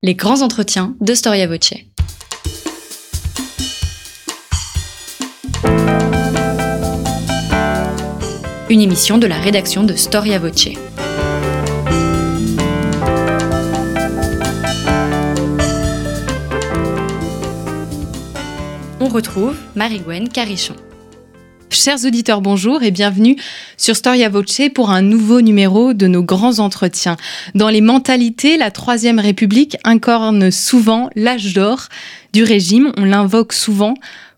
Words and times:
Les 0.00 0.14
grands 0.14 0.42
entretiens 0.42 0.94
de 1.00 1.12
Storia 1.12 1.48
Voce. 1.48 1.74
Une 8.70 8.80
émission 8.80 9.18
de 9.18 9.26
la 9.26 9.40
rédaction 9.40 9.82
de 9.82 9.94
Storia 9.96 10.38
Voce. 10.38 10.68
On 19.00 19.08
retrouve 19.08 19.56
Marie-Gwen 19.74 20.28
Carichon. 20.28 20.76
Chers 21.70 22.06
auditeurs, 22.06 22.40
bonjour 22.40 22.82
et 22.82 22.90
bienvenue 22.90 23.36
sur 23.76 23.94
Storia 23.94 24.30
Voce 24.30 24.62
pour 24.74 24.90
un 24.90 25.02
nouveau 25.02 25.42
numéro 25.42 25.92
de 25.92 26.06
nos 26.06 26.22
grands 26.22 26.60
entretiens. 26.60 27.16
Dans 27.54 27.68
les 27.68 27.82
mentalités, 27.82 28.56
la 28.56 28.70
Troisième 28.70 29.18
République 29.18 29.76
incarne 29.84 30.50
souvent 30.50 31.10
l'âge 31.14 31.52
d'or 31.52 31.88
du 32.32 32.42
régime. 32.42 32.92
On 32.96 33.04
l'invoque 33.04 33.52
souvent 33.52 33.94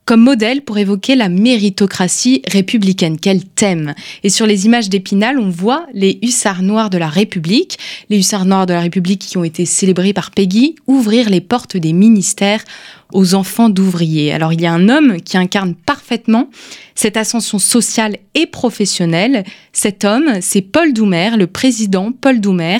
comme 0.06 0.22
modèle 0.22 0.62
pour 0.62 0.77
évoquer 0.78 1.14
la 1.14 1.28
méritocratie 1.28 2.42
républicaine. 2.50 3.16
Quel 3.16 3.44
thème 3.44 3.94
Et 4.24 4.28
sur 4.28 4.44
les 4.44 4.66
images 4.66 4.88
d'Épinal, 4.88 5.38
on 5.38 5.50
voit 5.50 5.86
les 5.94 6.19
hussards 6.22 6.62
noirs 6.62 6.91
de 6.91 6.98
la 6.98 7.08
République, 7.08 7.78
les 8.08 8.19
hussards 8.19 8.44
noirs 8.44 8.66
de 8.66 8.72
la 8.72 8.80
République 8.80 9.20
qui 9.20 9.38
ont 9.38 9.44
été 9.44 9.66
célébrés 9.66 10.12
par 10.12 10.33
Peggy, 10.33 10.74
ouvrir 10.88 11.30
les 11.30 11.41
portes 11.41 11.77
des 11.77 11.92
ministères 11.92 12.64
aux 13.12 13.34
enfants 13.34 13.69
d'ouvriers. 13.69 14.32
Alors 14.32 14.52
il 14.52 14.60
y 14.60 14.66
a 14.66 14.73
un 14.73 14.88
homme 14.88 15.20
qui 15.20 15.37
incarne 15.37 15.74
parfaitement 15.74 16.48
cette 16.95 17.16
ascension 17.16 17.59
sociale 17.59 18.19
et 18.34 18.46
professionnelle. 18.46 19.45
Cet 19.73 20.05
homme, 20.05 20.34
c'est 20.42 20.60
Paul 20.60 20.92
Doumer, 20.92 21.30
le 21.38 21.46
président 21.46 22.12
Paul 22.12 22.41
Doumer, 22.41 22.78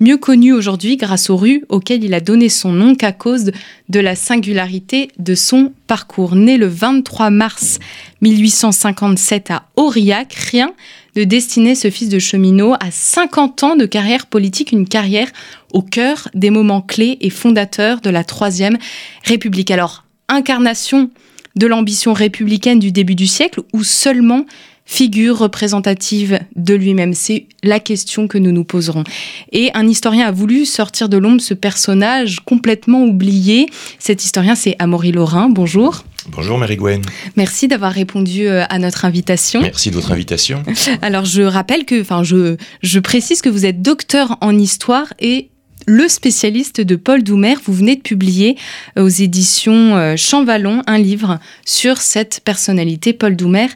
mieux 0.00 0.16
connu 0.16 0.52
aujourd'hui 0.52 0.96
grâce 0.96 1.30
aux 1.30 1.36
rues 1.36 1.64
auxquelles 1.68 2.02
il 2.02 2.14
a 2.14 2.20
donné 2.20 2.48
son 2.48 2.72
nom 2.72 2.94
qu'à 2.94 3.12
cause 3.12 3.52
de 3.88 4.00
la 4.00 4.16
singularité 4.16 5.10
de 5.18 5.34
son 5.34 5.72
parcours. 5.86 6.34
Né 6.34 6.56
le 6.56 6.66
23 6.66 7.30
mars 7.30 7.78
1857 8.20 9.50
à 9.50 9.64
Aurillac, 9.76 10.32
rien 10.34 10.72
de 11.16 11.24
destiner 11.24 11.74
ce 11.74 11.90
fils 11.90 12.08
de 12.08 12.18
cheminot 12.18 12.74
à 12.74 12.90
50 12.90 13.64
ans 13.64 13.76
de 13.76 13.86
carrière 13.86 14.26
politique, 14.26 14.72
une 14.72 14.86
carrière 14.86 15.28
au 15.72 15.82
cœur 15.82 16.28
des 16.34 16.50
moments 16.50 16.82
clés 16.82 17.18
et 17.20 17.30
fondateurs 17.30 18.00
de 18.00 18.10
la 18.10 18.24
Troisième 18.24 18.78
République. 19.24 19.70
Alors, 19.70 20.04
incarnation 20.28 21.10
de 21.56 21.66
l'ambition 21.66 22.12
républicaine 22.12 22.78
du 22.78 22.92
début 22.92 23.14
du 23.16 23.26
siècle 23.26 23.62
ou 23.72 23.82
seulement 23.82 24.44
figure 24.90 25.38
représentative 25.38 26.40
de 26.56 26.74
lui-même 26.74 27.14
C'est 27.14 27.46
la 27.62 27.78
question 27.78 28.26
que 28.26 28.38
nous 28.38 28.50
nous 28.50 28.64
poserons. 28.64 29.04
Et 29.52 29.70
un 29.74 29.86
historien 29.86 30.26
a 30.26 30.32
voulu 30.32 30.66
sortir 30.66 31.08
de 31.08 31.16
l'ombre 31.16 31.40
ce 31.40 31.54
personnage 31.54 32.40
complètement 32.40 33.04
oublié. 33.04 33.66
Cet 34.00 34.24
historien, 34.24 34.56
c'est 34.56 34.74
Amaury 34.80 35.12
Laurin. 35.12 35.48
Bonjour. 35.48 36.04
Bonjour 36.28 36.58
Marie-Gwen. 36.58 37.02
Merci 37.36 37.68
d'avoir 37.68 37.92
répondu 37.92 38.48
euh, 38.48 38.64
à 38.68 38.80
notre 38.80 39.04
invitation. 39.04 39.60
Merci 39.60 39.90
de 39.90 39.94
votre 39.94 40.10
invitation. 40.10 40.64
Alors 41.02 41.24
je 41.24 41.42
rappelle 41.42 41.84
que, 41.84 42.00
enfin 42.00 42.24
je, 42.24 42.56
je 42.82 42.98
précise 42.98 43.42
que 43.42 43.48
vous 43.48 43.64
êtes 43.64 43.80
docteur 43.82 44.38
en 44.40 44.58
histoire 44.58 45.14
et 45.20 45.50
le 45.86 46.08
spécialiste 46.08 46.80
de 46.80 46.96
Paul 46.96 47.22
Doumer. 47.22 47.54
Vous 47.64 47.72
venez 47.72 47.96
de 47.96 48.00
publier 48.00 48.56
euh, 48.98 49.04
aux 49.04 49.08
éditions 49.08 49.96
euh, 49.96 50.16
Champvallon 50.16 50.82
un 50.86 50.98
livre 50.98 51.38
sur 51.64 51.98
cette 51.98 52.40
personnalité, 52.44 53.12
Paul 53.12 53.36
Doumer, 53.36 53.68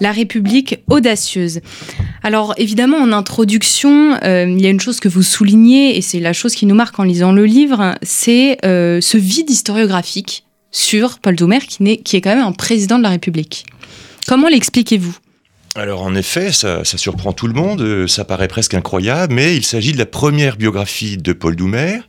La 0.00 0.12
République 0.12 0.78
audacieuse. 0.88 1.60
Alors 2.22 2.54
évidemment, 2.56 2.98
en 2.98 3.12
introduction, 3.12 4.18
euh, 4.22 4.46
il 4.48 4.60
y 4.60 4.66
a 4.66 4.70
une 4.70 4.80
chose 4.80 5.00
que 5.00 5.08
vous 5.08 5.22
soulignez, 5.22 5.96
et 5.96 6.02
c'est 6.02 6.20
la 6.20 6.32
chose 6.32 6.54
qui 6.54 6.66
nous 6.66 6.74
marque 6.74 6.98
en 6.98 7.04
lisant 7.04 7.32
le 7.32 7.46
livre, 7.46 7.94
c'est 8.02 8.58
ce 8.62 9.16
vide 9.16 9.50
historiographique 9.50 10.44
sur 10.70 11.18
Paul 11.18 11.36
Doumer, 11.36 11.60
qui, 11.60 11.98
qui 11.98 12.16
est 12.16 12.20
quand 12.20 12.34
même 12.34 12.44
un 12.44 12.52
président 12.52 12.98
de 12.98 13.02
la 13.02 13.10
République. 13.10 13.66
Comment 14.26 14.48
l'expliquez-vous? 14.48 15.16
Alors 15.76 16.02
en 16.02 16.16
effet, 16.16 16.50
ça, 16.50 16.82
surprend 16.84 17.32
tout 17.32 17.46
le 17.46 17.52
monde, 17.52 17.80
euh, 17.80 18.08
ça 18.08 18.24
paraît 18.24 18.48
presque 18.48 18.74
incroyable, 18.74 19.32
mais 19.32 19.54
il 19.54 19.64
s'agit 19.64 19.92
de 19.92 19.98
la 19.98 20.06
première 20.06 20.56
biographie 20.56 21.16
de 21.16 21.32
Paul 21.32 21.54
Doumer, 21.54 22.00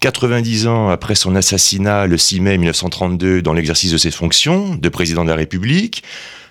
90 0.00 0.66
ans 0.66 0.90
après 0.90 1.14
son 1.14 1.34
assassinat 1.34 2.06
le 2.06 2.18
6 2.18 2.40
mai 2.40 2.58
1932 2.58 3.40
dans 3.40 3.54
l'exercice 3.54 3.90
de 3.90 3.96
ses 3.96 4.10
fonctions 4.10 4.74
de 4.74 4.88
président 4.90 5.24
de 5.24 5.30
la 5.30 5.34
République, 5.34 6.02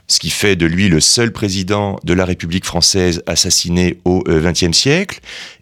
ce 0.07 0.19
qui 0.19 0.31
fait 0.31 0.55
de 0.55 0.65
lui 0.65 0.89
le 0.89 0.99
seul 1.01 1.31
président 1.31 1.99
de 2.03 2.13
la 2.13 2.25
République 2.25 2.65
française 2.65 3.21
assassiné 3.27 3.99
au 4.03 4.23
XXe 4.27 4.63
euh, 4.63 4.71
siècle. 4.71 5.19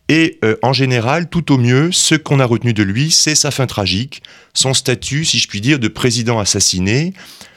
Et 0.07 0.39
euh, 0.45 0.55
en 0.61 0.71
général, 0.71 1.27
tout 1.27 1.51
au 1.51 1.57
mieux, 1.57 1.91
ce 1.91 2.15
qu'on 2.15 2.39
a 2.39 2.45
retenu 2.45 2.73
de 2.73 2.83
lui, 2.83 3.11
c'est 3.11 3.35
sa 3.35 3.51
fin 3.51 3.67
tragique, 3.67 4.23
son 4.53 4.73
statut, 4.73 5.25
si 5.25 5.39
je 5.39 5.49
puis 5.49 5.59
dire, 5.59 5.79
de 5.79 5.89
président 5.89 6.39
assassiné, 6.39 7.13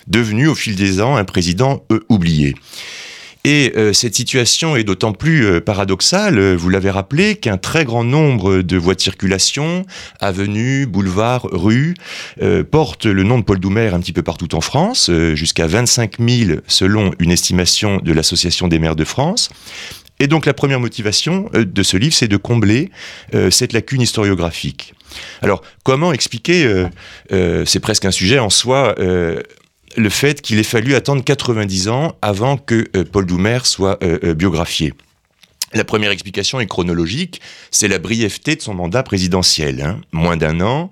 devenu 0.08 0.48
au 0.48 0.56
fil 0.56 0.74
des 0.74 1.00
ans 1.00 1.14
un 1.14 1.24
président 1.24 1.84
oublié. 2.08 2.56
Et 3.46 3.72
euh, 3.76 3.92
cette 3.92 4.16
situation 4.16 4.74
est 4.74 4.82
d'autant 4.82 5.12
plus 5.12 5.46
euh, 5.46 5.60
paradoxale, 5.60 6.36
euh, 6.36 6.56
vous 6.56 6.68
l'avez 6.68 6.90
rappelé, 6.90 7.36
qu'un 7.36 7.58
très 7.58 7.84
grand 7.84 8.02
nombre 8.02 8.60
de 8.60 8.76
voies 8.76 8.96
de 8.96 9.00
circulation, 9.00 9.86
avenues, 10.18 10.84
boulevards, 10.86 11.46
rues, 11.52 11.94
portent 12.72 13.06
le 13.06 13.22
nom 13.22 13.38
de 13.38 13.44
Paul 13.44 13.60
Doumer 13.60 13.90
un 13.94 14.00
petit 14.00 14.12
peu 14.12 14.22
partout 14.22 14.52
en 14.56 14.60
France, 14.60 15.10
jusqu'à 15.34 15.68
25 15.68 16.14
000 16.18 16.60
selon 16.66 17.12
une 17.20 17.30
estimation 17.30 17.98
de 17.98 18.12
l'Association 18.12 18.66
des 18.66 18.80
maires 18.80 18.96
de 18.96 19.04
France. 19.04 19.50
Et 20.18 20.26
donc 20.26 20.44
la 20.44 20.54
première 20.54 20.80
motivation 20.80 21.48
de 21.54 21.82
ce 21.82 21.96
livre, 21.96 22.14
c'est 22.14 22.28
de 22.28 22.36
combler 22.36 22.90
cette 23.50 23.72
lacune 23.72 24.00
historiographique. 24.00 24.94
Alors 25.42 25.62
comment 25.84 26.12
expliquer, 26.12 26.86
c'est 27.30 27.80
presque 27.80 28.04
un 28.04 28.10
sujet 28.10 28.38
en 28.38 28.50
soi, 28.50 28.94
le 29.96 30.10
fait 30.10 30.42
qu'il 30.42 30.58
ait 30.58 30.64
fallu 30.64 30.94
attendre 30.94 31.24
90 31.24 31.88
ans 31.88 32.16
avant 32.22 32.56
que 32.56 32.88
euh, 32.96 33.04
Paul 33.10 33.26
Doumer 33.26 33.60
soit 33.64 33.98
euh, 34.02 34.18
euh, 34.24 34.34
biographié. 34.34 34.92
La 35.72 35.84
première 35.84 36.10
explication 36.10 36.60
est 36.60 36.66
chronologique, 36.66 37.40
c'est 37.70 37.88
la 37.88 37.98
brièveté 37.98 38.56
de 38.56 38.62
son 38.62 38.74
mandat 38.74 39.02
présidentiel. 39.02 39.82
Hein. 39.82 40.00
Moins 40.12 40.36
d'un 40.36 40.60
an. 40.60 40.90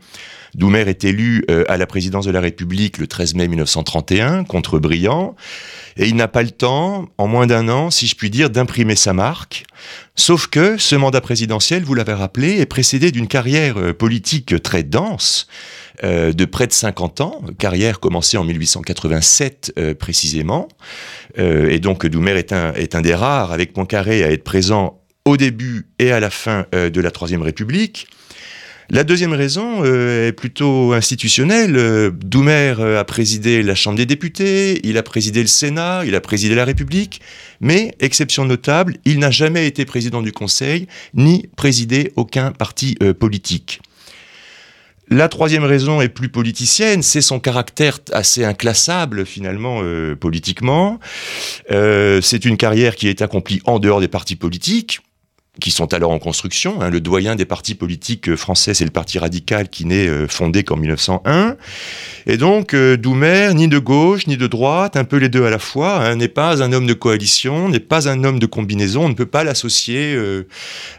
Doumer 0.55 0.85
est 0.87 1.03
élu 1.03 1.45
à 1.69 1.77
la 1.77 1.87
présidence 1.87 2.27
de 2.27 2.31
la 2.31 2.41
République 2.41 2.99
le 2.99 3.09
13 3.09 3.35
mai 3.35 3.49
1931 3.49 4.45
contre 4.45 4.79
Briand, 4.79 5.35
et 5.97 6.07
il 6.07 6.15
n'a 6.15 6.29
pas 6.29 6.45
le 6.45 6.53
temps, 6.53 7.09
en 7.19 7.27
moins 7.27 7.49
d'un 7.49 7.69
an, 7.69 7.91
si 7.91 8.07
je 8.07 8.15
puis 8.15 8.31
dire, 8.31 8.51
d'imprimer 8.51 8.95
sa 8.95 9.13
marque. 9.13 9.65
Sauf 10.15 10.47
que 10.47 10.79
ce 10.79 10.95
mandat 10.95 11.21
présidentiel, 11.21 11.83
vous 11.83 11.95
l'avez 11.95 12.13
rappelé, 12.13 12.61
est 12.61 12.67
précédé 12.67 13.11
d'une 13.11 13.27
carrière 13.27 13.97
politique 13.97 14.63
très 14.63 14.85
dense, 14.85 15.49
euh, 16.03 16.33
de 16.33 16.45
près 16.45 16.67
de 16.67 16.73
50 16.73 17.21
ans, 17.21 17.41
carrière 17.57 18.01
commencée 18.01 18.37
en 18.37 18.45
1887 18.45 19.75
euh, 19.79 19.95
précisément. 19.95 20.67
Euh, 21.39 21.71
et 21.71 21.79
donc 21.79 22.05
Doumer 22.07 22.33
est 22.33 22.53
un, 22.53 23.01
des 23.01 23.15
rares, 23.15 23.53
avec 23.53 23.73
Poincaré, 23.73 24.25
à 24.25 24.33
être 24.33 24.43
présent 24.43 25.01
au 25.25 25.37
début 25.37 25.87
et 26.01 26.11
à 26.11 26.19
la 26.19 26.31
fin 26.31 26.67
de 26.73 27.01
la 27.01 27.11
Troisième 27.11 27.43
République. 27.43 28.09
La 28.91 29.05
deuxième 29.05 29.33
raison 29.33 29.83
est 29.85 30.33
plutôt 30.37 30.93
institutionnelle. 30.93 32.11
Doumer 32.13 32.75
a 32.99 33.05
présidé 33.05 33.63
la 33.63 33.75
Chambre 33.75 33.97
des 33.97 34.05
députés, 34.05 34.87
il 34.87 34.99
a 34.99 35.03
présidé 35.03 35.41
le 35.41 35.47
Sénat, 35.47 36.03
il 36.05 36.15
a 36.15 36.21
présidé 36.21 36.55
la 36.55 36.67
République, 36.67 37.23
mais, 37.63 37.95
exception 38.01 38.45
notable, 38.45 38.99
il 39.07 39.19
n'a 39.19 39.31
jamais 39.31 39.67
été 39.67 39.87
président 39.87 40.21
du 40.21 40.33
Conseil, 40.33 40.89
ni 41.15 41.49
présidé 41.57 42.13
aucun 42.17 42.53
parti 42.53 42.97
politique. 43.19 43.81
La 45.09 45.29
troisième 45.29 45.65
raison 45.65 46.01
est 46.01 46.09
plus 46.09 46.31
politicienne, 46.31 47.03
c'est 47.03 47.21
son 47.21 47.39
caractère 47.39 47.99
assez 48.13 48.45
inclassable 48.45 49.27
finalement 49.27 49.81
euh, 49.83 50.17
politiquement. 50.17 50.99
Euh, 51.71 52.21
c'est 52.23 52.45
une 52.45 52.57
carrière 52.57 52.97
qui 52.97 53.09
est 53.09 53.21
accomplie 53.21 53.61
en 53.67 53.79
dehors 53.79 54.01
des 54.01 54.09
partis 54.09 54.37
politiques 54.37 55.01
qui 55.61 55.71
sont 55.71 55.95
alors 55.95 56.11
en 56.11 56.19
construction. 56.19 56.81
Hein. 56.83 56.91
Le 56.91 57.01
doyen 57.01 57.37
des 57.37 57.45
partis 57.45 57.75
politiques 57.75 58.35
français, 58.37 58.75
c'est 58.75 58.85
le 58.85 58.91
Parti 58.91 59.19
radical 59.19 59.69
qui 59.69 59.85
n'est 59.85 60.09
euh, 60.09 60.27
fondé 60.29 60.65
qu'en 60.65 60.77
1901. 60.77 61.57
Et 62.27 62.37
donc, 62.37 62.75
Doumer, 62.75 63.53
ni 63.55 63.69
de 63.69 63.79
gauche, 63.79 64.27
ni 64.27 64.37
de 64.37 64.47
droite, 64.47 64.97
un 64.97 65.05
peu 65.05 65.17
les 65.17 65.29
deux 65.29 65.45
à 65.45 65.51
la 65.51 65.59
fois, 65.59 66.05
hein, 66.05 66.17
n'est 66.17 66.29
pas 66.29 66.63
un 66.63 66.73
homme 66.73 66.87
de 66.87 66.95
coalition, 66.95 67.69
n'est 67.69 67.81
pas 67.81 68.09
un 68.09 68.25
homme 68.25 68.39
de 68.39 68.47
combinaison. 68.47 69.05
On 69.05 69.09
ne 69.09 69.15
peut 69.15 69.27
pas 69.27 69.45
l'associer 69.45 70.19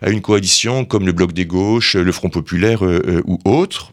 à 0.01 0.09
une 0.09 0.21
coalition 0.21 0.85
comme 0.85 1.05
le 1.05 1.11
Bloc 1.11 1.33
des 1.33 1.45
gauches, 1.45 1.95
le 1.95 2.11
Front 2.11 2.29
populaire 2.29 2.83
ou 3.25 3.39
autre. 3.45 3.91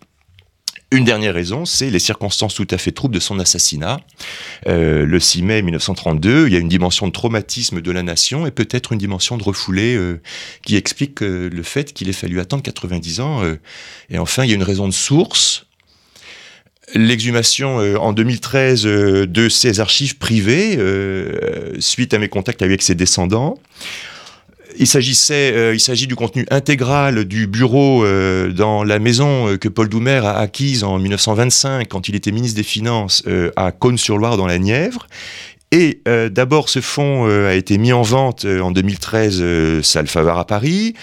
Une 0.93 1.05
dernière 1.05 1.33
raison, 1.33 1.65
c'est 1.65 1.89
les 1.89 1.99
circonstances 1.99 2.55
tout 2.55 2.67
à 2.71 2.77
fait 2.77 2.93
troubles 2.93 3.15
de 3.15 3.21
son 3.21 3.39
assassinat. 3.39 4.01
Euh, 4.69 5.07
le 5.07 5.21
6 5.21 5.41
mai 5.41 5.63
1932, 5.63 6.49
il 6.49 6.53
y 6.53 6.57
a 6.57 6.59
une 6.59 6.69
dimension 6.69 7.07
de 7.07 7.13
traumatisme 7.13 7.81
de 7.81 7.91
la 7.91 8.03
nation 8.03 8.47
et 8.47 8.51
peut-être 8.51 8.93
une 8.93 8.99
dimension 8.99 9.39
de 9.39 9.43
refoulé 9.43 9.97
euh, 9.97 10.21
qui 10.67 10.77
explique 10.77 11.23
euh, 11.23 11.49
le 11.49 11.63
fait 11.63 11.95
qu'il 11.95 12.11
ait 12.11 12.13
fallu 12.13 12.41
attendre 12.41 12.63
90 12.63 13.21
ans. 13.21 13.43
et 14.11 14.19
enfin, 14.19 14.45
il 14.45 14.51
y 14.51 14.53
a 14.53 14.55
une 14.55 14.63
raison 14.63 14.87
de 14.87 14.93
source. 14.93 15.65
L'exhumation 16.93 17.79
en 17.79 18.13
2013 18.13 18.83
de 18.83 19.49
ses 19.49 19.81
archives 19.81 20.19
privées, 20.19 20.79
suite 21.79 22.13
à 22.13 22.19
mes 22.19 22.29
contacts 22.29 22.61
avec 22.61 22.83
ses 22.83 22.95
descendants, 22.95 23.59
il 24.79 24.87
s'agissait, 24.87 25.75
il 25.75 25.81
s'agit 25.81 26.07
du 26.07 26.17
contenu 26.17 26.47
intégral 26.51 27.25
du 27.25 27.47
bureau 27.47 28.05
dans 28.51 28.85
la 28.85 28.99
maison 28.99 29.57
que 29.59 29.69
Paul 29.69 29.89
Doumer 29.89 30.21
a 30.25 30.39
acquise 30.39 30.85
en 30.85 30.99
1925 30.99 31.89
quand 31.89 32.09
il 32.09 32.15
était 32.15 32.33
ministre 32.33 32.57
des 32.57 32.63
Finances 32.63 33.25
à 33.57 33.73
Cône-sur-Loire 33.73 34.37
dans 34.37 34.47
la 34.47 34.59
Nièvre. 34.59 35.07
Et 35.71 36.03
d'abord, 36.31 36.69
ce 36.69 36.81
fonds 36.81 37.25
a 37.27 37.55
été 37.55 37.79
mis 37.79 37.93
en 37.93 38.03
vente 38.03 38.45
en 38.45 38.71
2013, 38.71 39.83
salle 39.83 40.07
Favard 40.07 40.39
à 40.39 40.47
Paris. 40.47 40.95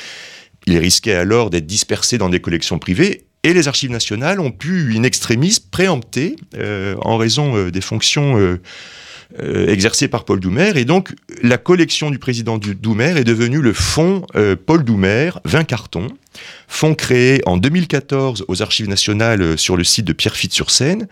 Il 0.66 0.78
risquait 0.78 1.16
alors 1.16 1.50
d'être 1.50 1.66
dispersé 1.66 2.18
dans 2.18 2.30
des 2.30 2.40
collections 2.40 2.80
privées. 2.80 3.26
Et 3.44 3.54
les 3.54 3.68
archives 3.68 3.92
nationales 3.92 4.40
ont 4.40 4.52
pu, 4.52 4.94
in 4.96 5.04
extremis, 5.04 5.58
préempter 5.72 6.36
euh, 6.58 6.96
en 7.02 7.18
raison 7.18 7.56
euh, 7.56 7.72
des 7.72 7.82
fonctions 7.82 8.38
euh, 9.38 9.68
exercées 9.68 10.08
par 10.08 10.26
Paul 10.26 10.40
Doumer. 10.40 10.72
Et 10.76 10.86
donc, 10.86 11.14
la 11.44 11.58
collection 11.58 12.10
du 12.10 12.18
président 12.18 12.58
Doumer 12.58 13.18
est 13.18 13.24
devenue 13.24 13.62
le 13.62 13.74
fonds 13.74 14.26
Paul 14.66 14.84
Doumer, 14.84 15.32
20 15.46 15.64
cartons, 15.66 16.08
fonds 16.68 16.96
créé 16.96 17.42
en 17.46 17.58
2014 17.58 18.46
aux 18.48 18.62
archives 18.62 18.90
nationales 18.90 19.58
sur 19.58 19.78
le 19.78 19.84
site 19.84 20.06
de 20.06 20.14
Pierrefitte-sur-Seine. 20.14 21.08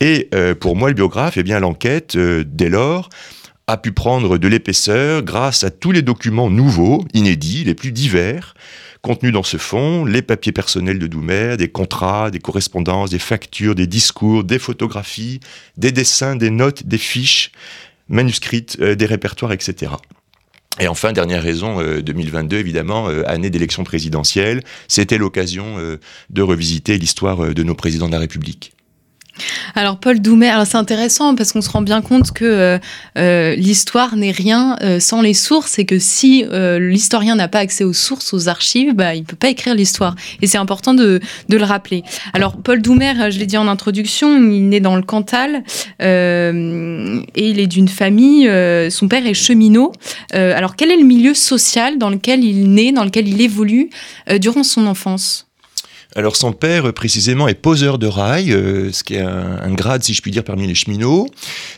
Et 0.00 0.28
pour 0.58 0.76
moi, 0.76 0.88
le 0.88 0.94
biographe, 0.94 1.36
eh 1.36 1.42
bien, 1.42 1.60
l'enquête, 1.60 2.16
dès 2.16 2.68
lors, 2.68 3.08
a 3.70 3.76
pu 3.76 3.92
prendre 3.92 4.36
de 4.36 4.48
l'épaisseur 4.48 5.22
grâce 5.22 5.62
à 5.62 5.70
tous 5.70 5.92
les 5.92 6.02
documents 6.02 6.50
nouveaux, 6.50 7.04
inédits, 7.14 7.64
les 7.64 7.74
plus 7.74 7.92
divers, 7.92 8.54
contenus 9.02 9.32
dans 9.32 9.42
ce 9.42 9.56
fonds, 9.56 10.04
les 10.04 10.22
papiers 10.22 10.52
personnels 10.52 10.98
de 10.98 11.06
Doumer, 11.06 11.56
des 11.56 11.68
contrats, 11.68 12.30
des 12.30 12.38
correspondances, 12.38 13.10
des 13.10 13.18
factures, 13.18 13.74
des 13.74 13.86
discours, 13.86 14.44
des 14.44 14.58
photographies, 14.58 15.40
des 15.76 15.92
dessins, 15.92 16.36
des 16.36 16.50
notes, 16.50 16.86
des 16.86 16.98
fiches 16.98 17.52
manuscrites, 18.08 18.76
euh, 18.80 18.94
des 18.94 19.06
répertoires, 19.06 19.52
etc. 19.52 19.92
Et 20.78 20.88
enfin, 20.88 21.12
dernière 21.12 21.42
raison, 21.42 21.80
2022, 22.00 22.56
euh, 22.56 22.60
évidemment, 22.60 23.08
euh, 23.08 23.22
année 23.26 23.50
d'élection 23.50 23.84
présidentielle, 23.84 24.62
c'était 24.88 25.18
l'occasion 25.18 25.76
de 26.30 26.42
revisiter 26.42 26.98
l'histoire 26.98 27.54
de 27.54 27.62
nos 27.62 27.74
présidents 27.74 28.06
de 28.06 28.12
la 28.12 28.18
République. 28.18 28.72
Alors 29.74 29.98
Paul 29.98 30.20
Doumer, 30.20 30.62
c'est 30.66 30.76
intéressant 30.76 31.34
parce 31.34 31.52
qu'on 31.52 31.60
se 31.60 31.70
rend 31.70 31.82
bien 31.82 32.02
compte 32.02 32.32
que 32.32 32.44
euh, 32.44 32.78
euh, 33.18 33.54
l'histoire 33.54 34.16
n'est 34.16 34.30
rien 34.30 34.76
euh, 34.82 35.00
sans 35.00 35.22
les 35.22 35.34
sources 35.34 35.78
et 35.78 35.84
que 35.84 35.98
si 35.98 36.44
l'historien 36.50 37.36
n'a 37.36 37.48
pas 37.48 37.60
accès 37.60 37.84
aux 37.84 37.92
sources, 37.92 38.32
aux 38.34 38.48
archives, 38.48 38.94
bah, 38.94 39.14
il 39.14 39.24
peut 39.24 39.36
pas 39.36 39.48
écrire 39.48 39.74
l'histoire. 39.74 40.14
Et 40.42 40.46
c'est 40.46 40.58
important 40.58 40.94
de, 40.94 41.20
le 41.48 41.64
rappeler. 41.64 42.02
Alors 42.32 42.56
Paul 42.56 42.80
Doumer, 42.80 43.30
je 43.30 43.38
l'ai 43.38 43.46
dit 43.46 43.56
en 43.56 43.68
introduction, 43.68 44.36
il 44.36 44.68
né 44.68 44.80
dans 44.80 44.96
le 44.96 45.02
Cantal 45.02 45.62
et 46.00 47.48
il 47.48 47.60
est 47.60 47.66
d'une 47.66 47.88
famille, 47.88 48.50
son 48.90 49.08
père 49.08 49.26
est 49.26 49.34
cheminot. 49.34 49.92
alors 50.32 50.76
quel 50.76 50.90
est 50.90 50.96
le 50.96 51.04
milieu 51.04 51.34
social 51.34 51.98
dans 51.98 52.10
lequel 52.10 52.44
il 52.44 52.72
naît, 52.72 52.92
dans 52.92 53.04
lequel 53.04 53.28
il 53.28 53.40
évolue 53.40 53.90
durant 54.38 54.62
son 54.62 54.86
enfance? 54.86 55.49
Alors 56.16 56.34
son 56.34 56.52
père 56.52 56.92
précisément 56.92 57.46
est 57.46 57.54
poseur 57.54 57.98
de 57.98 58.08
rail, 58.08 58.52
euh, 58.52 58.90
ce 58.92 59.04
qui 59.04 59.14
est 59.14 59.20
un, 59.20 59.72
grade 59.72 60.02
si 60.02 60.12
je 60.12 60.20
puis 60.20 60.32
dire 60.32 60.42
parmi 60.42 60.66
les 60.66 60.74
cheminots. 60.74 61.28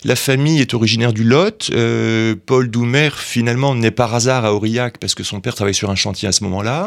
La 0.05 0.17
famille 0.17 0.61
est 0.61 0.73
originaire 0.73 1.13
du 1.13 1.23
Lot. 1.23 1.71
Euh, 1.73 2.35
Paul 2.47 2.71
Doumer 2.71 3.11
finalement 3.15 3.75
n'est 3.75 3.91
par 3.91 4.15
hasard 4.15 4.47
à 4.47 4.55
Aurillac 4.55 4.97
parce 4.99 5.15
que 5.15 5.23
son 5.23 5.41
père 5.41 5.55
travaille 5.55 5.75
sur 5.75 5.91
un 5.91 5.95
chantier 5.97 6.29
à 6.29 6.33
ce 6.33 6.45
moment-là. 6.45 6.87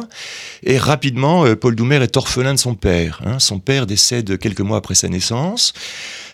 Et 0.64 0.80
rapidement, 0.80 1.46
euh, 1.46 1.56
Paul 1.56 1.76
Doumer 1.76 2.02
est 2.02 2.18
orphelin 2.18 2.56
de 2.56 2.60
son 2.60 2.74
père. 2.74 3.22
Hein. 3.26 3.38
Son 3.38 3.60
père 3.60 3.86
décède 3.86 4.40
quelques 4.40 4.62
mois 4.62 4.78
après 4.78 4.96
sa 4.96 5.08
naissance. 5.08 5.74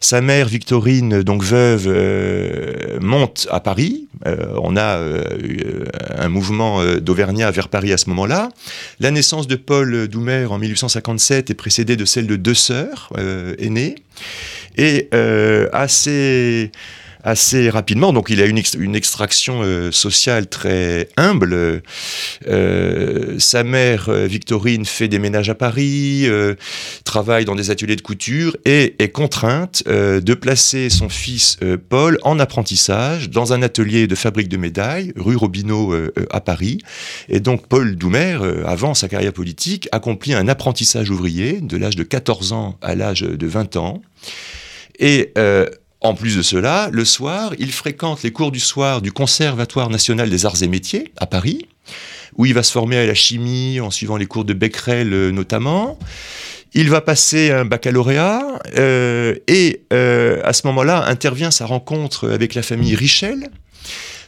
Sa 0.04 0.20
mère, 0.20 0.48
Victorine, 0.48 1.22
donc 1.22 1.44
veuve, 1.44 1.86
euh, 1.88 2.98
monte 3.02 3.48
à 3.52 3.60
Paris. 3.60 4.08
Euh, 4.26 4.56
on 4.64 4.76
a 4.76 4.98
euh, 4.98 5.86
un 6.18 6.28
mouvement 6.28 6.84
d'Auvergnat 6.96 7.52
vers 7.52 7.70
Paris 7.70 7.94
à 7.94 7.98
ce 7.98 8.10
moment-là. 8.10 8.50
La 9.00 9.12
naissance 9.12 9.46
de 9.46 9.56
Paul 9.56 10.08
Doumer 10.08 10.48
en 10.50 10.58
1857 11.02 11.50
est 11.50 11.56
précédée 11.56 11.96
de 11.96 12.06
celle 12.06 12.28
de 12.28 12.36
deux 12.36 12.54
sœurs 12.54 13.12
aînées. 13.60 13.96
Et 14.78 15.10
assez 15.74 16.72
assez 17.24 17.70
rapidement. 17.70 18.14
Donc 18.14 18.30
il 18.30 18.42
a 18.42 18.46
une, 18.46 18.96
extraction 18.96 19.62
euh, 19.62 19.92
sociale 19.92 20.48
très 20.48 21.10
humble. 21.18 21.82
Euh, 22.48 23.40
sa 23.40 23.64
mère, 23.64 24.10
euh, 24.10 24.26
Victorine, 24.26 24.86
fait 24.86 25.08
des 25.08 25.20
ménages 25.20 25.50
à 25.50 25.56
Paris, 25.56 26.28
travaille 27.04 27.46
dans 27.46 27.56
des 27.56 27.72
ateliers 27.72 27.96
de 27.96 28.02
couture 28.02 28.56
et 28.66 28.96
est 29.00 29.10
contrainte 29.10 29.84
de 29.88 30.34
placer 30.34 30.90
son 30.90 31.10
fils 31.10 31.58
Paul 31.90 32.18
en 32.24 32.40
apprentissage 32.40 33.30
dans 33.30 33.54
un 33.54 33.62
atelier 33.62 34.08
de 34.08 34.16
fabrique 34.16 34.50
de 34.50 34.58
médailles, 34.58 35.14
rue 35.16 35.36
Robineau 35.36 35.94
à 36.30 36.42
Paris. 36.42 36.80
Et 37.30 37.40
donc 37.40 37.68
Paul 37.68 37.96
Doumer, 37.96 38.40
avant 38.66 38.94
sa 38.94 39.08
carrière 39.08 39.34
politique, 39.34 39.88
accomplit 39.92 40.34
un 40.34 40.48
apprentissage 40.48 41.10
ouvrier 41.10 41.60
de 41.62 41.78
l'âge 41.78 41.96
de 41.96 42.04
14 42.04 42.54
ans 42.54 42.78
à 42.82 42.96
l'âge 42.96 43.22
de 43.22 43.48
20 43.48 43.76
ans. 43.78 44.02
Et 45.00 45.34
en 46.02 46.16
plus 46.16 46.36
de 46.36 46.42
cela, 46.42 46.90
le 46.92 47.06
soir, 47.06 47.54
il 47.60 47.72
fréquente 47.72 48.24
les 48.24 48.32
cours 48.32 48.52
du 48.52 48.60
soir 48.60 49.02
du 49.02 49.12
Conservatoire 49.12 49.90
national 49.90 50.30
des 50.30 50.46
arts 50.48 50.62
et 50.64 50.68
métiers 50.68 51.12
à 51.18 51.28
Paris, 51.28 51.68
où 52.38 52.46
il 52.48 52.56
va 52.56 52.64
se 52.64 52.72
former 52.72 52.98
à 52.98 53.06
la 53.06 53.14
chimie 53.14 53.80
en 53.80 53.92
suivant 53.92 54.18
les 54.18 54.26
cours 54.26 54.44
de 54.44 54.54
Becquerel 54.54 55.14
euh, 55.14 55.32
notamment. 55.32 56.00
Il 56.74 56.90
va 56.90 57.02
passer 57.02 57.52
un 57.52 57.66
baccalauréat 57.66 58.42
euh, 58.78 59.36
et 59.48 59.84
euh, 59.94 60.42
à 60.44 60.54
ce 60.54 60.66
moment-là 60.68 61.06
intervient 61.06 61.52
sa 61.52 61.66
rencontre 61.68 62.30
avec 62.30 62.56
la 62.56 62.64
famille 62.64 62.96
Richel, 62.96 63.50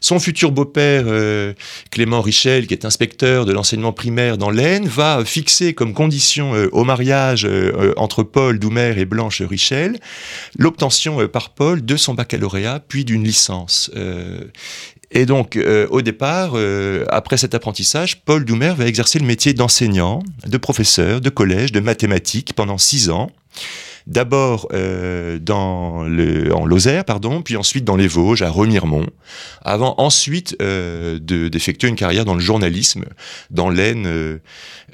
son 0.03 0.19
futur 0.19 0.51
beau-père, 0.51 1.05
euh, 1.07 1.53
Clément 1.89 2.21
Richel, 2.21 2.67
qui 2.67 2.73
est 2.73 2.83
inspecteur 2.83 3.45
de 3.45 3.53
l'enseignement 3.53 3.93
primaire 3.93 4.37
dans 4.37 4.49
l'Aisne, 4.49 4.85
va 4.85 5.23
fixer 5.23 5.73
comme 5.73 5.93
condition 5.93 6.53
euh, 6.53 6.67
au 6.73 6.83
mariage 6.83 7.45
euh, 7.45 7.93
entre 7.95 8.23
Paul 8.23 8.59
Doumer 8.59 8.95
et 8.97 9.05
Blanche 9.05 9.41
Richel 9.41 9.97
l'obtention 10.59 11.25
par 11.29 11.51
Paul 11.51 11.85
de 11.85 11.95
son 11.95 12.15
baccalauréat, 12.15 12.81
puis 12.85 13.05
d'une 13.05 13.23
licence. 13.23 13.89
Et 15.11 15.25
donc, 15.25 15.57
au 15.89 16.01
départ, 16.01 16.55
après 17.09 17.37
cet 17.37 17.55
apprentissage, 17.55 18.23
Paul 18.23 18.43
Doumer 18.45 18.73
va 18.75 18.87
exercer 18.87 19.19
le 19.19 19.25
métier 19.25 19.53
d'enseignant, 19.53 20.21
de 20.45 20.57
professeur, 20.57 21.21
de 21.21 21.29
collège, 21.29 21.71
de 21.71 21.79
mathématiques 21.79 22.53
pendant 22.55 22.77
six 22.77 23.09
ans 23.09 23.31
d'abord 24.07 24.67
euh, 24.73 25.39
dans 25.39 26.03
le, 26.03 26.53
en 26.53 26.65
Lozère, 26.65 27.05
pardon, 27.05 27.41
puis 27.41 27.55
ensuite 27.55 27.85
dans 27.85 27.95
les 27.95 28.07
Vosges, 28.07 28.41
à 28.41 28.49
Remiremont, 28.49 29.07
avant 29.61 29.95
ensuite 29.97 30.55
euh, 30.61 31.19
d'effectuer 31.19 31.87
une 31.87 31.95
carrière 31.95 32.25
dans 32.25 32.33
le 32.33 32.39
journalisme, 32.39 33.05
dans 33.51 33.69
l'Aisne. 33.69 34.05
Euh, 34.07 34.37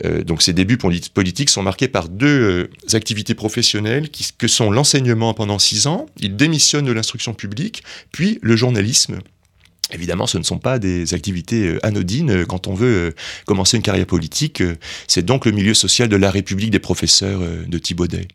euh 0.06 0.23
donc 0.23 0.41
ses 0.41 0.53
débuts 0.53 0.77
politiques 0.77 1.50
sont 1.50 1.63
marqués 1.63 1.88
par 1.88 2.09
deux 2.09 2.69
euh, 2.71 2.95
activités 2.95 3.33
professionnelles 3.33 4.09
que 4.37 4.47
sont 4.47 4.71
l'enseignement 4.71 5.33
pendant 5.33 5.59
six 5.59 5.87
ans, 5.87 6.06
il 6.18 6.35
démissionne 6.35 6.85
de 6.85 6.92
l'instruction 6.92 7.33
publique, 7.33 7.83
puis 8.11 8.39
le 8.42 8.56
journalisme. 8.56 9.19
Évidemment, 9.92 10.28
ce 10.28 10.38
ne 10.38 10.44
sont 10.44 10.60
pas 10.60 10.80
des 10.80 11.14
activités 11.14 11.78
anodines 11.84 12.46
quand 12.46 12.68
on 12.68 12.74
veut 12.74 13.14
commencer 13.46 13.78
une 13.78 13.84
carrière 13.84 14.06
politique. 14.06 14.62
C'est 15.08 15.26
donc 15.26 15.46
le 15.46 15.52
milieu 15.52 15.74
social 15.74 16.10
de 16.10 16.16
la 16.16 16.30
République 16.31 16.72
des 16.72 16.80
professeurs 16.80 17.42
de 17.68 17.78
Thibaudet. 17.78 18.28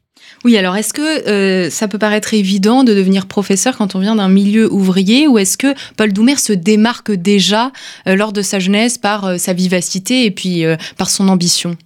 Oui, 0.44 0.58
alors 0.58 0.76
est-ce 0.76 0.92
que 0.92 1.28
euh, 1.28 1.70
ça 1.70 1.88
peut 1.88 1.98
paraître 1.98 2.34
évident 2.34 2.84
de 2.84 2.92
devenir 2.92 3.26
professeur 3.26 3.78
quand 3.78 3.94
on 3.94 3.98
vient 3.98 4.16
d'un 4.16 4.28
milieu 4.28 4.70
ouvrier 4.70 5.26
ou 5.26 5.38
est-ce 5.38 5.56
que 5.56 5.74
Paul 5.96 6.12
Doumer 6.12 6.36
se 6.36 6.52
démarque 6.52 7.12
déjà 7.12 7.72
euh, 8.06 8.14
lors 8.14 8.32
de 8.32 8.42
sa 8.42 8.58
jeunesse 8.58 8.98
par 8.98 9.24
euh, 9.24 9.38
sa 9.38 9.54
vivacité 9.54 10.26
et 10.26 10.30
puis 10.30 10.64
par 10.96 11.08
son 11.08 11.28
ambition? 11.28 11.76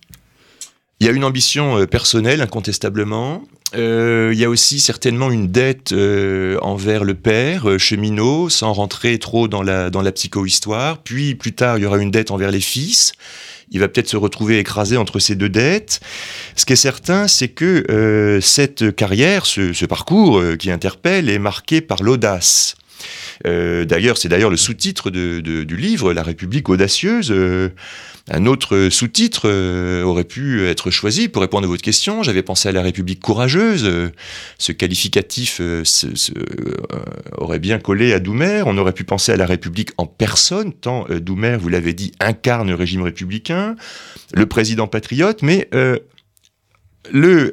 Il 1.01 1.07
y 1.07 1.11
a 1.11 1.13
une 1.13 1.25
ambition 1.25 1.87
personnelle, 1.87 2.41
incontestablement. 2.41 3.43
Il 3.75 4.35
y 4.39 4.45
a 4.45 4.49
aussi 4.49 4.81
certainement 4.81 5.31
une 5.31 5.49
dette 5.49 5.93
envers 6.63 7.05
le 7.05 7.15
père, 7.15 7.79
cheminot, 7.79 8.49
sans 8.49 8.73
rentrer 8.73 9.19
trop 9.19 9.49
dans 9.49 9.63
la, 9.63 9.91
dans 9.91 10.03
la 10.03 10.13
psychohistoire. 10.13 11.03
Puis 11.03 11.35
plus 11.35 11.53
tard, 11.53 11.79
il 11.79 11.83
y 11.83 11.87
aura 11.87 11.99
une 11.99 12.11
dette 12.11 12.31
envers 12.31 12.51
les 12.51 12.61
fils 12.61 13.13
il 13.71 13.81
va 13.81 13.89
peut-être 13.89 14.09
se 14.09 14.17
retrouver 14.17 14.59
écrasé 14.59 14.97
entre 14.97 15.19
ces 15.19 15.35
deux 15.35 15.49
dettes. 15.49 16.01
Ce 16.57 16.65
qui 16.65 16.73
est 16.73 16.77
certain, 16.77 17.29
c'est 17.29 17.49
que 17.49 17.85
euh, 17.91 18.41
cette 18.41 18.95
carrière, 18.95 19.47
ce, 19.47 19.85
parcours 19.87 20.39
euh, 20.39 20.57
qui 20.57 20.71
interpelle, 20.71 21.29
est 21.29 21.39
marqué 21.39 21.81
par 21.81 22.03
l'audace. 22.03 22.77
Euh, 23.47 23.85
d'ailleurs, 23.85 24.19
c'est 24.19 24.29
d'ailleurs 24.29 24.51
le 24.51 24.57
sous-titre 24.57 25.11
du 25.11 25.77
livre, 25.77 26.13
La 26.13 26.23
République 26.23 26.69
audacieuse. 26.69 27.33
Un 28.31 28.47
autre 28.47 28.89
sous-titre 28.91 29.43
euh, 29.47 30.03
aurait 30.03 30.25
pu 30.25 30.67
être 30.67 30.91
choisi 30.91 31.29
pour 31.29 31.41
répondre 31.43 31.65
à 31.65 31.69
votre 31.69 31.83
question. 31.83 32.23
J'avais 32.23 32.43
pensé 32.43 32.69
à 32.69 32.73
la 32.73 32.83
République 32.83 33.21
courageuse. 33.21 33.91
Ce 34.59 34.73
qualificatif 34.73 35.61
euh, 35.61 35.83
aurait 37.39 37.59
bien 37.59 37.79
collé 37.79 38.13
à 38.13 38.21
Doumer. 38.21 38.63
On 38.67 38.77
aurait 38.77 38.93
pu 38.93 39.05
penser 39.05 39.33
à 39.33 39.37
la 39.37 39.47
République 39.47 39.91
en 39.97 40.07
personne, 40.07 40.73
tant 40.73 41.07
euh, 41.11 41.21
Doumer, 41.21 41.57
vous 41.59 41.69
l'avez 41.69 41.95
dit, 41.95 42.13
incarne 42.21 42.69
le 42.69 42.75
régime 42.75 43.03
républicain, 43.03 43.77
le 44.35 44.47
président 44.47 44.87
patriote, 44.87 45.43
mais 45.43 45.69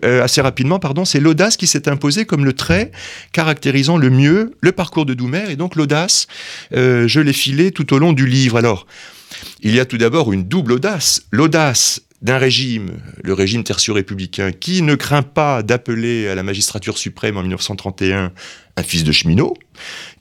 assez 0.04 0.42
rapidement, 0.42 0.80
pardon, 0.80 1.06
c'est 1.06 1.22
l'audace 1.22 1.56
qui 1.56 1.68
s'est 1.68 1.88
imposée 1.88 2.26
comme 2.26 2.44
le 2.44 2.54
trait 2.54 2.92
caractérisant 3.32 3.98
le 3.98 4.10
mieux 4.10 4.52
le 4.60 4.72
parcours 4.74 5.06
de 5.06 5.14
Doumer, 5.14 5.46
et 5.50 5.56
donc 5.56 5.76
l'audace, 5.76 6.28
je 6.72 7.20
l'ai 7.20 7.34
filé 7.34 7.72
tout 7.72 7.94
au 7.94 8.00
long 8.00 8.12
du 8.12 8.26
livre. 8.26 8.58
Alors, 8.58 8.86
il 9.62 9.76
y 9.76 9.80
a 9.80 9.86
tout 9.86 9.98
d'abord 9.98 10.34
une 10.34 10.44
double 10.44 10.74
audace. 10.74 11.24
L'audace 11.32 12.02
d'un 12.22 12.38
régime, 12.38 13.00
le 13.24 13.34
régime 13.34 13.64
tertio-républicain, 13.64 14.52
qui 14.52 14.82
ne 14.82 14.96
craint 14.96 15.22
pas 15.22 15.62
d'appeler 15.62 16.28
à 16.28 16.36
la 16.36 16.44
magistrature 16.44 16.98
suprême 16.98 17.38
en 17.38 17.42
1931 17.42 18.32
un 18.78 18.84
fils 18.84 19.04
de 19.04 19.12
cheminot, 19.12 19.54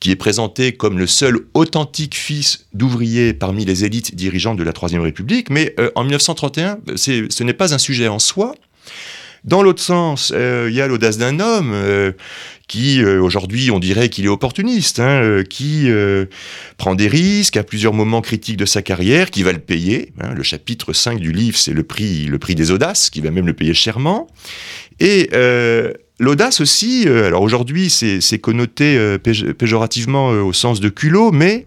qui 0.00 0.10
est 0.10 0.16
présenté 0.16 0.72
comme 0.72 0.98
le 0.98 1.06
seul 1.06 1.38
authentique 1.54 2.14
fils 2.14 2.66
d'ouvrier 2.72 3.32
parmi 3.32 3.64
les 3.64 3.84
élites 3.84 4.14
dirigeantes 4.14 4.58
de 4.58 4.62
la 4.64 4.72
Troisième 4.72 5.02
République, 5.02 5.50
mais 5.50 5.74
euh, 5.80 5.90
en 5.94 6.02
1931, 6.02 6.78
ce 6.96 7.42
n'est 7.42 7.54
pas 7.54 7.74
un 7.74 7.78
sujet 7.78 8.08
en 8.08 8.18
soi, 8.18 8.54
dans 9.44 9.62
l'autre 9.62 9.82
sens, 9.82 10.32
euh, 10.34 10.68
il 10.70 10.74
y 10.74 10.80
a 10.80 10.86
l'audace 10.86 11.18
d'un 11.18 11.38
homme 11.38 11.72
euh, 11.74 12.12
qui, 12.68 13.02
euh, 13.02 13.20
aujourd'hui, 13.20 13.70
on 13.70 13.78
dirait 13.78 14.08
qu'il 14.08 14.24
est 14.24 14.28
opportuniste, 14.28 15.00
hein, 15.00 15.42
qui 15.48 15.88
prend 16.76 16.94
des 16.94 17.08
risques 17.08 17.56
à 17.56 17.62
plusieurs 17.62 17.92
moments 17.92 18.20
critiques 18.20 18.56
de 18.56 18.64
sa 18.64 18.82
carrière, 18.82 19.30
qui 19.30 19.42
va 19.42 19.52
le 19.52 19.58
payer. 19.58 20.12
Hein. 20.20 20.34
le 20.34 20.42
chapitre 20.42 20.92
5 20.92 21.18
du 21.18 21.32
livre, 21.32 21.58
c'est 21.58 21.72
le 21.72 21.82
prix, 21.82 22.26
le 22.26 22.38
prix 22.38 22.54
des 22.54 22.70
audaces, 22.70 23.10
qui 23.10 23.20
va 23.20 23.30
même 23.30 23.46
le 23.46 23.54
payer 23.54 23.74
chèrement. 23.74 24.28
Et 25.00 25.30
l'audace 26.18 26.60
aussi, 26.60 27.06
alors 27.06 27.42
aujourd'hui, 27.42 27.90
c'est 27.90 28.38
connoté 28.38 29.18
péjorativement 29.58 30.28
au 30.30 30.52
sens 30.52 30.80
de 30.80 30.88
culot, 30.88 31.32
mais 31.32 31.66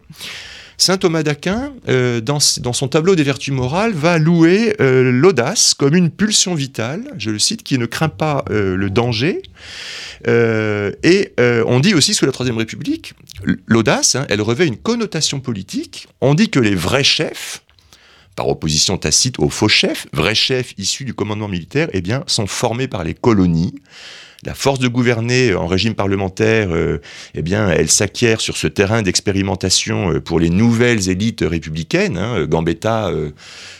Saint 0.80 0.98
Thomas 0.98 1.24
d'Aquin, 1.24 1.74
euh, 1.90 2.22
dans, 2.22 2.40
son 2.40 2.88
tableau 2.88 3.16
des 3.16 3.24
vertus 3.24 3.54
morales, 3.54 3.94
va 3.94 4.20
louer 4.20 4.76
euh, 4.80 5.12
l'audace 5.12 5.74
comme 5.74 5.96
une 5.96 6.12
pulsion 6.12 6.54
vitale, 6.54 7.02
je 7.18 7.32
le 7.32 7.40
cite, 7.40 7.64
qui 7.64 7.80
ne 7.80 7.88
craint 7.88 8.10
pas 8.10 8.46
euh, 8.52 8.76
le 8.76 8.90
danger. 8.92 9.42
et 10.28 11.34
on 11.66 11.80
dit 11.80 11.96
aussi 11.96 12.14
sous 12.14 12.26
la 12.26 12.32
Troisième 12.32 12.58
République, 12.58 13.14
l'audace, 13.66 14.16
hein, 14.16 14.26
elle 14.30 14.42
revêt 14.42 14.68
une 14.68 14.78
connotation 14.78 15.40
politique. 15.40 16.08
On 16.22 16.36
dit 16.36 16.50
que 16.50 16.60
les 16.60 16.76
vrais 16.76 17.04
chefs, 17.04 17.64
par 18.38 18.48
opposition 18.48 18.98
tacite 18.98 19.40
aux 19.40 19.50
faux 19.50 19.68
chefs, 19.68 20.08
vrais 20.14 20.36
chefs 20.36 20.74
issus 20.78 21.04
du 21.04 21.14
commandement 21.14 21.50
militaire, 21.50 21.90
eh 21.92 22.00
bien, 22.00 22.24
sont 22.28 22.48
formés 22.48 22.88
par 22.88 23.04
les 23.04 23.14
colonies 23.14 23.74
la 24.44 24.54
force 24.54 24.80
de 24.80 24.88
gouverner 24.88 25.56
en 25.56 25.68
régime 25.68 25.96
parlementaire, 25.96 26.70
euh, 26.72 27.02
eh 27.34 27.42
bien, 27.42 27.70
elle 27.70 27.90
s'acquiert 27.90 28.40
sur 28.40 28.58
ce 28.58 28.68
terrain 28.68 29.02
d'expérimentation 29.02 30.14
euh, 30.14 30.22
pour 30.22 30.40
les 30.40 30.50
nouvelles 30.50 31.10
élites 31.10 31.44
républicaines. 31.46 32.18
Hein. 32.18 32.46
Gambetta, 32.46 33.08
euh, 33.08 33.32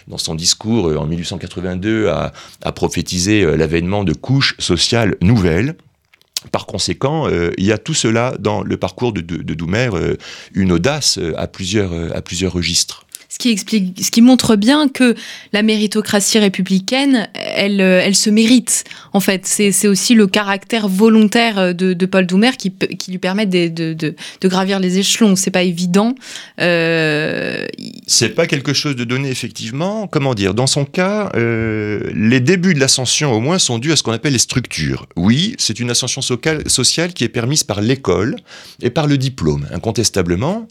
dans 0.08 0.18
son 0.18 0.36
discours 0.36 1.00
en 1.00 1.06
1882, 1.06 2.10
a, 2.10 2.32
prophétisé 2.72 3.46
l'avènement 3.56 4.04
de 4.04 4.14
couches 4.14 4.56
sociales 4.60 5.16
nouvelles. 5.22 5.76
Par 6.52 6.66
conséquent, 6.66 7.28
il 7.30 7.66
y 7.66 7.72
a 7.72 7.78
tout 7.78 7.94
cela 7.94 8.36
dans 8.40 8.62
le 8.62 8.78
parcours 8.78 9.12
de, 9.12 9.22
Doumer, 9.22 9.90
une 10.54 10.72
audace 10.72 11.20
à 11.36 11.48
plusieurs 11.48 12.54
registres 12.54 13.07
ce 13.30 13.38
qui 13.38 13.50
explique, 13.50 14.04
ce 14.04 14.12
qui 14.12 14.22
montre 14.22 14.56
bien 14.56 14.88
que 14.88 15.16
la 15.54 15.62
méritocratie 15.62 16.40
républicaine, 16.40 17.28
elle, 17.34 17.82
euh, 17.82 18.02
elle 18.04 18.16
se 18.16 18.30
mérite. 18.30 18.84
En 19.14 19.20
fait, 19.20 19.46
c'est 19.46 19.88
aussi 19.88 20.14
le 20.14 20.28
caractère 20.28 20.88
volontaire 20.88 21.74
de, 21.74 22.06
Paul 22.06 22.26
Doumer 22.26 22.52
qui, 22.58 22.72
lui 23.10 23.18
permet 23.18 23.46
de, 23.46 24.16
gravir 24.44 24.80
les 24.80 25.00
échelons. 25.00 25.36
C'est 25.36 25.52
pas 25.52 25.64
évident. 25.64 26.16
Euh... 26.62 27.66
C'est 28.06 28.30
pas 28.30 28.48
quelque 28.48 28.74
chose 28.74 28.96
de 28.96 29.04
donné 29.04 29.30
effectivement. 29.30 30.08
Comment 30.08 30.34
dire? 30.34 30.54
Dans 30.54 30.68
son 30.68 30.86
cas, 30.86 31.32
euh, 31.36 32.10
les 32.14 32.40
débuts 32.40 32.74
de 32.74 32.80
l'ascension 32.80 33.34
au 33.34 33.40
moins 33.40 33.60
sont 33.60 33.80
dus 33.80 33.92
à 33.92 33.96
ce 33.96 34.04
qu'on 34.04 34.12
appelle 34.12 34.34
les 34.34 34.40
structures. 34.40 35.08
Oui, 35.16 35.56
c'est 35.58 35.80
une 35.80 35.90
ascension 35.90 36.22
sociale 36.22 37.14
qui 37.14 37.24
est 37.24 37.30
permise 37.30 37.64
par 37.64 37.82
l'école 37.82 38.36
et 38.82 38.90
par 38.90 39.08
le 39.08 39.18
diplôme, 39.18 39.68
incontestablement. 39.72 40.68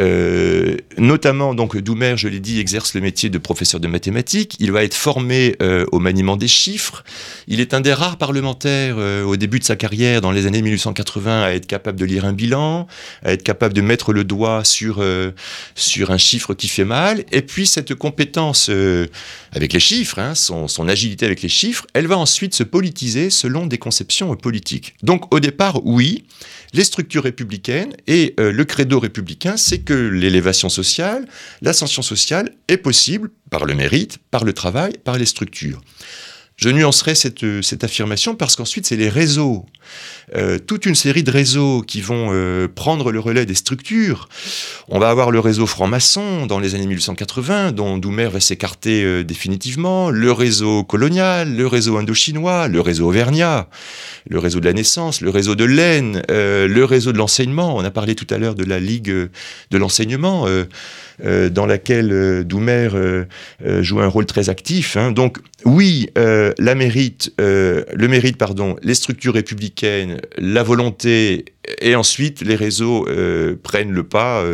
Euh, 0.00 0.76
notamment 0.98 1.54
donc 1.54 1.76
Doumer, 1.86 2.14
je 2.16 2.26
l'ai 2.26 2.40
dit, 2.40 2.58
exerce 2.58 2.94
le 2.94 3.00
métier 3.00 3.30
de 3.30 3.38
professeur 3.38 3.78
de 3.78 3.86
mathématiques. 3.86 4.56
Il 4.58 4.72
va 4.72 4.82
être 4.82 4.94
formé 4.94 5.54
euh, 5.62 5.86
au 5.92 6.00
maniement 6.00 6.36
des 6.36 6.48
chiffres. 6.48 7.04
Il 7.46 7.60
est 7.60 7.74
un 7.74 7.80
des 7.80 7.94
rares 7.94 8.18
parlementaires 8.18 8.96
euh, 8.98 9.22
au 9.22 9.36
début 9.36 9.60
de 9.60 9.64
sa 9.64 9.76
carrière, 9.76 10.20
dans 10.20 10.32
les 10.32 10.46
années 10.46 10.62
1880, 10.62 11.44
à 11.44 11.50
être 11.52 11.66
capable 11.66 11.96
de 11.96 12.04
lire 12.04 12.24
un 12.24 12.32
bilan, 12.32 12.88
à 13.24 13.32
être 13.32 13.44
capable 13.44 13.72
de 13.72 13.82
mettre 13.82 14.12
le 14.12 14.24
doigt 14.24 14.64
sur, 14.64 14.96
euh, 14.98 15.30
sur 15.76 16.10
un 16.10 16.18
chiffre 16.18 16.54
qui 16.54 16.66
fait 16.66 16.84
mal. 16.84 17.24
Et 17.30 17.42
puis 17.42 17.68
cette 17.68 17.94
compétence 17.94 18.68
avec 19.52 19.72
les 19.72 19.80
chiffres, 19.80 20.18
hein, 20.18 20.34
son, 20.34 20.66
son 20.66 20.88
agilité 20.88 21.24
avec 21.24 21.40
les 21.40 21.48
chiffres, 21.48 21.86
elle 21.94 22.08
va 22.08 22.18
ensuite 22.18 22.56
se 22.56 22.64
politiser 22.64 23.30
selon 23.30 23.64
des 23.66 23.78
conceptions 23.78 24.34
politiques. 24.34 24.96
Donc 25.04 25.32
au 25.32 25.38
départ, 25.38 25.86
oui, 25.86 26.24
les 26.76 26.84
structures 26.84 27.24
républicaines 27.24 27.94
et 28.06 28.34
le 28.36 28.64
credo 28.64 29.00
républicain, 29.00 29.56
c'est 29.56 29.78
que 29.78 29.94
l'élévation 29.94 30.68
sociale, 30.68 31.26
la 31.62 31.70
l'ascension 31.70 32.02
sociale 32.02 32.54
est 32.68 32.76
possible 32.76 33.30
par 33.50 33.64
le 33.64 33.74
mérite, 33.74 34.18
par 34.30 34.44
le 34.44 34.52
travail, 34.52 34.92
par 35.02 35.16
les 35.16 35.26
structures. 35.26 35.80
Je 36.56 36.68
nuancerai 36.68 37.14
cette, 37.14 37.62
cette 37.62 37.84
affirmation 37.84 38.34
parce 38.34 38.56
qu'ensuite, 38.56 38.86
c'est 38.86 38.96
les 38.96 39.08
réseaux, 39.08 39.66
euh, 40.34 40.58
toute 40.58 40.86
une 40.86 40.96
série 40.96 41.22
de 41.22 41.30
réseaux 41.30 41.82
qui 41.82 42.00
vont 42.00 42.30
euh, 42.32 42.66
prendre 42.66 43.12
le 43.12 43.20
relais 43.20 43.46
des 43.46 43.54
structures. 43.54 44.28
On 44.88 44.98
va 44.98 45.08
avoir 45.08 45.30
le 45.30 45.38
réseau 45.38 45.66
franc-maçon 45.66 46.46
dans 46.46 46.58
les 46.58 46.74
années 46.74 46.86
1880, 46.86 47.70
dont 47.70 47.96
Doumer 47.96 48.28
va 48.28 48.40
s'écarter 48.40 49.04
euh, 49.04 49.22
définitivement, 49.22 50.10
le 50.10 50.32
réseau 50.32 50.82
colonial, 50.82 51.54
le 51.54 51.66
réseau 51.68 51.96
indochinois, 51.96 52.66
le 52.66 52.80
réseau 52.80 53.06
auvergnat, 53.06 53.68
le 54.28 54.40
réseau 54.40 54.58
de 54.58 54.64
la 54.64 54.72
naissance, 54.72 55.20
le 55.20 55.30
réseau 55.30 55.54
de 55.54 55.64
l'Aisne, 55.64 56.22
le 56.28 56.82
réseau 56.82 57.12
de 57.12 57.18
l'enseignement. 57.18 57.76
On 57.76 57.84
a 57.84 57.90
parlé 57.92 58.16
tout 58.16 58.26
à 58.30 58.38
l'heure 58.38 58.56
de 58.56 58.64
la 58.64 58.80
Ligue 58.80 59.10
de 59.10 59.78
l'enseignement. 59.78 60.46
Dans 61.24 61.64
laquelle 61.64 62.44
Doumer 62.44 62.90
joue 63.80 64.00
un 64.00 64.06
rôle 64.06 64.26
très 64.26 64.50
actif. 64.50 64.98
Hein. 64.98 65.12
Donc 65.12 65.38
oui, 65.64 66.10
le 66.16 66.74
mérite, 66.74 68.36
pardon, 68.36 68.76
les 68.82 68.94
structures 68.94 69.34
républicaines, 69.34 69.75
la 69.82 70.62
volonté, 70.62 71.46
et 71.80 71.94
ensuite 71.94 72.42
les 72.42 72.56
réseaux 72.56 73.06
prennent 73.62 73.92
le 73.92 74.04
pas. 74.04 74.44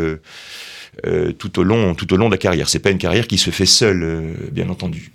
tout 1.39 1.59
au 1.59 1.63
long 1.63 1.95
tout 1.95 2.13
au 2.13 2.17
long 2.17 2.27
de 2.27 2.35
la 2.35 2.39
carrière. 2.39 2.69
C'est 2.69 2.79
pas 2.79 2.91
une 2.91 2.99
carrière 2.99 3.27
qui 3.27 3.39
se 3.39 3.51
fait 3.51 3.67
seule, 3.67 4.25
bien 4.53 4.69
entendu. 4.69 5.13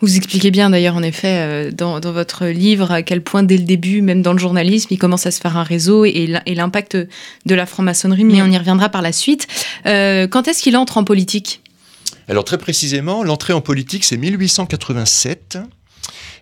Vous 0.00 0.16
expliquez 0.16 0.50
bien 0.50 0.70
d'ailleurs, 0.70 0.96
en 0.96 1.02
effet, 1.02 1.38
euh, 1.38 1.70
dans, 1.70 1.98
votre 2.00 2.46
livre, 2.46 2.90
à 2.90 3.02
quel 3.02 3.22
point 3.22 3.42
dès 3.42 3.56
le 3.56 3.64
début, 3.64 4.02
même 4.02 4.20
dans 4.22 4.32
le 4.32 4.38
journalisme, 4.38 4.88
il 4.90 4.98
commence 4.98 5.26
à 5.26 5.30
se 5.30 5.40
faire 5.40 5.56
un 5.56 5.62
réseau 5.62 6.04
et, 6.04 6.26
l'impact 6.46 6.96
de 7.46 7.54
la 7.54 7.64
franc-maçonnerie, 7.64 8.24
mais 8.24 8.42
on 8.42 8.50
y 8.50 8.58
reviendra 8.58 8.88
par 8.88 9.00
la 9.00 9.12
suite. 9.12 9.46
Euh, 9.86 10.26
quand 10.26 10.48
est-ce 10.48 10.62
qu'il 10.62 10.76
entre 10.76 10.98
en 10.98 11.04
politique? 11.04 11.62
Alors 12.28 12.44
très 12.44 12.58
précisément, 12.58 13.22
l'entrée 13.22 13.52
en 13.52 13.60
politique, 13.60 14.04
c'est 14.04 14.16
1887. 14.16 15.58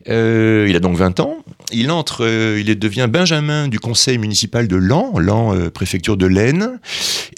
Euh, 0.09 0.67
il 0.69 0.77
a 0.77 0.81
donc 0.81 0.97
20 0.97 1.21
ans. 1.21 1.39
Il 1.73 1.91
entre, 1.91 2.25
euh, 2.25 2.61
il 2.61 2.79
devient 2.79 3.09
benjamin 3.11 3.69
du 3.69 3.79
conseil 3.79 4.19
municipal 4.19 4.69
de 4.69 4.77
Lan, 4.77 5.19
Lan, 5.19 5.55
euh, 5.55 5.71
préfecture 5.71 6.17
de 6.17 6.27
l'Aisne. 6.27 6.81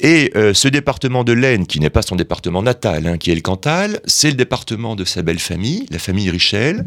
Et 0.01 0.33
ce 0.35 0.69
département 0.69 1.25
de 1.25 1.33
l'Aisne, 1.33 1.67
qui 1.67 1.81
n'est 1.81 1.89
pas 1.89 2.03
son 2.03 2.17
département 2.17 2.63
natal, 2.63 3.07
hein, 3.07 3.17
qui 3.17 3.31
est 3.31 3.35
le 3.35 3.41
Cantal, 3.41 4.01
c'est 4.05 4.29
le 4.29 4.35
département 4.35 4.97
de 4.97 5.05
sa 5.05 5.23
belle 5.23 5.39
famille, 5.39 5.87
la 5.91 5.99
famille 5.99 6.29
Richel. 6.29 6.85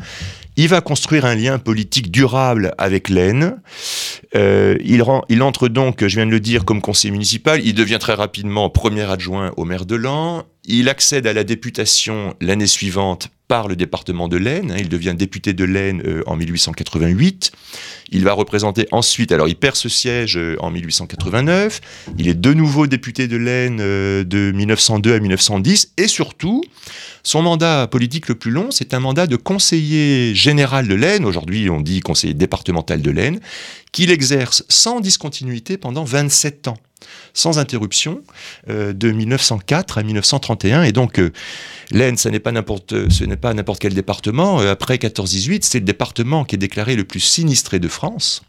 Il 0.55 0.67
va 0.67 0.81
construire 0.81 1.25
un 1.25 1.33
lien 1.33 1.57
politique 1.57 2.11
durable 2.11 2.75
avec 2.77 3.09
l'Aisne. 3.09 3.59
il, 4.35 5.03
il 5.29 5.43
entre 5.43 5.67
donc, 5.67 6.05
je 6.05 6.15
viens 6.15 6.25
de 6.25 6.31
le 6.31 6.39
dire, 6.39 6.63
comme 6.65 6.81
conseiller 6.81 7.11
municipal. 7.11 7.61
Il 7.63 7.73
devient 7.73 7.97
très 7.99 8.13
rapidement 8.13 8.69
premier 8.69 9.09
adjoint 9.09 9.51
au 9.57 9.65
maire 9.65 9.85
de 9.85 9.95
Lan. 9.95 10.43
Il 10.65 10.89
accède 10.89 11.25
à 11.25 11.33
la 11.33 11.43
députation 11.43 12.35
l'année 12.39 12.67
suivante 12.67 13.29
par 13.47 13.67
le 13.67 13.75
département 13.75 14.27
de 14.27 14.37
l'Aisne. 14.37 14.71
Hein, 14.71 14.77
il 14.79 14.89
devient 14.89 15.15
député 15.17 15.53
de 15.53 15.63
l'Aisne 15.63 16.01
euh, 16.05 16.23
en 16.27 16.35
1888. 16.35 17.51
Il 18.11 18.23
va 18.23 18.33
représenter 18.33 18.87
ensuite, 18.91 19.31
alors 19.31 19.47
il 19.47 19.55
perd 19.55 19.75
ce 19.75 19.89
siège 19.89 20.37
euh, 20.37 20.55
en 20.59 20.71
1889. 20.71 21.81
Il 22.17 22.27
est 22.27 22.33
de 22.33 22.53
nouveau 22.53 22.87
député 22.87 23.27
de 23.27 23.37
l'Aisne 23.37 23.79
euh, 23.79 24.23
de 24.23 24.51
1902 24.51 25.13
à 25.13 25.19
1910. 25.19 25.93
Et 25.97 26.07
surtout, 26.07 26.63
son 27.23 27.41
mandat 27.41 27.87
politique 27.87 28.27
le 28.27 28.35
plus 28.35 28.51
long, 28.51 28.71
c'est 28.71 28.93
un 28.93 28.99
mandat 28.99 29.27
de 29.27 29.35
conseiller 29.35 30.35
général 30.35 30.87
de 30.87 30.95
l'Aisne. 30.95 31.25
Aujourd'hui, 31.25 31.69
on 31.69 31.79
dit 31.79 32.01
conseiller 32.01 32.33
départemental 32.33 33.01
de 33.01 33.11
l'Aisne, 33.11 33.39
qu'il 33.91 34.11
exerce 34.11 34.63
sans 34.67 34.99
discontinuité 34.99 35.77
pendant 35.77 36.03
27 36.03 36.67
ans 36.67 36.77
sans 37.33 37.59
interruption 37.59 38.23
euh, 38.69 38.93
de 38.93 39.11
1904 39.11 39.99
à 39.99 40.03
1931. 40.03 40.83
Et 40.83 40.91
donc, 40.91 41.19
euh, 41.19 41.31
l'Aisne, 41.91 42.17
ce 42.17 42.29
n'est 42.29 42.39
pas 42.39 42.51
n'importe, 42.51 43.09
ce 43.09 43.23
n'est 43.23 43.37
pas 43.37 43.53
n'importe 43.53 43.79
quel 43.79 43.93
département. 43.93 44.59
Euh, 44.59 44.71
après 44.71 44.95
14-18, 44.95 45.59
c'est 45.61 45.79
le 45.79 45.85
département 45.85 46.43
qui 46.45 46.55
est 46.55 46.57
déclaré 46.57 46.95
le 46.95 47.03
plus 47.03 47.19
sinistré 47.19 47.79
de 47.79 47.87
France. 47.87 48.41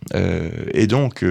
et 0.72 0.86
donc, 0.86 1.24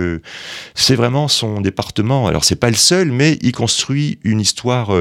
c'est 0.75 0.95
vraiment 0.95 1.27
son 1.27 1.61
département. 1.61 2.27
Alors, 2.27 2.43
c'est 2.43 2.55
pas 2.55 2.69
le 2.69 2.75
seul, 2.75 3.11
mais 3.11 3.37
il 3.41 3.51
construit 3.51 4.19
une 4.23 4.39
histoire 4.39 4.91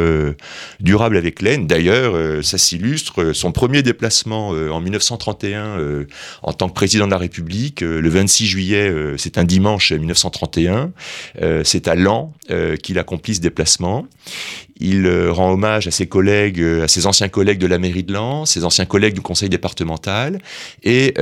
durable 0.81 1.17
avec 1.17 1.43
l'Aisne. 1.43 1.67
D'ailleurs, 1.67 2.43
ça 2.43 2.59
s'illustre. 2.59 3.33
Son 3.33 3.53
premier 3.53 3.83
déplacement 3.83 4.49
en 4.49 4.81
1931 4.81 6.07
en 6.43 6.53
tant 6.53 6.69
que 6.69 6.75
président 6.75 7.07
de 7.07 7.11
la 7.11 7.19
République, 7.19 7.81
le 7.83 8.09
26 8.09 8.47
juillet, 8.47 8.93
c'est 9.19 9.37
un 9.39 9.45
dimanche 9.45 9.93
1931, 9.93 10.93
c'est 11.65 11.89
à 11.89 11.95
Euh, 12.51 12.77
qu'il 12.77 12.99
accomplit 12.99 13.35
ce 13.35 13.41
déplacement. 13.41 14.07
Il 14.79 15.09
rend 15.29 15.53
hommage 15.53 15.87
à 15.87 15.91
ses 15.91 16.07
collègues, 16.07 16.63
à 16.83 16.89
ses 16.89 17.07
anciens 17.07 17.29
collègues 17.29 17.59
de 17.59 17.67
la 17.67 17.79
mairie 17.79 18.05
de 18.05 18.13
Lens, 18.13 18.53
ses 18.53 18.65
anciens 18.65 18.87
collègues 18.87 19.15
du 19.15 19.21
conseil 19.21 19.49
départemental, 19.49 20.39
et 20.83 21.15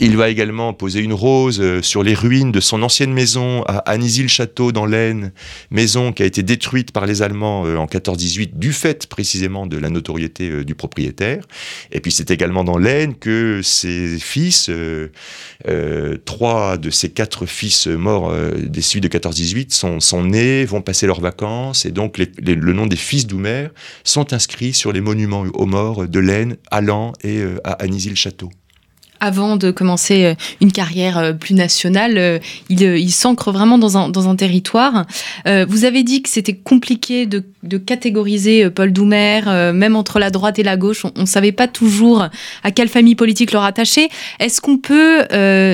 il 0.00 0.16
va 0.16 0.28
également 0.28 0.72
poser 0.72 1.00
une 1.00 1.12
rose 1.12 1.80
sur 1.82 2.02
les 2.02 2.14
ruines 2.14 2.52
de 2.52 2.60
son 2.60 2.82
ancienne 2.82 3.12
maison 3.12 3.62
à 3.64 3.78
Anizy-le-Château 3.90 4.72
dans 4.72 4.86
l'Aisne, 4.86 5.32
maison 5.70 6.12
qui 6.12 6.22
a 6.22 6.26
été 6.26 6.42
détruite 6.42 6.92
par 6.92 7.06
les 7.06 7.22
Allemands 7.22 7.62
en 7.62 7.82
1418 7.82 8.58
du 8.58 8.72
fait 8.72 9.06
précisément 9.06 9.66
de 9.66 9.78
la 9.78 9.90
notoriété 9.90 10.64
du 10.64 10.74
propriétaire. 10.74 11.44
Et 11.92 12.00
puis 12.00 12.12
c'est 12.12 12.30
également 12.30 12.64
dans 12.64 12.78
l'Aisne 12.78 13.14
que 13.14 13.60
ses 13.62 14.18
fils, 14.18 14.70
trois 16.24 16.76
de 16.76 16.90
ses 16.90 17.10
quatre 17.10 17.46
fils 17.46 17.86
morts 17.86 18.32
suites 18.82 19.02
de 19.04 19.08
14-18 19.08 19.72
sont, 19.72 20.00
sont, 20.00 20.24
nés, 20.24 20.64
vont 20.64 20.82
passer 20.82 21.06
leurs 21.06 21.20
vacances, 21.20 21.86
et 21.86 21.90
donc 21.90 22.18
le 22.38 22.72
nom 22.72 22.86
des 22.86 22.96
fils 22.96 23.26
d'Oumer 23.26 23.68
sont 24.04 24.32
inscrits 24.32 24.72
sur 24.72 24.92
les 24.92 25.00
monuments 25.00 25.44
aux 25.54 25.66
morts 25.66 26.06
de 26.08 26.18
l'Aisne, 26.18 26.56
à 26.70 26.80
Lan 26.80 27.12
et 27.22 27.38
euh, 27.38 27.58
à 27.64 27.72
Anizy-le-Château 27.82 28.50
avant 29.22 29.56
de 29.56 29.70
commencer 29.70 30.24
euh, 30.24 30.34
une 30.60 30.72
carrière 30.72 31.16
euh, 31.16 31.32
plus 31.32 31.54
nationale, 31.54 32.18
euh, 32.18 32.38
il, 32.68 33.12
s'ancre 33.12 33.52
vraiment 33.52 33.78
dans 33.78 33.96
un, 33.96 34.08
dans 34.08 34.28
un 34.28 34.34
territoire. 34.34 35.06
vous 35.46 35.84
avez 35.84 36.02
dit 36.02 36.22
que 36.22 36.28
c'était 36.28 36.54
compliqué 36.54 37.26
de, 37.26 37.44
de, 37.62 37.78
catégoriser 37.78 38.68
Paul 38.70 38.92
Doumer, 38.92 39.42
même 39.72 39.94
entre 39.94 40.18
la 40.18 40.30
droite 40.30 40.58
et 40.58 40.62
la 40.62 40.76
gauche. 40.76 41.04
On 41.04 41.20
ne 41.20 41.26
savait 41.26 41.52
pas 41.52 41.68
toujours 41.68 42.26
à 42.64 42.70
quelle 42.70 42.88
famille 42.88 43.14
politique 43.14 43.52
le 43.52 43.58
rattacher. 43.58 44.08
Est-ce 44.40 44.60
qu'on 44.60 44.78
peut 44.78 45.24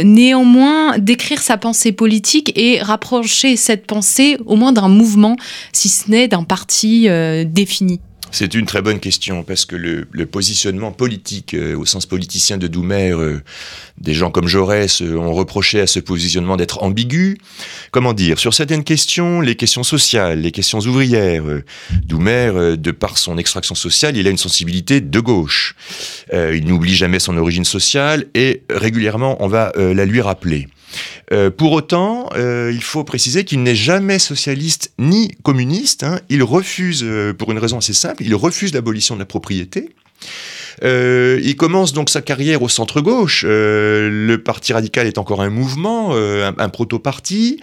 néanmoins 0.02 0.98
décrire 0.98 1.40
sa 1.40 1.56
pensée 1.56 1.92
politique 1.92 2.52
et 2.56 2.80
rapprocher 2.82 3.56
cette 3.56 3.86
pensée 3.86 4.36
au 4.44 4.56
moins 4.56 4.72
d'un 4.72 4.88
mouvement, 4.88 5.36
si 5.72 5.88
ce 5.88 6.10
n'est 6.10 6.28
d'un 6.28 6.42
parti 6.42 7.08
défini? 7.46 8.00
C'est 8.30 8.54
une 8.54 8.66
très 8.66 8.82
bonne 8.82 9.00
question 9.00 9.42
parce 9.42 9.64
que 9.64 9.76
le, 9.76 10.26
positionnement 10.26 10.92
politique, 10.92 11.54
euh, 11.54 11.76
au 11.76 11.86
sens 11.86 12.06
politicien 12.06 12.58
de 12.58 12.66
Doumer, 12.66 13.12
euh, 13.12 13.42
des 13.98 14.14
gens 14.14 14.30
comme 14.30 14.46
Jaurès 14.46 15.00
euh, 15.00 15.16
ont 15.16 15.32
reproché 15.32 15.80
à 15.80 15.86
ce 15.86 16.00
positionnement 16.00 16.56
d'être 16.56 16.82
ambigu. 16.82 17.38
Comment 17.90 18.12
dire? 18.12 18.38
Sur 18.38 18.54
certaines 18.54 18.84
questions, 18.84 19.40
les 19.40 19.56
questions 19.56 19.82
sociales, 19.82 20.40
les 20.40 20.52
questions 20.52 20.80
ouvrières, 20.80 21.44
Doumer, 22.04 22.76
de 22.76 22.90
par 22.90 23.18
son 23.18 23.38
extraction 23.38 23.74
sociale, 23.74 24.16
il 24.16 24.26
a 24.26 24.30
une 24.30 24.38
sensibilité 24.38 25.00
de 25.00 25.20
gauche. 25.20 25.74
il 26.32 26.64
n'oublie 26.66 26.94
jamais 26.94 27.18
son 27.18 27.36
origine 27.36 27.64
sociale 27.64 28.26
et 28.34 28.62
régulièrement 28.70 29.42
on 29.42 29.48
va 29.48 29.72
la 29.76 30.04
lui 30.04 30.20
rappeler. 30.20 30.68
Euh, 31.32 31.50
pour 31.50 31.72
autant, 31.72 32.30
euh, 32.34 32.70
il 32.72 32.82
faut 32.82 33.04
préciser 33.04 33.44
qu'il 33.44 33.62
n'est 33.62 33.74
jamais 33.74 34.18
socialiste 34.18 34.92
ni 34.98 35.34
communiste. 35.42 36.02
Hein. 36.02 36.20
Il 36.28 36.42
refuse, 36.42 37.02
euh, 37.04 37.32
pour 37.32 37.52
une 37.52 37.58
raison 37.58 37.78
assez 37.78 37.92
simple, 37.92 38.22
il 38.22 38.34
refuse 38.34 38.72
l'abolition 38.72 39.14
de 39.14 39.20
la 39.20 39.26
propriété. 39.26 39.90
Euh, 40.84 41.40
il 41.42 41.56
commence 41.56 41.92
donc 41.92 42.10
sa 42.10 42.22
carrière 42.22 42.62
au 42.62 42.68
centre-gauche. 42.68 43.44
Euh, 43.46 44.08
le 44.10 44.42
Parti 44.42 44.72
radical 44.72 45.06
est 45.06 45.18
encore 45.18 45.42
un 45.42 45.50
mouvement, 45.50 46.10
euh, 46.12 46.50
un, 46.56 46.68
proto-parti. 46.68 47.60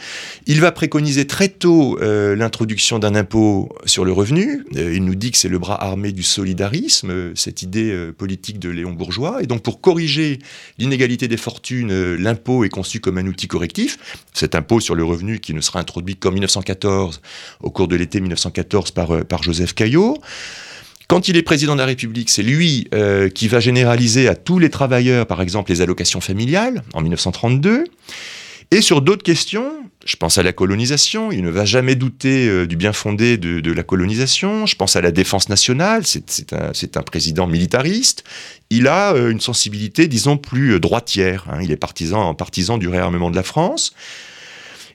Il 0.48 0.62
va 0.62 0.72
préconiser 0.72 1.26
très 1.28 1.50
tôt 1.50 1.98
l'introduction 2.02 3.00
d'un 3.00 3.16
impôt 3.16 3.70
sur 3.86 4.06
le 4.06 4.12
revenu. 4.12 4.66
il 4.74 5.04
nous 5.04 5.16
dit 5.16 5.32
que 5.32 5.38
c'est 5.38 5.50
le 5.50 5.60
bras 5.60 5.82
armé 5.82 6.12
du 6.12 6.24
solidarisme, 6.24 7.36
cette 7.36 7.62
idée 7.62 7.96
politique 8.18 8.60
de 8.60 8.70
Léon 8.70 8.92
Bourgeois. 8.92 9.42
Et 9.42 9.48
donc 9.48 9.62
pour 9.62 9.82
corriger 9.82 10.40
l'inégalité 10.78 11.28
des 11.28 11.38
fortunes, 11.38 12.16
l'impôt 12.16 12.64
est 12.64 12.70
conçu 12.70 13.00
comme 13.00 13.18
un 13.18 13.26
outil 13.26 13.48
correctif. 13.48 13.98
Cet 14.34 14.56
impôt 14.56 14.80
sur 14.80 14.96
le 14.96 15.04
revenu 15.04 15.40
qui 15.40 15.54
ne 15.54 15.62
sera 15.62 15.80
introduit 15.80 16.16
qu'en 16.16 16.32
1914, 16.32 17.22
au 17.62 17.70
cours 17.70 17.88
de 17.88 17.96
l'été 17.96 18.20
1914 18.20 18.92
par, 18.92 19.26
par 19.26 19.44
Joseph 19.44 19.74
Caillot. 19.74 20.18
Quand 21.08 21.28
il 21.28 21.38
est 21.38 21.44
président 21.44 21.74
de 21.74 21.80
la 21.80 21.86
République, 21.86 22.30
c'est 22.30 22.44
lui 22.44 22.88
euh, 22.94 23.30
qui 23.30 23.48
va 23.48 23.60
généraliser 23.60 24.28
à 24.28 24.36
tous 24.36 24.58
les 24.58 24.70
travailleurs, 24.70 25.28
par 25.28 25.42
exemple, 25.42 25.72
les 25.72 25.82
allocations 25.82 26.22
familiales 26.22 26.84
en 26.94 27.02
1932. 27.02 27.84
Et 28.72 28.82
sur 28.82 29.02
d'autres 29.02 29.22
questions, 29.22 29.72
je 30.06 30.16
pense 30.16 30.40
à 30.40 30.44
la 30.44 30.52
colonisation, 30.52 31.32
il 31.32 31.44
ne 31.44 31.52
va 31.52 31.66
jamais 31.66 31.94
douter 31.94 32.48
euh, 32.48 32.66
du 32.66 32.76
bien 32.76 32.94
fondé 32.94 33.38
de, 33.38 33.72
la 33.72 33.84
colonisation. 33.84 34.66
Je 34.66 34.76
pense 34.76 34.96
à 34.96 35.02
la 35.02 35.12
défense 35.12 35.50
nationale, 35.50 36.04
c'est 36.08 36.98
un, 36.98 37.04
président 37.04 37.46
militariste. 37.46 38.24
Il 38.72 38.88
a 38.88 39.14
euh, 39.14 39.30
une 39.30 39.42
sensibilité, 39.42 40.08
disons, 40.08 40.38
plus 40.38 40.80
droitière. 40.80 41.46
Hein. 41.52 41.60
Il 41.62 41.72
est 41.72 41.78
partisan, 41.78 42.34
partisan 42.34 42.80
du 42.80 42.88
réarmement 42.88 43.30
de 43.30 43.36
la 43.36 43.44
France. 43.44 43.94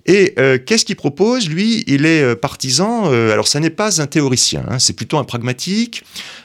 Et 0.07 0.35
euh, 0.39 0.59
qu'est-ce 0.59 0.85
qu'il 0.85 0.97
propose 0.97 1.49
Lui, 1.49 1.85
il 1.87 2.07
est 2.07 2.23
euh, 2.23 2.35
partisan, 2.35 3.13
euh, 3.13 3.33
alors 3.33 3.47
ça 3.47 3.61
n'est 3.61 3.71
pas 3.71 4.01
un 4.01 4.07
théoricien, 4.07 4.65
hein, 4.69 4.79
c'est 4.79 4.95
plutôt 4.95 5.19
un 5.19 5.25
pragmatique. 5.25 6.05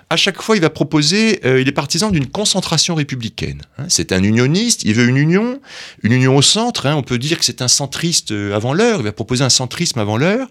À 0.09 0.17
chaque 0.17 0.41
fois, 0.41 0.55
il 0.55 0.61
va 0.61 0.69
proposer, 0.69 1.39
il 1.43 1.67
est 1.67 1.71
partisan 1.71 2.11
d'une 2.11 2.27
concentration 2.27 2.93
républicaine. 2.93 3.63
Hein. 3.79 3.85
C'est 3.89 4.11
un 4.11 4.21
unioniste, 4.21 4.83
il 4.83 4.93
veut 4.93 5.07
une 5.07 5.17
union, 5.17 5.59
une 6.03 6.11
union 6.11 6.37
au 6.37 6.43
centre, 6.43 6.85
hein. 6.85 6.95
on 6.95 7.01
peut 7.01 7.17
dire 7.17 7.39
que 7.39 7.45
c'est 7.45 7.63
un 7.63 7.67
centriste 7.67 8.31
avant 8.31 8.73
l'heure, 8.73 8.99
il 8.99 9.03
va 9.03 9.11
proposer 9.11 9.43
un 9.43 9.49
centrisme 9.49 9.97
avant 9.97 10.17
l'heure, 10.17 10.47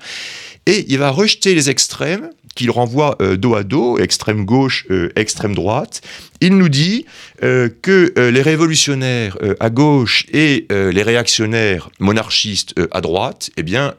et 0.66 0.84
il 0.88 0.98
va 0.98 1.10
rejeter 1.10 1.54
les 1.54 1.70
extrêmes, 1.70 2.30
qu'il 2.54 2.70
renvoie 2.70 3.16
euh, 3.20 3.36
dos 3.36 3.54
à 3.54 3.62
dos, 3.62 3.98
extrême 3.98 4.44
gauche, 4.44 4.86
euh, 4.90 5.10
extrême 5.16 5.54
droite. 5.54 6.00
Il 6.40 6.56
nous 6.56 6.68
dit 6.68 7.06
euh, 7.42 7.68
que 7.82 8.12
les 8.16 8.42
révolutionnaires 8.42 9.36
à 9.60 9.70
gauche 9.70 10.26
et 10.32 10.66
les 10.70 11.02
réactionnaires 11.02 11.90
monarchistes 11.98 12.74
à 12.90 13.00
droite, 13.00 13.50
eh 13.56 13.62
bien, 13.62 13.94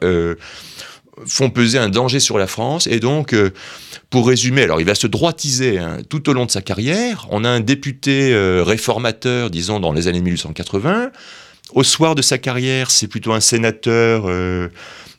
font 1.26 1.50
peser 1.50 1.78
un 1.78 1.88
danger 1.88 2.20
sur 2.20 2.38
la 2.38 2.46
France. 2.46 2.86
Et 2.86 3.00
donc, 3.00 3.34
pour 4.10 4.28
résumer, 4.28 4.62
alors 4.62 4.80
il 4.80 4.86
va 4.86 4.94
se 4.94 5.06
droitiser 5.06 5.78
hein, 5.78 5.98
tout 6.08 6.28
au 6.28 6.32
long 6.32 6.46
de 6.46 6.50
sa 6.50 6.62
carrière. 6.62 7.26
On 7.30 7.44
a 7.44 7.48
un 7.48 7.60
député 7.60 8.32
réformateur, 8.62 9.50
disons, 9.50 9.80
dans 9.80 9.92
les 9.92 10.08
années 10.08 10.20
1880. 10.20 11.10
Au 11.72 11.82
soir 11.82 12.14
de 12.14 12.22
sa 12.22 12.38
carrière, 12.38 12.90
c'est 12.90 13.08
plutôt 13.08 13.32
un 13.32 13.40
sénateur 13.40 14.28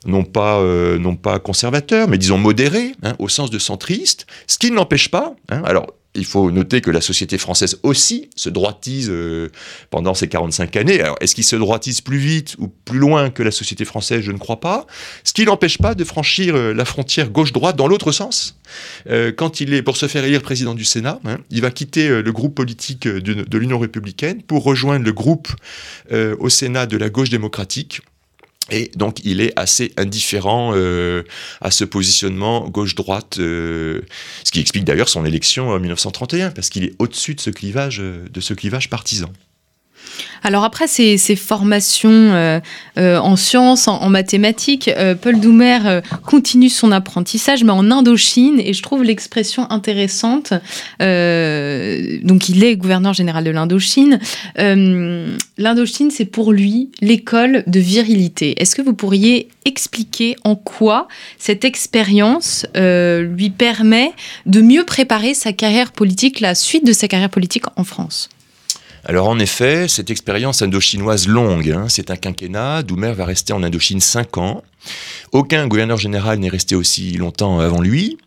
non 0.05 0.23
pas, 0.23 0.59
euh, 0.59 1.15
pas 1.15 1.39
conservateur, 1.39 2.07
mais 2.07 2.17
disons 2.17 2.37
modéré, 2.37 2.93
hein, 3.03 3.15
au 3.19 3.29
sens 3.29 3.49
de 3.49 3.59
centriste, 3.59 4.27
ce 4.47 4.57
qui 4.57 4.71
ne 4.71 4.75
l'empêche 4.75 5.09
pas, 5.09 5.35
hein, 5.49 5.61
alors 5.65 5.87
il 6.15 6.25
faut 6.25 6.49
noter 6.49 6.81
que 6.81 6.89
la 6.89 7.01
société 7.01 7.37
française 7.37 7.77
aussi 7.83 8.29
se 8.35 8.49
droitise 8.49 9.09
euh, 9.11 9.49
pendant 9.91 10.15
ces 10.15 10.27
45 10.27 10.75
années. 10.75 10.99
Alors, 10.99 11.15
est-ce 11.21 11.35
qu'il 11.35 11.43
se 11.43 11.55
droitise 11.55 12.01
plus 12.01 12.17
vite 12.17 12.55
ou 12.57 12.69
plus 12.69 12.97
loin 12.97 13.29
que 13.29 13.43
la 13.43 13.51
société 13.51 13.85
française? 13.85 14.21
Je 14.21 14.31
ne 14.31 14.39
crois 14.39 14.59
pas. 14.59 14.87
Ce 15.23 15.31
qui 15.31 15.45
n'empêche 15.45 15.77
pas 15.77 15.93
de 15.93 16.03
franchir 16.03 16.55
euh, 16.55 16.73
la 16.73 16.85
frontière 16.85 17.29
gauche-droite 17.29 17.75
dans 17.75 17.87
l'autre 17.87 18.11
sens. 18.11 18.57
quand 19.37 19.61
il 19.61 19.73
est, 19.73 19.83
pour 19.83 19.95
se 19.95 20.07
faire 20.07 20.25
élire 20.25 20.41
président 20.41 20.73
du 20.73 20.85
Sénat, 20.85 21.19
hein, 21.25 21.37
il 21.51 21.61
va 21.61 21.69
quitter 21.69 22.21
le 22.21 22.31
groupe 22.31 22.55
politique 22.55 23.07
de 23.07 23.57
l'Union 23.57 23.77
républicaine 23.77 24.41
pour 24.41 24.63
rejoindre 24.63 25.05
le 25.05 25.13
groupe 25.13 25.49
au 26.11 26.49
Sénat 26.49 26.85
de 26.85 26.97
la 26.97 27.09
gauche 27.09 27.29
démocratique 27.29 28.01
et 28.71 28.91
donc 28.95 29.19
il 29.23 29.41
est 29.41 29.53
assez 29.55 29.93
indifférent 29.97 30.71
euh, 30.75 31.23
à 31.61 31.71
ce 31.71 31.83
positionnement 31.83 32.67
gauche-droite, 32.69 33.37
euh, 33.39 34.01
ce 34.43 34.51
qui 34.51 34.59
explique 34.59 34.83
d'ailleurs 34.83 35.09
son 35.09 35.25
élection 35.25 35.69
en 35.69 35.79
1931, 35.79 36.51
parce 36.51 36.69
qu'il 36.69 36.83
est 36.83 36.93
au-dessus 36.99 37.35
de 37.35 37.41
ce 37.41 37.49
clivage, 37.49 37.99
de 37.99 38.41
ce 38.41 38.53
clivage 38.53 38.89
partisan. 38.89 39.31
Alors 40.43 40.63
après 40.63 40.87
ces, 40.87 41.17
formations 41.35 42.09
euh, 42.09 42.59
euh, 42.97 43.17
en 43.17 43.35
sciences, 43.35 43.87
en, 43.87 44.09
mathématiques, 44.09 44.87
euh, 44.87 45.15
Paul 45.15 45.39
Doumer 45.39 45.99
continue 46.25 46.69
son 46.69 46.91
apprentissage, 46.91 47.63
mais 47.63 47.71
en 47.71 47.91
Indochine, 47.91 48.59
et 48.59 48.73
je 48.73 48.81
trouve 48.81 49.03
l'expression 49.03 49.69
intéressante. 49.71 50.53
donc 50.99 52.49
il 52.49 52.63
est 52.63 52.75
gouverneur 52.77 53.13
général 53.13 53.43
de 53.43 53.51
l'Indochine. 53.51 54.19
L'Indochine, 54.57 56.11
c'est 56.11 56.25
pour 56.25 56.53
lui 56.53 56.91
l'école 57.01 57.63
de 57.67 57.79
virilité. 57.79 58.61
Est-ce 58.61 58.75
que 58.75 58.81
vous 58.81 58.93
pourriez 58.93 59.49
expliquer 59.65 60.35
en 60.43 60.55
quoi 60.55 61.07
cette 61.37 61.65
expérience 61.65 62.65
lui 62.75 63.49
permet 63.49 64.11
de 64.45 64.61
mieux 64.61 64.85
préparer 64.85 65.33
sa 65.33 65.51
carrière 65.51 65.91
politique, 65.91 66.39
la 66.39 66.55
suite 66.55 66.85
de 66.85 66.93
sa 66.93 67.07
carrière 67.07 67.29
politique 67.29 67.65
en 67.75 67.83
France? 67.83 68.29
Alors 69.07 69.29
en 69.29 69.39
effet, 69.39 69.87
cette 69.87 70.11
expérience 70.11 70.61
indochinoise 70.61 71.29
longue, 71.29 71.71
hein, 71.71 71.85
c'est 71.87 72.11
un 72.11 72.17
quinquennat, 72.17 72.83
Doumer 72.83 73.13
va 73.13 73.23
rester 73.23 73.53
en 73.53 73.63
Indochine 73.63 74.01
5 74.01 74.37
ans. 74.37 74.63
Aucun 75.31 75.65
gouverneur 75.67 75.95
général 75.95 76.39
n'est 76.39 76.49
resté 76.49 76.75
aussi 76.75 77.13
longtemps 77.13 77.61
avant 77.61 77.79
lui. 77.79 78.17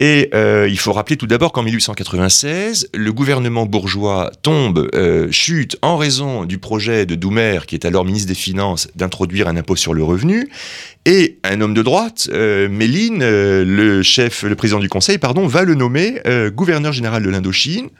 Et 0.00 0.28
euh, 0.34 0.66
il 0.68 0.80
faut 0.80 0.92
rappeler 0.92 1.16
tout 1.16 1.28
d'abord 1.28 1.52
qu'en 1.52 1.62
1896, 1.62 2.88
le 2.92 3.12
gouvernement 3.12 3.66
bourgeois 3.66 4.32
tombe, 4.42 4.90
euh, 4.96 5.30
chute 5.30 5.76
en 5.80 5.96
raison 5.96 6.44
du 6.44 6.58
projet 6.58 7.06
de 7.06 7.14
Doumer, 7.14 7.60
qui 7.68 7.76
est 7.76 7.84
alors 7.84 8.04
ministre 8.04 8.26
des 8.26 8.34
Finances, 8.34 8.88
d'introduire 8.96 9.46
un 9.46 9.56
impôt 9.56 9.76
sur 9.76 9.94
le 9.94 10.02
revenu. 10.02 10.50
Et 11.04 11.38
un 11.44 11.60
homme 11.60 11.74
de 11.74 11.82
droite, 11.82 12.28
euh, 12.32 12.68
Méline, 12.68 13.20
le 13.20 14.02
chef, 14.02 14.42
le 14.42 14.56
président 14.56 14.80
du 14.80 14.88
Conseil, 14.88 15.18
pardon, 15.18 15.46
va 15.46 15.62
le 15.62 15.76
nommer 15.76 16.20
gouverneur 16.52 16.92
général 16.92 17.22
de 17.22 17.30
l'Indochine. 17.30 17.90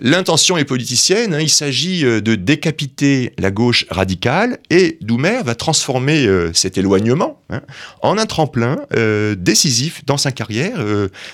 L'intention 0.00 0.56
est 0.56 0.64
politicienne, 0.64 1.34
hein. 1.34 1.40
il 1.40 1.48
s'agit 1.48 2.04
euh, 2.04 2.20
de 2.20 2.34
décapiter 2.34 3.32
la 3.38 3.52
gauche 3.52 3.86
radicale 3.90 4.58
et 4.68 4.98
Doumer 5.00 5.40
va 5.44 5.54
transformer 5.54 6.26
euh, 6.26 6.52
cet 6.52 6.76
éloignement 6.78 7.40
hein, 7.50 7.60
en 8.02 8.18
un 8.18 8.26
tremplin 8.26 8.80
euh, 8.96 9.36
décisif 9.36 10.04
dans 10.04 10.16
sa 10.16 10.32
carrière, 10.32 10.78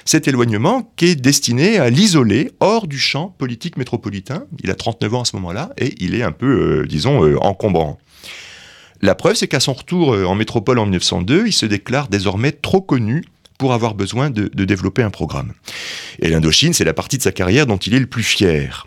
cet 0.04 0.28
éloignement 0.28 0.92
qui 0.96 1.06
est 1.06 1.14
destiné 1.14 1.78
à 1.78 1.90
l'isoler 1.90 2.52
hors 2.60 2.86
du 2.86 2.98
champ 2.98 3.34
politique 3.38 3.76
métropolitain. 3.76 4.44
Il 4.62 4.70
a 4.70 4.74
39 4.74 5.14
ans 5.14 5.22
à 5.22 5.24
ce 5.24 5.36
moment-là 5.36 5.70
et 5.78 5.94
il 5.98 6.14
est 6.14 6.22
un 6.22 6.32
peu, 6.32 6.84
disons, 6.88 7.36
encombrant. 7.38 7.98
La 9.02 9.14
preuve, 9.14 9.36
c'est 9.36 9.48
qu'à 9.48 9.60
son 9.60 9.72
retour 9.72 10.10
en 10.10 10.34
métropole 10.34 10.78
en 10.78 10.84
1902, 10.84 11.46
il 11.46 11.52
se 11.52 11.66
déclare 11.66 12.08
désormais 12.08 12.52
trop 12.52 12.80
connu 12.80 13.24
pour 13.60 13.74
avoir 13.74 13.94
besoin 13.94 14.30
de, 14.30 14.48
développer 14.64 15.02
un 15.02 15.10
programme. 15.10 15.52
Et 16.18 16.30
l'Indochine, 16.30 16.72
c'est 16.72 16.84
la 16.84 16.94
partie 16.94 17.18
de 17.18 17.22
sa 17.22 17.30
carrière 17.30 17.66
dont 17.66 17.76
il 17.76 17.92
est 17.92 17.98
le 17.98 18.06
plus 18.06 18.22
fier. 18.22 18.86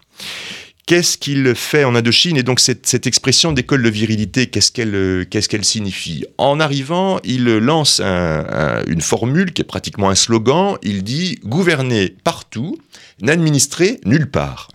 Qu'est-ce 0.88 1.16
qu'il 1.16 1.54
fait 1.54 1.84
en 1.84 1.94
Indochine 1.94 2.38
Et 2.38 2.44
donc 2.44 2.60
cette, 2.60 3.06
expression 3.06 3.52
d'école 3.52 3.84
de 3.84 3.90
virilité, 3.90 4.48
qu'est-ce 4.48 4.72
qu'elle 4.72 5.64
signifie? 5.64 6.26
En 6.40 6.60
arrivant, 6.60 7.20
il 7.24 7.46
lance 7.46 8.02
une 8.02 9.02
formule 9.02 9.54
qui 9.54 9.62
est 9.62 9.66
pratiquement 9.66 10.10
un 10.10 10.16
slogan. 10.16 10.78
Il 10.82 11.04
dit 11.04 11.40
gouverner 11.46 12.16
partout, 12.24 12.80
n'administrer 13.22 14.02
nulle 14.06 14.30
part. 14.32 14.70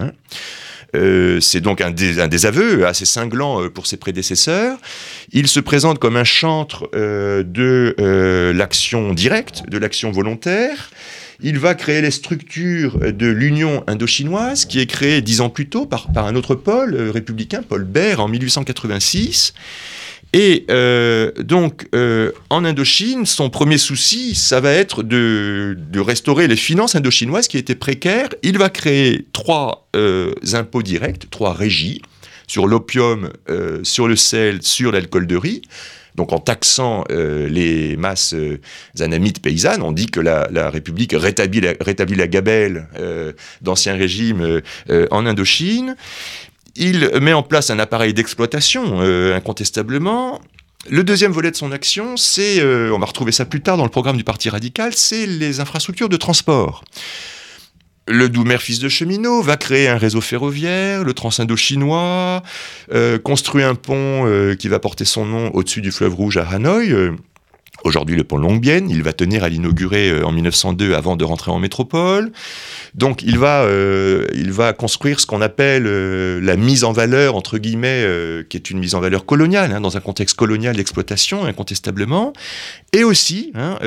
Euh, 0.97 1.39
c'est 1.41 1.61
donc 1.61 1.81
un, 1.81 1.91
des, 1.91 2.47
aveux 2.47 2.87
assez 2.87 3.05
cinglant 3.05 3.63
euh, 3.63 3.69
pour 3.69 3.87
ses 3.87 3.97
prédécesseurs. 3.97 4.79
Il 5.33 5.49
se 5.49 5.61
présente 5.61 5.99
comme 5.99 6.17
un 6.17 6.25
chantre 6.25 6.89
euh, 6.95 7.43
de 7.43 7.95
l'action 8.55 9.13
directe, 9.13 9.69
de 9.69 9.79
l'action 9.79 10.11
volontaire. 10.11 10.91
Il 11.41 11.59
va 11.59 11.75
créer 11.75 12.01
les 12.01 12.11
structures 12.11 12.99
de 13.13 13.27
l'Union 13.29 13.85
indochinoise, 13.87 14.65
qui 14.65 14.81
est 14.81 14.87
créée 14.87 15.21
dix 15.21 15.41
ans 15.41 15.51
plus 15.51 15.69
tôt 15.69 15.87
par, 15.87 16.13
par 16.13 16.27
un 16.27 16.35
autre 16.35 16.57
Paul 16.57 16.97
républicain, 16.97 17.63
Paul 17.63 17.85
Bert, 17.85 18.19
en 18.19 18.27
1886. 18.27 19.55
Et 20.35 20.67
euh, 20.71 21.33
donc, 21.39 21.87
euh, 21.95 22.33
en 22.51 22.65
Indochine, 22.65 23.25
son 23.25 23.49
premier 23.49 23.79
souci, 23.79 24.35
ça 24.35 24.61
va 24.61 24.73
être 24.73 25.03
de, 25.03 25.77
restaurer 25.97 26.47
les 26.49 26.57
finances 26.57 26.95
indochinoises 26.95 27.49
qui 27.49 27.57
étaient 27.57 27.75
précaires. 27.75 28.29
Il 28.43 28.59
va 28.59 28.69
créer 28.69 29.27
trois 29.33 29.89
euh, 29.97 30.35
impôts 30.53 30.83
directs, 30.83 31.31
trois 31.31 31.55
régies, 31.55 32.03
sur 32.47 32.67
l'opium, 32.67 33.31
sur 33.83 34.09
le 34.09 34.17
sel, 34.17 34.63
sur 34.63 34.91
l'alcool 34.93 35.27
de 35.27 35.37
riz. 35.37 35.63
Donc 36.15 36.33
en 36.33 36.39
taxant 36.39 37.05
les 37.11 37.97
masses 37.99 38.35
anamites 39.01 39.43
paysannes, 39.43 39.83
on 39.83 39.93
dit 39.93 40.07
que 40.07 40.19
la, 40.19 40.71
République 40.71 41.15
rétablit 41.15 41.61
la, 41.61 41.75
rétablit 41.79 42.17
la 42.17 42.27
gabelle 42.27 42.89
d'ancien 43.61 43.95
régime 43.97 44.63
en 45.11 45.27
Indochine. 45.27 45.95
Il 46.81 47.11
met 47.21 47.33
en 47.33 47.43
place 47.43 47.71
un 47.71 47.81
appareil 47.81 48.15
d'exploitation, 48.15 49.01
euh, 49.01 49.35
incontestablement. 49.35 50.41
Le 50.89 51.03
deuxième 51.03 51.33
volet 51.33 51.51
de 51.51 51.57
son 51.57 51.73
action, 51.73 52.17
c'est, 52.17 52.61
euh, 52.61 52.95
on 52.95 53.01
va 53.01 53.07
retrouver 53.07 53.33
ça 53.33 53.45
plus 53.45 53.61
tard 53.61 53.77
dans 53.77 53.83
le 53.83 53.91
programme 53.91 54.17
du 54.17 54.23
Parti 54.23 54.49
radical, 54.49 54.93
c'est 54.95 55.27
les 55.27 55.59
infrastructures 55.59 56.09
de 56.09 56.17
transport. 56.17 56.85
Le 58.07 58.29
Doumer, 58.29 58.59
fils 58.59 58.79
de 58.79 58.89
cheminot, 58.89 59.43
va 59.43 59.57
créer 59.57 59.89
un 59.89 59.99
réseau 59.99 60.21
ferroviaire, 60.21 61.03
le 61.03 61.13
Transindo-chinois, 61.15 62.45
euh, 62.93 63.19
construit 63.19 63.65
un 63.65 63.75
pont 63.75 64.55
qui 64.57 64.69
va 64.69 64.79
porter 64.79 65.05
son 65.05 65.27
nom 65.27 65.51
au-dessus 65.55 65.81
du 65.81 65.91
fleuve 65.91 66.15
Rouge 66.15 66.37
à 66.37 66.47
Hanoï. 66.49 66.95
Aujourd'hui, 67.89 68.17
le 68.17 68.25
pont 68.25 68.37
Longuebienne, 68.37 68.91
il 68.91 69.03
va 69.03 69.15
tenir 69.15 69.45
à 69.45 69.49
l'inaugurer 69.49 70.23
en 70.23 70.31
1902 70.31 70.93
avant 70.93 71.17
de 71.17 71.25
rentrer 71.25 71.51
en 71.51 71.59
métropole. 71.59 72.31
Donc 72.95 73.23
il 73.23 73.39
va, 73.39 73.63
euh, 73.63 74.27
il 74.35 74.53
va 74.53 74.73
construire 74.73 75.21
ce 75.21 75.27
qu'on 75.27 75.41
appelle 75.41 75.85
euh, 75.87 76.41
la 76.43 76.57
mise 76.57 76.85
en 76.85 76.93
valeur, 76.93 77.35
entre 77.35 77.59
guillemets, 77.59 78.03
euh, 78.05 78.43
qui 78.49 78.57
est 78.57 78.71
une 78.71 78.79
mise 78.79 78.95
en 78.95 79.01
valeur 79.01 79.25
coloniale, 79.25 79.73
hein, 79.73 79.81
dans 79.81 79.97
un 79.97 80.01
contexte 80.01 80.37
colonial 80.37 80.77
d'exploitation, 80.77 81.45
incontestablement. 81.45 82.33
Et 82.93 83.05
aussi, 83.05 83.53
hein, 83.55 83.79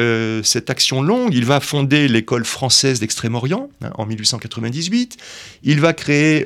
cette 0.44 0.70
action 0.70 1.02
longue, 1.02 1.34
il 1.34 1.46
va 1.46 1.60
fonder 1.60 2.08
l'école 2.08 2.46
française 2.46 3.00
d'Extrême-Orient 3.00 3.70
hein, 3.84 3.90
en 3.96 4.06
1898. 4.06 5.18
Il 5.64 5.82
va 5.82 5.94
créer 5.94 6.46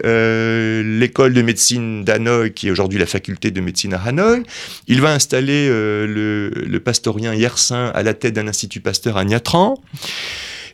l'école 0.83 1.33
de 1.33 1.41
médecine 1.41 2.05
d'Hanoï, 2.05 2.53
qui 2.53 2.69
est 2.69 2.71
aujourd'hui 2.71 2.97
la 2.97 3.05
faculté 3.05 3.51
de 3.51 3.59
médecine 3.59 3.93
à 3.93 4.01
Hanoï. 4.01 4.43
Il 4.87 5.01
va 5.01 5.11
installer 5.11 5.67
le, 5.67 6.49
le 6.49 6.79
pastorien 6.79 7.33
À 7.93 8.03
la 8.03 8.13
tête 8.13 8.33
d'un 8.33 8.47
institut 8.47 8.81
Pasteur 8.81 9.17
à 9.17 9.25
Niatran. 9.25 9.75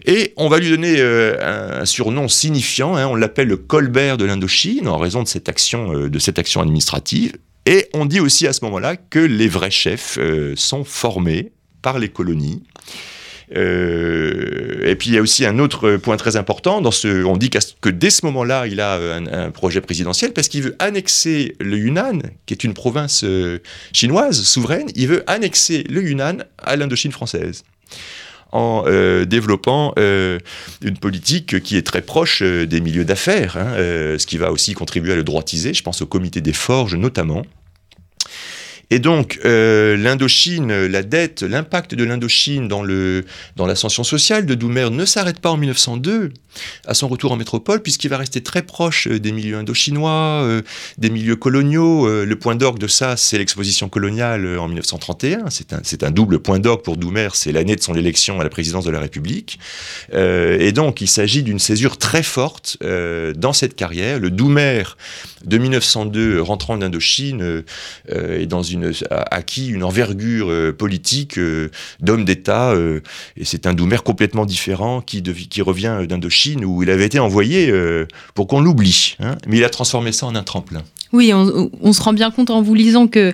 Et 0.05 0.34
on 0.38 0.49
va 0.49 0.60
lui 0.60 0.69
donner 0.69 0.95
euh, 0.97 1.81
un 1.81 1.86
surnom 1.86 2.27
signifiant, 2.27 2.95
hein, 2.95 3.05
on 3.07 3.15
l'appelle 3.15 3.47
le 3.47 3.57
Colbert 3.57 4.17
de 4.17 4.25
l'Indochine, 4.25 4.88
en 4.88 4.97
raison 4.97 5.21
de 5.21 5.27
cette 5.27 5.47
action, 5.47 5.93
euh, 5.93 6.10
de 6.10 6.19
cette 6.19 6.39
action 6.39 6.62
administrative. 6.62 7.38
Et 7.67 7.88
on 7.93 8.05
dit 8.05 8.19
aussi 8.19 8.47
à 8.47 8.53
ce 8.53 8.65
moment-là 8.65 8.95
que 8.95 9.19
les 9.19 9.47
vrais 9.47 9.69
chefs 9.69 10.17
euh, 10.19 10.53
sont 10.55 10.84
formés 10.84 11.51
par 11.84 11.99
les 11.99 12.10
colonies. 12.10 12.63
Et 13.54 14.96
puis 14.98 15.10
il 15.10 15.16
y 15.16 15.18
a 15.18 15.22
aussi 15.22 15.46
un 15.46 15.60
autre 15.60 15.98
point 15.98 16.18
très 16.18 16.36
important. 16.36 16.82
On 17.06 17.38
dit 17.38 17.50
que 17.50 17.90
dès 17.90 18.10
ce 18.10 18.26
moment-là, 18.26 18.68
il 18.68 18.80
a 18.80 18.96
un, 18.96 19.28
un, 19.28 19.52
projet 19.52 19.82
présidentiel 19.82 20.34
parce 20.34 20.48
qu'il 20.48 20.64
veut 20.64 20.76
annexer 20.80 21.56
le 21.60 21.78
Yunnan, 21.78 22.20
qui 22.46 22.54
est 22.54 22.64
une 22.64 22.74
province 22.74 23.26
chinoise 23.94 24.42
souveraine. 24.42 24.88
Il 24.96 25.08
veut 25.08 25.24
annexer 25.28 25.84
le 25.90 26.02
Yunnan 26.02 26.38
à 26.58 26.76
l'Indochine 26.76 27.12
française 27.12 27.64
en 28.52 28.84
euh, 28.86 29.26
développant 29.26 29.94
euh, 29.98 30.40
une 30.82 30.98
politique 30.98 31.62
qui 31.62 31.78
est 31.78 31.86
très 31.86 32.02
proche 32.02 32.42
euh, 32.42 32.66
des 32.66 32.82
milieux 32.82 33.06
d'affaires, 33.06 33.58
hein, 33.58 33.74
ce 34.18 34.26
qui 34.26 34.38
va 34.38 34.52
aussi 34.52 34.74
contribuer 34.74 35.14
à 35.14 35.16
le 35.16 35.24
droitiser, 35.24 35.74
je 35.74 35.84
pense 35.84 36.02
au 36.02 36.06
comité 36.06 36.42
des 36.42 36.54
forges 36.54 36.96
notamment. 36.96 37.44
Et 38.93 38.99
donc, 38.99 39.39
euh, 39.45 39.95
l'Indochine, 39.95 40.86
la 40.86 41.01
dette, 41.01 41.43
l'impact 41.43 41.95
de 41.95 42.04
l'Indochine 42.04 42.67
dans, 42.67 42.84
le, 42.84 43.23
dans 43.56 43.65
l'ascension 43.65 44.04
sociale 44.04 44.45
de 44.45 44.54
Doumer 44.54 44.89
ne 44.91 45.06
s'arrête 45.06 45.39
pas 45.39 45.49
en 45.49 45.56
1902, 45.56 46.34
à 46.86 46.93
son 46.93 47.08
retour 47.08 47.32
en 47.32 47.38
métropole, 47.38 47.82
puisqu'il 47.82 48.10
va 48.10 48.17
rester 48.17 48.43
très 48.43 48.63
proche 48.63 49.08
euh, 49.08 49.17
des 49.17 49.32
milieux 49.32 49.56
indochinois, 49.56 50.41
euh, 50.43 50.62
des 50.97 51.10
milieux 51.10 51.38
coloniaux. 51.38 52.06
le 52.25 52.36
point 52.36 52.56
d'orgue 52.56 52.80
de 52.80 52.88
ça, 52.88 53.15
c'est 53.15 53.38
l'exposition 53.38 53.88
coloniale 53.88 54.60
en 54.60 54.67
1931. 54.67 55.49
C'est 55.49 55.71
un, 55.71 55.80
c'est 55.84 56.04
un 56.04 56.12
double 56.12 56.39
point 56.39 56.60
d'orgue 56.60 56.82
pour 56.82 56.97
Doumer, 56.97 57.30
c'est 57.34 57.54
l'année 57.54 57.77
de 57.77 57.82
son 57.82 57.93
élection 57.93 58.41
à 58.41 58.43
la 58.43 58.49
présidence 58.49 58.84
de 58.84 58.91
la 58.91 58.99
République. 58.99 59.58
et 60.13 60.71
donc, 60.73 60.99
il 60.99 61.08
s'agit 61.08 61.43
d'une 61.43 61.60
césure 61.60 61.97
très 61.97 62.23
forte 62.23 62.77
dans 62.82 63.54
cette 63.54 63.75
carrière. 63.75 64.19
Le 64.19 64.30
Doumer 64.30 64.84
de 65.45 65.58
1902, 65.58 66.41
rentrant 66.41 66.73
en 66.73 66.82
Indochine, 66.82 67.63
est 68.10 68.45
dans 68.45 68.63
une 68.63 68.81
a 69.10 69.22
acquis 69.32 69.70
une 69.70 69.84
envergure 69.84 70.50
euh, 70.50 70.72
politique 70.72 71.38
euh, 71.38 71.70
d'homme 72.00 72.26
d'État, 72.26 72.72
euh, 72.72 73.02
et 73.38 73.46
c'est 73.46 73.65
un 73.67 73.74
Doumer 73.74 73.98
complètement 74.04 74.46
différent 74.46 75.02
qui, 75.02 75.22
revient 75.62 76.06
d'Indochine, 76.08 76.65
où 76.65 76.84
il 76.84 76.89
avait 76.89 77.06
été 77.06 77.20
envoyé 77.20 77.72
pour 78.34 78.48
qu'on 78.48 78.62
l'oublie. 78.62 79.15
Hein. 79.20 79.38
mais 79.48 79.58
il 79.58 79.63
a 79.63 79.70
transformé 79.70 80.12
ça 80.12 80.26
en 80.26 80.36
un 80.36 80.44
tremplin. 80.44 80.84
Oui, 81.13 81.34
on, 81.34 81.93
se 81.93 82.02
rend 82.02 82.13
bien 82.13 82.32
compte 82.32 82.50
en 82.50 82.62
vous 82.62 82.74
lisant 82.74 83.08
que 83.08 83.34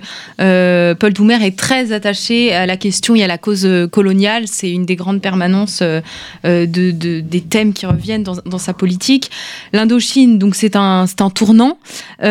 Paul 0.94 1.12
Doumer 1.12 1.44
est 1.44 1.56
très 1.56 1.92
attaché 1.92 2.52
à 2.52 2.66
la 2.66 2.76
question 2.76 3.14
et 3.14 3.22
à 3.22 3.26
la 3.26 3.38
cause 3.38 3.68
coloniale. 3.92 4.44
C'est 4.46 4.70
une 4.70 4.84
des 4.84 4.96
grandes 4.96 5.20
permanences 5.20 5.82
de, 5.82 6.90
des 7.20 7.40
thèmes 7.40 7.72
qui 7.72 7.86
reviennent 7.86 8.24
dans, 8.24 8.58
sa 8.58 8.72
politique. 8.72 9.30
L'Indochine, 9.72 10.38
donc 10.38 10.54
c'est 10.54 10.76
un, 10.76 11.06
tournant. 11.34 11.78
et 12.20 12.26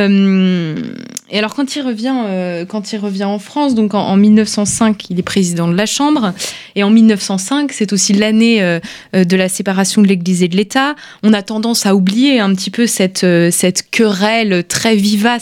alors 1.34 1.56
quand 1.56 1.76
il 1.76 1.82
revient, 1.82 2.66
quand 2.68 2.92
il 2.92 3.00
revient 3.00 3.24
en 3.24 3.40
France. 3.40 3.76
Donc 3.76 3.94
en, 3.94 4.18
1905, 4.18 5.10
il 5.10 5.20
est 5.20 5.24
président 5.24 5.68
de 5.68 5.76
la 5.76 5.86
Chambre. 5.86 6.34
Et 6.76 6.84
en 6.84 6.90
1905, 6.90 7.72
c'est 7.72 7.94
aussi 7.94 8.14
l'année 8.14 8.62
euh, 8.62 8.80
euh, 9.16 9.24
de 9.24 9.36
la 9.36 9.50
séparation 9.50 10.02
de 10.02 10.08
l'Église 10.08 10.44
et 10.44 10.48
de 10.48 10.56
l'État. 10.56 10.96
On 11.24 11.34
a 11.34 11.42
tendance 11.42 11.86
à 11.86 11.96
oublier 11.96 12.40
un 12.40 12.54
petit 12.54 12.70
peu 12.70 12.88
cette, 12.88 13.24
euh, 13.24 13.50
cette 13.52 13.90
querelle 13.90 14.64
très 14.68 14.96
vivace 14.96 15.37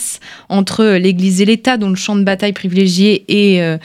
entre 0.50 0.86
l'Église 0.98 1.42
et 1.42 1.46
l'État, 1.46 1.78
dont 1.78 1.90
le 1.90 1.96
champ 1.96 2.16
de 2.16 2.24
bataille 2.24 2.54
privilégié 2.54 3.26
est 3.28 3.80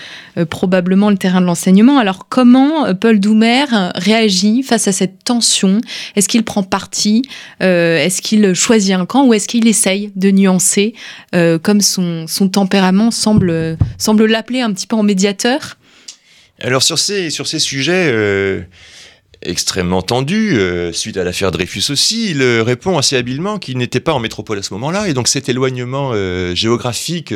probablement 0.48 1.10
le 1.10 1.16
terrain 1.16 1.40
de 1.40 1.46
l'enseignement. 1.46 1.98
Alors 1.98 2.26
comment 2.28 2.94
Paul 2.94 3.20
Doumer 3.20 3.64
réagit 3.94 4.62
face 4.62 4.88
à 4.88 4.92
cette 4.92 5.24
tension? 5.24 5.80
Est-ce 6.16 6.28
qu'il 6.28 6.44
prend 6.44 6.62
parti? 6.62 7.22
Est-ce 7.60 8.22
qu'il 8.22 8.54
choisit 8.54 8.94
un 8.94 9.06
camp 9.06 9.26
ou 9.26 9.34
est-ce 9.34 9.48
qu'il 9.48 9.66
essaye 9.66 10.12
de 10.16 10.30
nuancer 10.30 10.94
comme 11.32 11.80
son, 11.80 12.26
tempérament 12.52 13.10
semble 13.10 13.76
l'appeler 14.26 14.60
un 14.60 14.72
petit 14.72 14.86
peu 14.86 14.96
en 14.96 15.02
médiateur? 15.02 15.76
Alors 16.62 16.82
sur 16.82 16.98
ces, 16.98 17.30
sur 17.30 17.46
ces 17.46 17.58
sujets, 17.58 18.10
euh, 18.12 18.60
extrêmement 19.42 20.02
tendu, 20.02 20.58
euh, 20.58 20.92
suite 20.92 21.16
à 21.16 21.24
l'affaire 21.24 21.50
Dreyfus 21.50 21.90
aussi, 21.90 22.30
il 22.30 22.42
euh, 22.42 22.62
répond 22.62 22.98
assez 22.98 23.16
habilement 23.16 23.58
qu'il 23.58 23.78
n'était 23.78 24.00
pas 24.00 24.12
en 24.12 24.18
métropole 24.18 24.58
à 24.58 24.62
ce 24.62 24.74
moment-là, 24.74 25.08
et 25.08 25.14
donc 25.14 25.28
cet 25.28 25.48
éloignement 25.48 26.10
euh, 26.12 26.54
géographique 26.54 27.32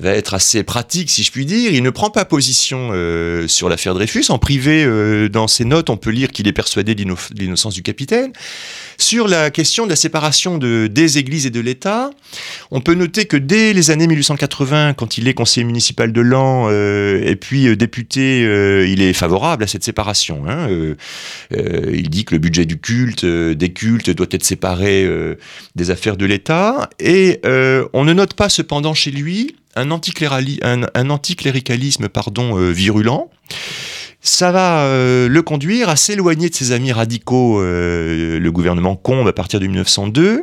va 0.00 0.14
être 0.14 0.34
assez 0.34 0.62
pratique, 0.62 1.10
si 1.10 1.22
je 1.22 1.30
puis 1.30 1.46
dire. 1.46 1.72
Il 1.72 1.82
ne 1.82 1.90
prend 1.90 2.10
pas 2.10 2.24
position 2.24 2.90
sur 3.46 3.68
l'affaire 3.68 3.94
Dreyfus. 3.94 4.26
En 4.28 4.38
privé, 4.38 4.86
dans 5.28 5.48
ses 5.48 5.64
notes, 5.64 5.90
on 5.90 5.96
peut 5.96 6.10
lire 6.10 6.30
qu'il 6.30 6.48
est 6.48 6.52
persuadé 6.52 6.94
de 6.94 7.04
l'innocence 7.34 7.74
du 7.74 7.82
capitaine. 7.82 8.32
Sur 8.98 9.28
la 9.28 9.50
question 9.50 9.84
de 9.84 9.90
la 9.90 9.96
séparation 9.96 10.58
de, 10.58 10.86
des 10.86 11.18
églises 11.18 11.46
et 11.46 11.50
de 11.50 11.60
l'État, 11.60 12.10
on 12.70 12.80
peut 12.80 12.94
noter 12.94 13.24
que 13.24 13.36
dès 13.36 13.72
les 13.72 13.90
années 13.90 14.06
1880, 14.06 14.94
quand 14.94 15.18
il 15.18 15.28
est 15.28 15.34
conseiller 15.34 15.64
municipal 15.64 16.12
de 16.12 16.20
Lens 16.20 16.70
et 16.70 17.36
puis 17.36 17.76
député, 17.76 18.40
il 18.88 19.02
est 19.02 19.12
favorable 19.12 19.64
à 19.64 19.66
cette 19.66 19.84
séparation. 19.84 20.44
Hein, 20.46 20.68
euh, 21.52 21.90
il 21.92 22.10
dit 22.10 22.24
que 22.24 22.34
le 22.34 22.38
budget 22.38 22.64
du 22.64 22.78
culte, 22.78 23.24
euh, 23.24 23.54
des 23.54 23.72
cultes, 23.72 24.10
doit 24.10 24.26
être 24.30 24.44
séparé 24.44 25.04
euh, 25.04 25.36
des 25.74 25.90
affaires 25.90 26.16
de 26.16 26.26
l'État. 26.26 26.90
Et 26.98 27.40
on 27.92 28.04
ne 28.04 28.12
note 28.12 28.34
pas 28.34 28.48
cependant 28.48 28.94
chez 28.94 29.10
lui 29.10 29.56
un, 29.76 29.90
anticléricalisme 29.90 32.08
pardon, 32.08 32.56
virulent 32.70 33.30
ça 34.22 34.52
va 34.52 34.86
le 35.28 35.40
conduire 35.40 35.88
à 35.88 35.96
s'éloigner 35.96 36.50
de 36.50 36.54
ses 36.54 36.72
amis 36.72 36.92
radicaux, 36.92 37.62
le 37.62 38.48
gouvernement 38.50 38.94
Combe 38.94 39.26
à 39.26 39.32
partir 39.32 39.60
de 39.60 39.66
1902. 39.66 40.42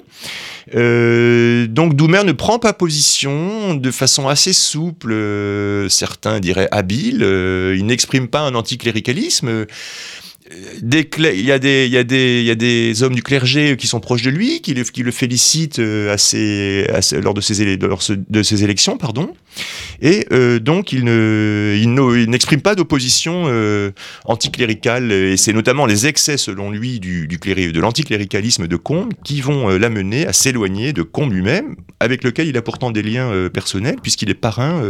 donc 1.68 1.96
Doumer 1.96 2.24
ne 2.24 2.32
prend 2.32 2.58
pas 2.58 2.74
position 2.74 3.76
de 3.76 3.92
façon 3.92 4.28
assez 4.28 4.52
souple, 4.52 5.16
certains 5.90 6.40
diraient 6.40 6.70
habile, 6.72 7.22
il 7.22 7.86
n'exprime 7.86 8.30
pas 8.30 8.40
un 8.40 8.56
anticléricalisme 8.56 9.68
il, 10.50 11.46
y 11.46 11.52
a 11.52 11.60
des, 11.60 13.04
hommes 13.04 13.16
du 13.16 13.24
clergé 13.24 13.76
qui 13.78 13.88
sont 13.88 14.00
proches 14.00 14.22
de 14.22 14.30
lui, 14.30 14.62
qui 14.62 14.74
le, 14.74 15.12
félicitent 15.12 15.80
euh, 15.80 16.16
lors 17.22 17.34
de 17.34 17.42
ses, 17.42 17.78
de 17.78 18.44
ses 18.44 18.64
élections. 18.64 18.98
Pardon. 18.98 19.34
Et 20.02 20.26
euh, 20.32 20.60
donc, 20.60 20.92
il, 20.92 21.04
ne, 21.04 22.26
n'exprime 22.26 22.62
pas 22.62 22.76
d'opposition 22.76 23.46
euh, 23.48 23.92
anticléricale. 24.26 25.12
Et 25.12 25.38
c'est 25.38 25.54
notamment 25.54 25.86
les 25.86 26.08
excès, 26.08 26.38
selon 26.38 26.72
lui, 26.72 27.00
du, 27.00 27.28
de 27.28 27.80
l'anticléricalisme 27.80 28.68
de 28.68 28.76
Combe 28.76 29.14
qui 29.24 29.42
vont 29.42 29.70
l'amener 29.70 30.28
à 30.28 30.34
s'éloigner 30.34 30.94
de 30.94 31.02
Combe 31.02 31.34
lui-même, 31.34 31.76
avec 32.00 32.24
lequel 32.24 32.48
il 32.48 32.58
a 32.58 32.62
pourtant 32.62 32.92
des 32.92 33.02
liens 33.02 33.50
personnels, 33.54 33.98
puisqu'il 34.02 34.30
est 34.30 34.36
parrain 34.36 34.82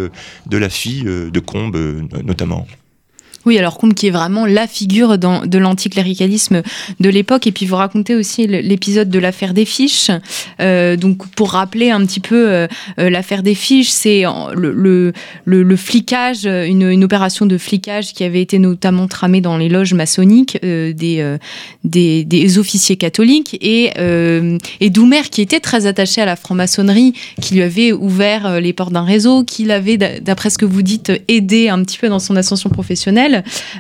de 0.46 0.58
la 0.58 0.70
fille 0.70 1.04
de 1.04 1.39
Combe, 1.39 1.78
notamment. 2.24 2.67
Oui, 3.45 3.58
alors 3.58 3.78
Combe 3.78 3.93
qui 3.93 4.08
est 4.08 4.12
vraiment 4.12 4.45
la 4.45 4.67
figure 4.67 5.17
de 5.17 5.58
l'anticléricalisme 5.58 6.62
de 7.00 7.10
l'époque. 7.10 7.47
Et 7.47 7.52
puis 7.52 7.65
vous 7.65 7.76
racontez 7.76 8.15
aussi 8.15 8.47
l'épisode 8.47 9.10
de 9.10 9.19
l'affaire 9.19 9.54
des 9.54 9.65
fiches. 9.65 10.12
Euh, 10.60 10.95
donc 10.95 11.28
pour 11.30 11.52
rappeler 11.52 11.91
un 11.91 12.06
petit 12.06 12.19
peu 12.19 12.50
euh, 12.50 12.67
euh, 13.00 13.10
l'affaire 13.10 13.43
des 13.43 13.56
fiches, 13.56 13.89
c'est 13.89 14.23
le, 14.54 15.13
flicage, 15.76 16.45
une, 16.45 17.04
opération 17.04 17.45
de 17.45 17.58
flicage 17.58 18.13
qui 18.13 18.23
avait 18.23 18.41
été 18.41 18.60
notamment 18.60 19.08
tramée 19.08 19.41
dans 19.41 19.58
les 19.58 19.69
loges 19.69 19.93
maçonniques 19.93 20.58
des, 20.62 21.38
des, 21.84 22.26
des, 22.26 22.58
officiers 22.58 22.97
catholiques. 22.97 23.58
Et, 23.62 23.91
et 24.80 24.89
Doumer, 24.89 25.23
qui 25.32 25.41
était 25.41 25.60
très 25.60 25.86
attaché 25.86 26.21
à 26.21 26.26
la 26.26 26.36
franc-maçonnerie, 26.36 27.13
qui 27.41 27.56
lui 27.56 27.62
avait 27.62 27.91
ouvert 27.91 28.60
les 28.60 28.73
portes 28.73 28.93
d'un 28.93 29.04
réseau, 29.04 29.43
qui 29.43 29.63
l'avait, 29.63 29.97
d'après 29.97 30.50
ce 30.50 30.58
que 30.58 30.65
vous 30.65 30.82
dites, 30.82 31.12
aidé 31.28 31.69
un 31.69 31.84
petit 31.84 31.97
peu 31.97 32.10
dans 32.10 32.19
son 32.19 32.36
ascension 32.36 32.69
professionnelle, 32.69 33.37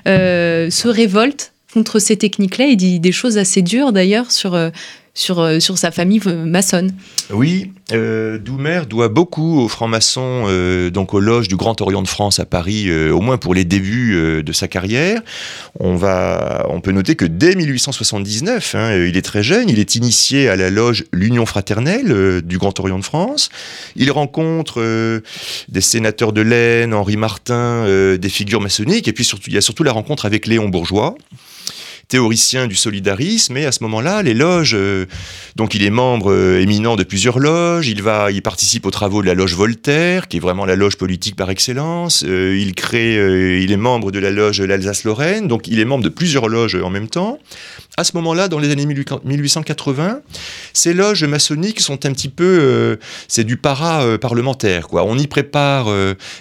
euh, 0.07 0.69
se 0.69 0.87
révolte 0.87 1.53
contre 1.73 1.99
ces 1.99 2.17
techniques-là 2.17 2.67
et 2.67 2.75
dit 2.75 2.99
des 2.99 3.11
choses 3.11 3.37
assez 3.37 3.61
dures 3.61 3.91
d'ailleurs 3.91 4.31
sur, 4.31 4.55
euh, 4.55 4.69
sur, 5.17 5.39
euh, 5.39 5.59
sur 5.59 5.77
sa 5.79 5.89
famille 5.89 6.21
maçonne. 6.25 6.93
Oui, 7.31 7.71
Doumer 7.89 8.81
doit 8.87 9.09
beaucoup 9.09 9.59
aux 9.59 9.67
francs-maçons, 9.67 10.45
donc 10.93 11.13
aux 11.13 11.19
loges 11.19 11.47
du 11.47 11.55
Grand 11.55 11.79
Orient 11.81 12.01
de 12.01 12.07
France 12.07 12.39
à 12.39 12.45
Paris, 12.45 12.91
au 13.09 13.19
moins 13.19 13.37
pour 13.37 13.53
les 13.53 13.65
débuts 13.65 14.43
de 14.43 14.53
sa 14.53 14.67
carrière. 14.67 15.21
On, 15.79 15.95
va, 15.95 16.65
on 16.69 16.79
peut 16.79 16.91
noter 16.91 17.15
que 17.15 17.25
dès 17.25 17.55
1879, 17.55 18.75
hein, 18.75 19.05
il 19.05 19.17
est 19.17 19.21
très 19.21 19.43
jeune, 19.43 19.69
il 19.69 19.79
est 19.79 19.95
initié 19.95 20.47
à 20.47 20.55
la 20.55 20.69
loge 20.69 21.05
L'Union 21.11 21.45
fraternelle 21.45 22.41
du 22.43 22.57
Grand 22.57 22.79
Orient 22.79 22.99
de 22.99 23.05
France. 23.05 23.49
Il 23.95 24.11
rencontre 24.11 25.21
des 25.67 25.81
sénateurs 25.81 26.33
de 26.33 26.41
l'Aisne, 26.41 26.93
Henri 26.93 27.17
Martin, 27.17 27.85
des 28.17 28.29
figures 28.29 28.61
maçonniques, 28.61 29.07
et 29.07 29.13
puis 29.13 29.25
surtout, 29.25 29.49
il 29.49 29.53
y 29.53 29.57
a 29.57 29.61
surtout 29.61 29.83
la 29.83 29.93
rencontre 29.93 30.25
avec 30.25 30.45
Léon 30.47 30.69
Bourgeois 30.69 31.15
théoricien 32.07 32.67
du 32.67 32.75
solidarisme, 32.75 33.57
et 33.57 33.65
à 33.65 33.71
ce 33.73 33.83
moment-là, 33.83 34.23
les 34.23 34.33
loges, 34.33 34.75
euh, 34.75 35.05
donc 35.57 35.75
il 35.75 35.83
est 35.83 35.89
membre 35.89 36.31
euh, 36.31 36.61
éminent 36.61 36.95
de 36.95 37.03
plusieurs 37.03 37.37
loges, 37.37 37.89
il 37.89 38.01
va, 38.01 38.31
il 38.31 38.41
participe 38.41 38.85
aux 38.85 38.91
travaux 38.91 39.21
de 39.21 39.27
la 39.27 39.33
loge 39.33 39.55
Voltaire, 39.55 40.29
qui 40.29 40.37
est 40.37 40.39
vraiment 40.39 40.65
la 40.65 40.77
loge 40.77 40.95
politique 40.95 41.35
par 41.35 41.49
excellence, 41.49 42.23
euh, 42.25 42.57
il 42.57 42.75
crée, 42.75 43.15
il 43.61 43.71
est 43.71 43.77
membre 43.77 44.11
de 44.11 44.19
la 44.19 44.31
loge 44.31 44.61
l'Alsace-Lorraine, 44.61 45.47
donc 45.47 45.67
il 45.67 45.79
est 45.79 45.85
membre 45.85 46.05
de 46.05 46.09
plusieurs 46.09 46.47
loges 46.47 46.75
en 46.75 46.89
même 46.89 47.09
temps. 47.09 47.39
À 47.97 48.03
ce 48.03 48.15
moment-là, 48.15 48.47
dans 48.47 48.59
les 48.59 48.71
années 48.71 48.85
1880, 48.85 50.21
ces 50.71 50.93
loges 50.93 51.23
maçonniques 51.23 51.79
sont 51.79 52.05
un 52.05 52.11
petit 52.11 52.29
peu, 52.29 52.97
c'est 53.27 53.43
du 53.43 53.57
para 53.57 54.19
parlementaire, 54.19 54.87
quoi. 54.87 55.03
On 55.03 55.17
y 55.17 55.25
prépare 55.25 55.87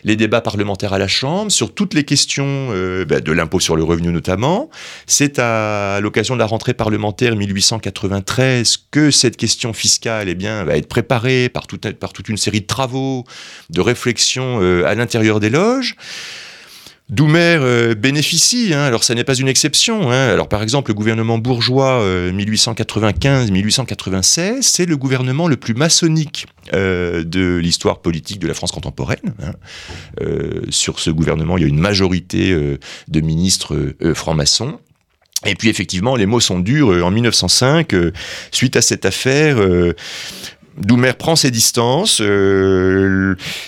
les 0.04 0.16
débats 0.16 0.42
parlementaires 0.42 0.92
à 0.92 0.98
la 0.98 1.08
Chambre 1.08 1.50
sur 1.50 1.72
toutes 1.72 1.94
les 1.94 2.04
questions 2.04 2.68
ben, 3.08 3.20
de 3.20 3.32
l'impôt 3.32 3.58
sur 3.58 3.74
le 3.74 3.84
revenu 3.84 4.08
notamment. 4.08 4.68
C'est 5.06 5.38
à 5.38 5.55
à 5.56 6.00
l'occasion 6.00 6.34
de 6.34 6.40
la 6.40 6.46
rentrée 6.46 6.74
parlementaire 6.74 7.36
1893 7.36 8.78
que 8.90 9.10
cette 9.10 9.36
question 9.36 9.72
fiscale 9.72 10.28
eh 10.28 10.34
bien, 10.34 10.64
va 10.64 10.76
être 10.76 10.88
préparée 10.88 11.48
par, 11.48 11.66
toute 11.66 12.28
une 12.28 12.36
série 12.36 12.60
de 12.60 12.66
travaux, 12.66 13.24
de 13.70 13.80
réflexions 13.80 14.60
euh, 14.60 14.84
à 14.86 14.94
l'intérieur 14.94 15.40
des 15.40 15.50
loges. 15.50 15.96
Doumer 17.08 17.56
euh, 17.60 17.94
bénéficie, 17.94 18.74
hein. 18.74 18.80
alors 18.80 19.04
ça 19.04 19.14
n'est 19.14 19.22
pas 19.22 19.36
une 19.36 19.46
exception. 19.46 20.10
Hein. 20.10 20.28
Alors 20.28 20.48
par 20.48 20.60
exemple, 20.60 20.90
le 20.90 20.94
gouvernement 20.94 21.38
bourgeois 21.38 22.02
1895-1896, 22.32 24.40
euh, 24.40 24.58
c'est 24.60 24.86
le 24.86 24.96
gouvernement 24.96 25.46
le 25.46 25.56
plus 25.56 25.74
maçonnique 25.74 26.46
de 26.72 27.60
l'histoire 27.62 28.00
politique 28.00 28.40
de 28.40 28.48
la 28.48 28.54
France 28.54 28.72
contemporaine. 28.72 29.34
Hein. 29.40 29.52
sur 30.68 30.98
ce 30.98 31.10
gouvernement, 31.10 31.56
il 31.56 31.60
y 31.60 31.64
a 31.64 31.68
une 31.68 31.78
majorité 31.78 32.52
de 32.52 33.20
ministres 33.20 33.94
francs-maçons. 34.14 34.80
Et 35.46 35.54
puis 35.54 35.68
effectivement, 35.68 36.16
les 36.16 36.26
mots 36.26 36.40
sont 36.40 36.58
durs. 36.58 36.92
Euh, 36.92 37.02
en 37.02 37.10
1905, 37.10 37.94
euh, 37.94 38.12
suite 38.50 38.76
à 38.76 38.82
cette 38.82 39.04
affaire, 39.04 39.58
euh, 39.58 39.94
Doumer 40.78 41.12
prend 41.18 41.36
ses 41.36 41.50
distances, 41.50 42.20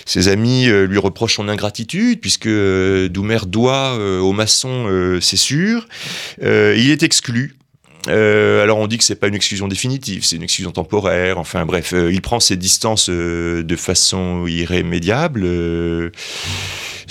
ses 0.05 0.27
amis 0.27 0.67
lui 0.67 0.99
reprochent 0.99 1.37
son 1.37 1.49
ingratitude 1.49 2.21
puisque 2.21 2.47
Doumer 2.47 3.39
doit 3.47 3.95
aux 4.21 4.31
maçons, 4.31 4.85
c'est 5.19 5.35
sûr. 5.35 5.87
il 6.39 6.91
est 6.91 7.01
exclu. 7.01 7.55
alors 8.05 8.77
on 8.77 8.85
dit 8.85 8.99
que 8.99 9.03
c'est 9.03 9.15
pas 9.15 9.27
une 9.27 9.33
exclusion 9.33 9.67
définitive, 9.67 10.23
c'est 10.23 10.35
une 10.35 10.43
exclusion 10.43 10.69
temporaire. 10.69 11.39
Enfin 11.39 11.65
bref, 11.65 11.95
il 11.95 12.21
prend 12.21 12.39
ses 12.39 12.57
distances 12.57 13.09
de 13.09 13.75
façon 13.75 14.45
irrémédiable. 14.45 15.47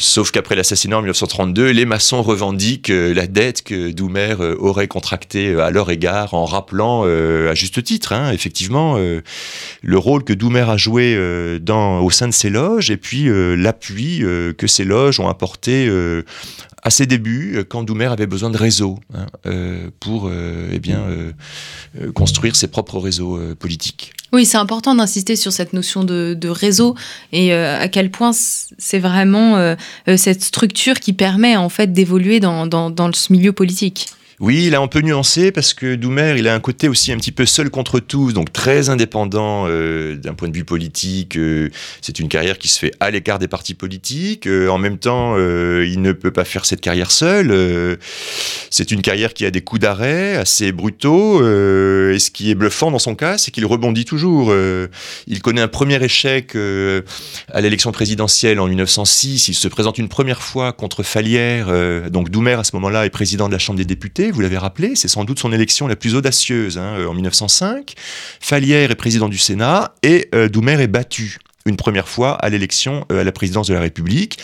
Sauf 0.01 0.31
qu'après 0.31 0.55
l'assassinat 0.55 0.97
en 0.97 1.01
1932, 1.01 1.71
les 1.71 1.85
maçons 1.85 2.23
revendiquent 2.23 2.91
euh, 2.91 3.13
la 3.13 3.27
dette 3.27 3.65
que 3.65 3.91
Doumer 3.91 4.37
euh, 4.39 4.55
aurait 4.61 4.87
contractée 4.87 5.49
euh, 5.49 5.65
à 5.65 5.73
leur 5.73 5.91
égard 5.91 6.35
en 6.35 6.45
rappelant 6.45 7.03
à 7.03 7.55
juste 7.55 7.83
titre, 7.83 8.13
hein, 8.13 8.31
effectivement, 8.31 8.97
le 8.97 9.99
rôle 9.99 10.23
que 10.23 10.33
Doumer 10.33 10.67
a 10.69 10.77
joué 10.77 11.17
au 11.19 12.11
sein 12.11 12.29
de 12.29 12.33
ses 12.33 12.51
loges 12.51 12.91
et 12.91 12.97
puis 12.97 13.29
l'appui 13.57 14.21
que 14.57 14.67
ces 14.67 14.85
loges 14.85 15.19
ont 15.21 15.29
apporté 15.29 15.91
à 16.83 16.91
ses 16.91 17.07
débuts, 17.07 17.65
quand 17.69 17.83
Doumer 17.83 18.07
avait 18.07 18.27
besoin 18.27 18.51
de 18.51 18.57
réseaux 18.57 18.99
hein, 19.15 19.27
pour 20.01 20.31
eh 20.31 20.79
bien, 20.79 21.03
construire 22.15 22.57
ses 22.57 22.69
propres 22.69 22.99
réseaux 22.99 23.39
politiques. 23.59 24.13
Oui, 24.33 24.45
c'est 24.45 24.59
important 24.59 24.95
d'insister 24.95 25.37
sur 25.37 25.53
cette 25.53 25.73
notion 25.73 26.05
de, 26.05 26.49
réseau 26.49 26.95
et 27.33 27.53
à 27.53 27.88
quel 27.88 28.11
point 28.11 28.33
c'est 28.33 28.99
vraiment 28.99 29.57
euh, 29.57 29.75
cette 30.17 30.43
structure 30.43 31.01
qui 31.01 31.12
permet 31.12 31.57
en 31.57 31.69
fait 31.69 31.93
d'évoluer 31.93 32.41
dans, 32.41 32.67
dans 32.67 33.12
ce 33.12 33.33
milieu 33.33 33.53
politique. 33.53 34.09
Oui, 34.40 34.70
là 34.70 34.81
on 34.81 34.87
peut 34.87 35.01
nuancer 35.01 35.51
parce 35.51 35.74
que 35.74 35.96
Doumer, 35.96 36.37
il 36.38 36.46
a 36.46 36.55
un 36.55 36.61
côté 36.61 36.87
aussi 36.87 37.11
un 37.11 37.16
petit 37.16 37.33
peu 37.33 37.44
seul 37.44 37.70
contre 37.70 37.98
tous, 37.98 38.33
donc 38.33 38.53
très 38.53 38.88
indépendant 38.88 39.64
euh, 39.66 40.14
d'un 40.14 40.33
point 40.33 40.48
de 40.48 40.55
vue 40.55 40.64
politique. 40.64 41.37
Euh, 41.37 41.70
c'est 42.03 42.20
une 42.20 42.29
carrière 42.29 42.57
qui 42.57 42.68
se 42.68 42.79
fait 42.79 42.92
à 43.01 43.11
l'écart 43.11 43.40
des 43.40 43.48
partis 43.48 43.74
politiques. 43.74 44.46
Euh, 44.46 44.68
en 44.68 44.79
même 44.79 44.98
temps, 44.98 45.37
il 45.37 46.01
ne 46.03 46.12
peut 46.12 46.31
pas 46.31 46.44
faire 46.44 46.66
cette 46.66 46.81
carrière 46.81 47.11
seul. 47.11 47.98
c'est 48.70 48.92
une 48.92 49.03
carrière 49.03 49.35
qui 49.35 49.44
a 49.44 49.51
des 49.51 49.61
coups 49.61 49.81
d'arrêt 49.81 50.37
assez 50.37 50.70
brutaux. 50.70 51.40
et 51.40 52.18
ce 52.20 52.31
qui 52.31 52.51
est 52.51 52.55
bluffant 52.55 52.92
dans 52.92 53.01
son 53.01 53.16
cas, 53.16 53.38
c'est 53.38 53.51
qu'il 53.51 53.66
rebondit 53.66 54.05
toujours. 54.05 54.55
il 55.27 55.42
connaît 55.42 55.62
un 55.62 55.68
premier 55.68 56.03
échec 56.03 56.55
à 56.55 57.61
l'élection 57.61 57.90
présidentielle 57.90 58.61
en 58.61 58.68
1906. 58.68 59.48
Il 59.48 59.55
se 59.55 59.66
présente 59.66 59.98
une 59.98 60.09
première 60.09 60.42
fois 60.42 60.72
contre 60.72 61.03
Falière. 61.03 61.68
donc 62.11 62.31
Doumer, 62.31 62.53
à 62.53 62.64
ce 62.64 62.77
moment-là, 62.77 63.05
est 63.05 63.11
président 63.11 63.48
de 63.48 63.53
la 63.53 63.59
Chambre 63.59 63.79
des 63.79 63.85
députés 63.85 64.28
Vous 64.31 64.41
l'avez 64.41 64.59
rappelé, 64.59 64.95
c'est 64.95 65.09
sans 65.09 65.25
doute 65.25 65.38
son 65.38 65.53
élection 65.53 65.87
la 65.87 65.97
plus 65.97 66.14
audacieuse 66.14 66.79
hein, 66.79 67.07
en 67.07 67.14
1905. 67.14 67.95
Falière 68.41 68.91
est 68.91 68.95
président 68.95 69.29
du 69.29 69.38
Sénat 69.38 69.95
et 70.03 70.31
Doumer 70.51 70.81
est 70.81 70.88
battu 70.88 71.38
une 71.67 71.77
première 71.77 72.09
fois 72.09 72.33
à 72.33 72.49
l'élection 72.49 73.05
à 73.11 73.25
la 73.25 73.33
présidence 73.33 73.69
de 73.69 73.75
la 73.75 73.81
République 73.81 74.38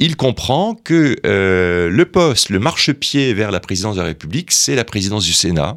il 0.00 0.14
comprend 0.14 0.76
que 0.76 1.16
le 1.24 2.04
poste, 2.04 2.50
le 2.50 2.60
marchepied 2.60 3.34
vers 3.34 3.50
la 3.50 3.58
présidence 3.58 3.96
de 3.96 4.00
la 4.00 4.06
République, 4.06 4.52
c'est 4.52 4.76
la 4.76 4.84
présidence 4.84 5.24
du 5.24 5.32
Sénat. 5.32 5.76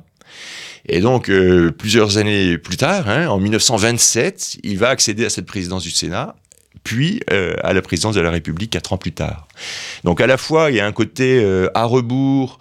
Et 0.88 1.00
donc, 1.00 1.30
euh, 1.30 1.72
plusieurs 1.72 2.18
années 2.18 2.58
plus 2.58 2.78
tard, 2.78 3.08
hein, 3.08 3.28
en 3.28 3.40
1927, 3.40 4.58
il 4.64 4.78
va 4.78 4.90
accéder 4.90 5.26
à 5.26 5.30
cette 5.30 5.46
présidence 5.46 5.84
du 5.84 5.92
Sénat, 5.92 6.36
puis 6.84 7.22
euh, 7.32 7.56
à 7.64 7.74
la 7.74 7.82
présidence 7.82 8.16
de 8.16 8.22
la 8.22 8.32
République 8.32 8.72
quatre 8.72 8.94
ans 8.94 8.98
plus 8.98 9.12
tard. 9.12 9.48
Donc 10.04 10.22
à 10.22 10.28
la 10.28 10.38
fois, 10.38 10.72
il 10.72 10.78
y 10.78 10.80
a 10.80 10.86
un 10.86 10.92
côté 10.92 11.40
euh, 11.44 11.70
à 11.74 11.86
rebours, 11.86 12.60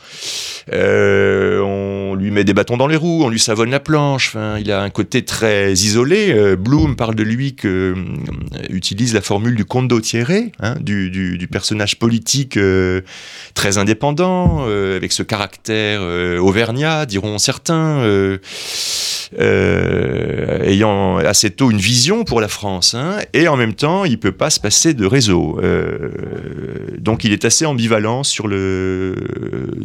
euh, 0.72 1.60
on 1.60 2.14
lui 2.14 2.30
met 2.30 2.44
des 2.44 2.54
bâtons 2.54 2.76
dans 2.76 2.86
les 2.86 2.96
roues, 2.96 3.24
on 3.24 3.28
lui 3.28 3.40
savonne 3.40 3.70
la 3.70 3.80
planche, 3.80 4.36
il 4.58 4.70
a 4.70 4.82
un 4.82 4.90
côté 4.90 5.24
très 5.24 5.72
isolé. 5.72 6.32
Euh, 6.32 6.56
Bloom 6.56 6.96
parle 6.96 7.14
de 7.14 7.22
lui 7.22 7.54
que 7.54 7.94
utilise 8.68 9.14
la 9.14 9.20
formule 9.20 9.54
du 9.54 9.64
Thierry, 10.02 10.52
hein, 10.60 10.74
du, 10.80 11.48
personnage 11.50 11.98
politique 11.98 12.58
très 13.54 13.78
indépendant, 13.78 14.64
avec 14.64 15.12
ce 15.12 15.22
caractère 15.22 16.00
auvergnat, 16.40 17.06
diront 17.06 17.38
certains, 17.38 18.04
ayant 19.38 21.16
assez 21.18 21.50
tôt 21.50 21.70
une 21.70 21.78
vision 21.78 22.24
pour 22.24 22.40
la 22.40 22.48
France, 22.48 22.94
hein, 22.94 23.18
et 23.32 23.48
en 23.48 23.56
même 23.56 23.74
temps, 23.74 24.04
il 24.04 24.18
peut 24.18 24.32
pas 24.32 24.50
se 24.50 24.60
passer 24.60 24.94
de 24.94 25.06
réseau. 25.06 25.58
Donc 26.98 27.24
il 27.24 27.32
est 27.32 27.44
assez 27.44 27.66
ambivalent 27.66 28.24
sur, 28.24 28.48
le, 28.48 29.14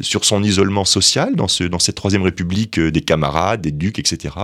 sur 0.02 0.26
son 0.26 0.44
isolement 0.44 0.86
social 0.86 1.36
dans, 1.36 1.48
ce, 1.48 1.63
dans 1.63 1.80
cette 1.80 1.96
Troisième 1.96 2.24
République 2.24 2.80
euh, 2.80 2.91
des 2.91 3.02
camarades, 3.02 3.62
des 3.62 3.72
ducs, 3.72 4.00
etc. 4.00 4.36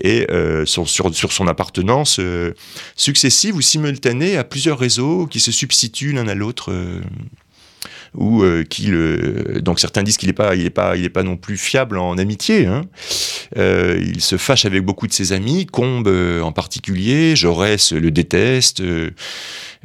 Et 0.00 0.26
euh, 0.30 0.64
sur, 0.66 0.88
sur, 0.88 1.32
son 1.32 1.46
appartenance 1.46 2.18
euh, 2.20 2.52
successive 2.96 3.56
ou 3.56 3.60
simultanée 3.60 4.36
à 4.36 4.44
plusieurs 4.44 4.78
réseaux 4.78 5.26
qui 5.26 5.40
se 5.40 5.52
substituent 5.52 6.12
l'un 6.12 6.28
à 6.28 6.34
l'autre 6.34 6.72
ou 8.14 8.42
euh, 8.42 8.64
donc 9.60 9.80
certains 9.80 10.02
disent 10.02 10.16
qu'il 10.16 10.28
n'est 10.28 10.34
pas 10.34 10.54
il 10.54 10.64
est 10.64 10.70
pas 10.70 10.96
il 10.96 11.04
est 11.04 11.10
pas 11.10 11.22
non 11.22 11.36
plus 11.36 11.56
fiable 11.56 11.98
en 11.98 12.16
amitié 12.16 12.66
hein. 12.66 12.82
euh, 13.56 14.00
il 14.00 14.20
se 14.20 14.36
fâche 14.36 14.64
avec 14.64 14.84
beaucoup 14.84 15.06
de 15.06 15.12
ses 15.12 15.32
amis 15.32 15.66
Combe 15.66 16.08
en 16.08 16.52
particulier 16.52 17.34
Jaurès 17.34 17.92
le 17.92 18.10
déteste 18.10 18.82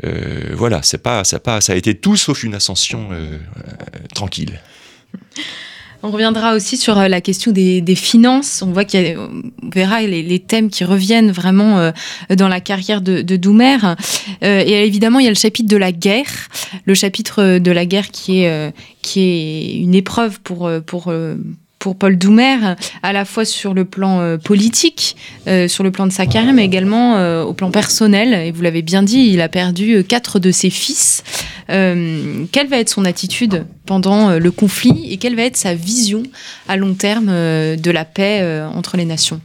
euh, 0.06 0.52
voilà, 0.54 0.82
c'est 0.82 1.02
pas, 1.02 1.24
ça, 1.24 1.40
pas, 1.40 1.62
ça 1.62 1.74
a 1.74 1.76
été 1.76 1.96
tout 1.96 2.16
sauf 2.16 2.44
une 2.44 2.56
ascension 2.56 3.10
euh, 3.12 3.38
euh, 3.58 3.98
tranquille. 4.14 4.60
On 6.02 6.12
reviendra 6.12 6.56
aussi 6.56 6.78
sur 6.78 6.96
la 6.96 7.22
question 7.22 7.52
des, 7.52 7.82
des 7.82 7.96
finances. 7.96 8.62
On 8.62 8.72
voit 8.72 8.86
qu'il 8.86 9.18
verra 9.74 10.02
les, 10.02 10.24
les, 10.24 10.40
thèmes 10.40 10.70
qui 10.70 10.86
reviennent 10.86 11.32
vraiment 11.32 11.80
euh, 11.80 11.92
dans 12.36 12.48
la 12.48 12.62
carrière 12.62 13.02
de, 13.02 13.22
de 13.22 13.36
Doumer. 13.36 13.78
Euh, 14.44 14.64
et 14.66 14.86
évidemment, 14.86 15.20
il 15.20 15.26
y 15.26 15.28
a 15.28 15.32
le 15.32 15.36
chapitre 15.36 15.68
de 15.68 15.76
la 15.76 15.92
guerre, 15.92 16.48
le 16.86 16.94
chapitre 16.94 17.58
de 17.58 17.72
la 17.72 17.86
guerre 17.86 18.12
qui 18.12 18.44
est, 18.44 18.50
euh, 18.50 18.72
qui 19.02 19.20
est 19.20 19.74
une 19.76 19.94
épreuve 19.94 20.40
pour, 20.40 20.72
pour, 20.86 21.12
pour 21.80 21.96
Paul 21.96 22.18
Doumer, 22.18 22.76
à 23.02 23.14
la 23.14 23.26
fois 23.26 23.46
sur 23.46 23.74
le 23.74 23.86
plan 23.86 24.20
euh, 24.20 24.38
politique, 24.38 25.16
euh, 25.48 25.68
sur 25.70 25.84
le 25.84 25.92
plan 25.92 26.06
de 26.06 26.12
sa 26.12 26.26
carrière, 26.26 26.54
mais 26.54 26.66
également 26.66 27.16
euh, 27.16 27.44
au 27.44 27.54
plan 27.54 27.72
personnel. 27.72 28.34
Et 28.34 28.52
vous 28.52 28.62
l'avez 28.62 28.82
bien 28.82 29.02
dit, 29.02 29.30
il 29.32 29.42
a 29.42 29.48
perdu 29.48 30.04
quatre 30.04 30.40
de 30.40 30.52
ses 30.52 30.70
fils. 30.70 31.24
Quelle 31.68 32.68
va 32.68 32.80
être 32.80 32.90
son 32.90 33.06
attitude 33.06 33.68
pendant 33.86 34.40
le 34.40 34.52
conflit 34.52 35.12
et 35.12 35.18
quelle 35.18 35.36
va 35.36 35.44
être 35.44 35.56
sa 35.56 35.76
vision 35.76 36.24
à 36.68 36.78
long 36.78 36.96
terme 36.96 37.28
de 37.28 37.92
la 37.92 38.06
paix 38.06 38.44
entre 38.74 38.98
les 38.98 39.06
nations? 39.06 39.40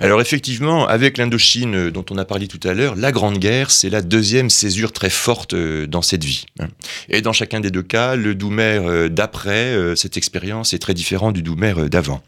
Alors 0.00 0.22
effectivement, 0.22 0.86
avec 0.86 1.18
l'Indochine 1.18 1.74
euh, 1.74 1.90
dont 1.90 2.04
on 2.10 2.16
a 2.16 2.24
parlé 2.24 2.48
tout 2.48 2.60
à 2.66 2.72
l'heure, 2.72 2.96
la 2.96 3.12
Grande 3.12 3.38
Guerre, 3.38 3.70
c'est 3.70 3.90
la 3.90 4.00
deuxième 4.00 4.48
césure 4.48 4.92
très 4.92 5.10
forte 5.10 5.52
euh, 5.52 5.86
dans 5.86 6.00
cette 6.00 6.24
vie. 6.24 6.46
Hein. 6.58 6.68
Et 7.10 7.20
dans 7.20 7.34
chacun 7.34 7.60
des 7.60 7.70
deux 7.70 7.82
cas, 7.82 8.16
le 8.16 8.34
Doumer 8.34 8.80
euh, 8.82 9.08
d'après 9.10 9.76
cette 9.96 10.16
expérience 10.16 10.72
est 10.72 10.78
très 10.78 10.94
différent 10.94 11.32
du 11.32 11.42
Doumer 11.42 11.74
d'avant. 11.90 12.22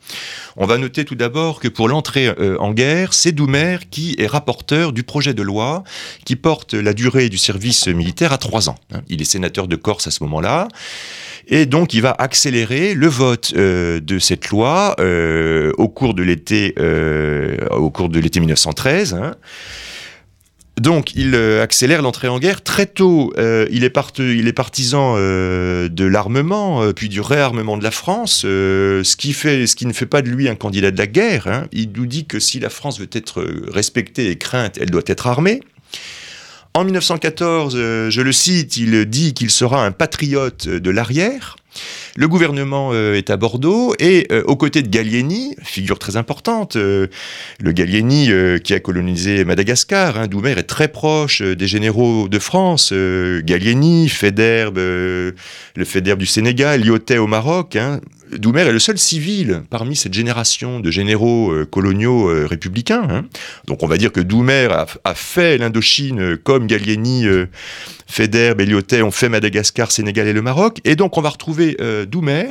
On 0.56 0.66
va 0.66 0.76
noter 0.76 1.06
tout 1.06 1.14
d'abord 1.14 1.60
que 1.60 1.68
pour 1.68 1.88
l'entrée 1.88 2.30
en 2.58 2.72
guerre, 2.72 3.14
c'est 3.14 3.32
Doumer 3.32 3.78
qui 3.90 4.14
est 4.18 4.26
rapporteur 4.26 4.92
du 4.92 5.02
projet 5.02 5.32
de 5.32 5.42
loi 5.42 5.82
qui 6.26 6.36
porte 6.36 6.74
la 6.74 6.92
durée 6.92 7.28
du 7.28 7.38
service 7.38 7.86
militaire 7.88 8.32
à 8.32 8.38
trois 8.38 8.68
ans. 8.68 8.76
Hein. 8.92 9.00
Il 9.08 9.22
est 9.22 9.24
sénateur 9.24 9.66
de 9.66 9.76
Corse 9.76 10.06
à 10.06 10.10
ce 10.10 10.22
moment-là. 10.24 10.68
Et 11.48 11.66
donc, 11.66 11.94
il 11.94 12.02
va 12.02 12.14
accélérer 12.18 12.94
le 12.94 13.08
vote 13.08 13.52
euh, 13.56 14.00
de 14.00 14.18
cette 14.18 14.48
loi 14.48 14.94
euh, 15.00 15.72
au 15.76 15.88
cours 15.88 16.14
de 16.14 16.22
l'été, 16.22 16.74
euh, 16.78 17.56
au 17.70 17.90
cours 17.90 18.08
de 18.08 18.18
l'été 18.18 18.40
1913. 18.40 19.14
Hein. 19.14 19.34
Donc, 20.80 21.14
il 21.14 21.34
accélère 21.34 22.00
l'entrée 22.00 22.28
en 22.28 22.38
guerre 22.38 22.62
très 22.62 22.86
tôt. 22.86 23.32
Il, 23.36 23.84
est 23.84 24.18
il 24.18 24.48
est 24.48 24.52
partisan 24.54 25.16
de 25.16 26.04
l'armement, 26.04 26.92
puis 26.94 27.10
du 27.10 27.20
réarmement 27.20 27.76
de 27.76 27.84
la 27.84 27.90
France, 27.90 28.40
ce, 28.40 29.16
qui 29.16 29.34
fait, 29.34 29.66
ce 29.66 29.76
qui 29.76 29.84
ne 29.84 29.92
fait 29.92 30.06
pas 30.06 30.22
de 30.22 30.30
lui 30.30 30.48
un 30.48 30.54
candidat 30.54 30.90
de 30.90 30.96
la 30.96 31.06
guerre. 31.06 31.46
Hein. 31.46 31.66
Il 31.72 31.90
nous 31.94 32.06
dit 32.06 32.24
que 32.24 32.40
si 32.40 32.58
la 32.58 32.70
France 32.70 32.98
veut 32.98 33.10
être 33.12 33.46
respectée 33.70 34.30
et 34.30 34.38
crainte, 34.38 34.78
elle 34.80 34.90
doit 34.90 35.02
être 35.06 35.26
armée. 35.26 35.60
En 36.74 36.84
1914, 36.84 37.74
euh, 37.76 38.10
je 38.10 38.22
le 38.22 38.32
cite, 38.32 38.78
il 38.78 39.04
dit 39.04 39.34
qu'il 39.34 39.50
sera 39.50 39.84
un 39.84 39.92
patriote 39.92 40.68
de 40.68 40.90
l'arrière. 40.90 41.56
Le 42.16 42.28
gouvernement 42.28 42.90
euh, 42.92 43.14
est 43.14 43.30
à 43.30 43.36
Bordeaux 43.36 43.94
et 43.98 44.26
euh, 44.32 44.42
aux 44.44 44.56
côtés 44.56 44.82
de 44.82 44.88
Gallieni, 44.88 45.54
figure 45.62 45.98
très 45.98 46.16
importante, 46.16 46.76
euh, 46.76 47.08
le 47.60 47.72
Gallieni 47.72 48.30
euh, 48.30 48.58
qui 48.58 48.74
a 48.74 48.80
colonisé 48.80 49.44
Madagascar, 49.44 50.18
hein, 50.18 50.26
Doumer 50.28 50.52
est 50.52 50.62
très 50.64 50.88
proche 50.88 51.42
euh, 51.42 51.56
des 51.56 51.66
généraux 51.66 52.28
de 52.28 52.38
France, 52.38 52.92
Gallieni, 52.92 54.08
Federbe, 54.08 54.78
le 54.78 55.34
Federbe 55.84 56.18
du 56.18 56.26
Sénégal, 56.26 56.82
Lyotet 56.82 57.18
au 57.18 57.26
Maroc. 57.26 57.76
Hein. 57.76 58.00
Doumer 58.36 58.62
est 58.62 58.72
le 58.72 58.78
seul 58.78 58.98
civil 58.98 59.62
parmi 59.70 59.96
cette 59.96 60.14
génération 60.14 60.80
de 60.80 60.90
généraux 60.90 61.52
coloniaux 61.70 62.26
républicains. 62.46 63.06
Hein. 63.08 63.24
Donc 63.66 63.82
on 63.82 63.86
va 63.86 63.96
dire 63.96 64.12
que 64.12 64.20
Doumer 64.20 64.68
a, 65.04 65.14
fait 65.14 65.58
l'Indochine 65.58 66.36
comme 66.38 66.66
Gallieni 66.66 67.26
Feder, 68.12 68.52
Béliotet 68.54 69.00
ont 69.00 69.10
fait 69.10 69.30
Madagascar, 69.30 69.90
Sénégal 69.90 70.28
et 70.28 70.34
le 70.34 70.42
Maroc. 70.42 70.80
Et 70.84 70.96
donc, 70.96 71.16
on 71.16 71.22
va 71.22 71.30
retrouver 71.30 71.78
euh, 71.80 72.04
Doumer 72.04 72.50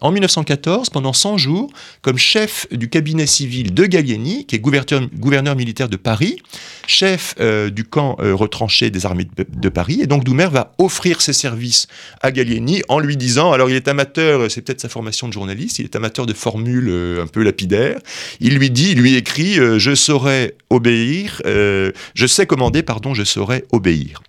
en 0.00 0.10
1914, 0.10 0.88
pendant 0.88 1.12
100 1.12 1.36
jours, 1.36 1.70
comme 2.00 2.16
chef 2.16 2.66
du 2.72 2.88
cabinet 2.88 3.26
civil 3.26 3.74
de 3.74 3.84
Gallieni, 3.84 4.46
qui 4.46 4.56
est 4.56 4.58
gouverneur, 4.58 5.54
militaire 5.54 5.90
de 5.90 5.96
Paris, 5.96 6.38
chef 6.86 7.34
euh, 7.40 7.68
du 7.68 7.84
camp 7.84 8.16
euh, 8.20 8.34
retranché 8.34 8.88
des 8.88 9.04
armées 9.04 9.26
de, 9.36 9.44
de, 9.46 9.68
Paris. 9.68 10.00
Et 10.02 10.06
donc, 10.06 10.24
Doumer 10.24 10.48
va 10.50 10.72
offrir 10.78 11.20
ses 11.20 11.34
services 11.34 11.88
à 12.22 12.32
Gallieni 12.32 12.80
en 12.88 12.98
lui 12.98 13.18
disant, 13.18 13.52
alors 13.52 13.68
il 13.68 13.76
est 13.76 13.88
amateur, 13.88 14.50
c'est 14.50 14.62
peut-être 14.62 14.80
sa 14.80 14.88
formation 14.88 15.21
de 15.28 15.32
journaliste, 15.32 15.78
il 15.78 15.84
est 15.84 15.96
amateur 15.96 16.26
de 16.26 16.32
formules 16.32 16.88
euh, 16.88 17.22
un 17.22 17.26
peu 17.26 17.42
lapidaires. 17.42 17.98
Il 18.40 18.56
lui 18.56 18.70
dit, 18.70 18.92
il 18.92 18.98
lui 18.98 19.16
écrit, 19.16 19.58
euh, 19.58 19.78
je 19.78 19.94
saurais 19.94 20.54
obéir, 20.70 21.42
euh, 21.46 21.92
je 22.14 22.26
sais 22.26 22.46
commander, 22.46 22.82
pardon, 22.82 23.14
je 23.14 23.24
saurais 23.24 23.64
obéir. 23.72 24.22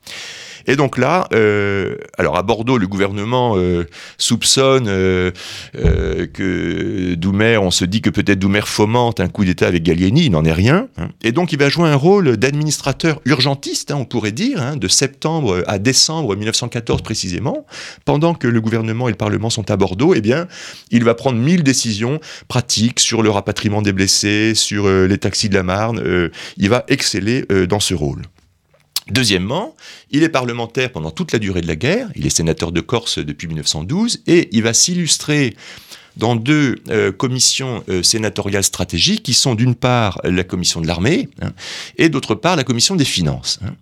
Et 0.67 0.75
donc 0.75 0.97
là, 0.97 1.27
euh, 1.33 1.97
alors 2.17 2.37
à 2.37 2.43
Bordeaux, 2.43 2.77
le 2.77 2.87
gouvernement 2.87 3.57
euh, 3.57 3.87
soupçonne 4.17 4.87
euh, 4.87 5.31
euh 5.75 6.27
que 6.33 7.15
Doumer, 7.15 7.57
on 7.57 7.71
se 7.71 7.85
dit 7.85 8.01
que 8.01 8.09
peut-être 8.09 8.39
Doumer 8.39 8.61
fomente 8.65 9.19
un 9.19 9.27
coup 9.27 9.45
d'État 9.45 9.67
avec 9.67 9.83
Gallieni, 9.83 10.25
il 10.25 10.31
n'en 10.31 10.45
est 10.45 10.53
rien. 10.53 10.87
Hein. 10.97 11.09
Et 11.21 11.31
donc 11.31 11.51
il 11.51 11.59
va 11.59 11.69
jouer 11.69 11.89
un 11.89 11.95
rôle 11.95 12.37
d'administrateur 12.37 13.19
urgentiste, 13.25 13.91
hein, 13.91 13.97
on 13.99 14.05
pourrait 14.05 14.31
dire, 14.31 14.61
hein, 14.61 14.77
de 14.77 14.87
septembre 14.87 15.63
à 15.67 15.79
décembre 15.79 16.35
1914 16.35 17.01
précisément, 17.01 17.65
pendant 18.05 18.33
que 18.33 18.47
le 18.47 18.61
gouvernement 18.61 19.07
et 19.07 19.11
le 19.11 19.17
Parlement 19.17 19.49
sont 19.49 19.69
à 19.69 19.77
Bordeaux, 19.77 20.13
eh 20.15 20.21
bien, 20.21 20.47
il 20.91 21.03
va 21.03 21.13
prendre 21.13 21.37
mille 21.37 21.63
décisions 21.63 22.19
pratiques 22.47 22.99
sur 22.99 23.21
le 23.21 23.29
rapatriement 23.29 23.81
des 23.81 23.93
blessés, 23.93 24.53
sur 24.55 24.87
euh, 24.87 25.07
les 25.07 25.17
taxis 25.17 25.49
de 25.49 25.55
la 25.55 25.63
Marne. 25.63 25.99
Euh, 25.99 26.29
il 26.57 26.69
va 26.69 26.83
exceller 26.87 27.45
dans 27.67 27.79
ce 27.79 27.93
rôle. 27.93 28.21
Deuxièmement, 29.09 29.75
il 30.11 30.23
est 30.23 30.29
parlementaire 30.29 30.91
pendant 30.91 31.11
toute 31.11 31.33
la 31.33 31.39
durée 31.39 31.61
de 31.61 31.67
la 31.67 31.75
guerre, 31.75 32.09
il 32.15 32.25
est 32.25 32.29
sénateur 32.29 32.71
de 32.71 32.81
Corse 32.81 33.19
depuis 33.19 33.47
1912, 33.47 34.23
et 34.27 34.49
il 34.51 34.63
va 34.63 34.73
s'illustrer 34.73 35.55
dans 36.15 36.35
deux 36.35 36.75
euh, 36.89 37.11
commissions 37.11 37.83
euh, 37.89 38.03
sénatoriales 38.03 38.63
stratégiques 38.63 39.23
qui 39.23 39.33
sont 39.33 39.55
d'une 39.55 39.75
part 39.75 40.19
la 40.23 40.43
commission 40.43 40.79
de 40.79 40.87
l'armée 40.87 41.27
hein, 41.41 41.51
et 41.97 42.09
d'autre 42.09 42.35
part 42.35 42.55
la 42.55 42.63
commission 42.63 42.95
des 42.95 43.05
finances. 43.05 43.59
Hein. 43.65 43.73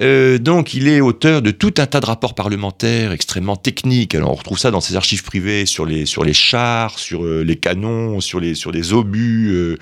Euh, 0.00 0.38
donc, 0.38 0.74
il 0.74 0.88
est 0.88 1.00
auteur 1.00 1.42
de 1.42 1.50
tout 1.50 1.74
un 1.78 1.86
tas 1.86 2.00
de 2.00 2.06
rapports 2.06 2.34
parlementaires 2.34 3.12
extrêmement 3.12 3.56
techniques. 3.56 4.14
Alors, 4.14 4.32
on 4.32 4.34
retrouve 4.34 4.58
ça 4.58 4.70
dans 4.70 4.80
ses 4.80 4.96
archives 4.96 5.22
privées 5.22 5.66
sur 5.66 5.86
les, 5.86 6.06
sur 6.06 6.24
les 6.24 6.32
chars, 6.32 6.98
sur 6.98 7.24
euh, 7.24 7.42
les 7.42 7.56
canons, 7.56 8.20
sur 8.20 8.40
les, 8.40 8.54
sur 8.54 8.72
obus. 8.92 9.50
Euh. 9.52 9.76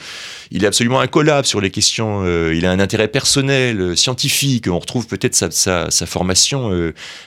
il 0.50 0.64
est 0.64 0.66
absolument 0.66 1.00
incollable 1.00 1.46
sur 1.46 1.60
les 1.60 1.70
questions. 1.70 2.24
il 2.50 2.64
a 2.64 2.70
un 2.70 2.78
intérêt 2.78 3.08
personnel, 3.08 3.96
scientifique. 3.96 4.66
On 4.68 4.78
retrouve 4.78 5.06
peut-être 5.06 5.34
sa, 5.34 5.50
sa, 5.50 5.90
sa, 5.90 6.06
formation 6.06 6.70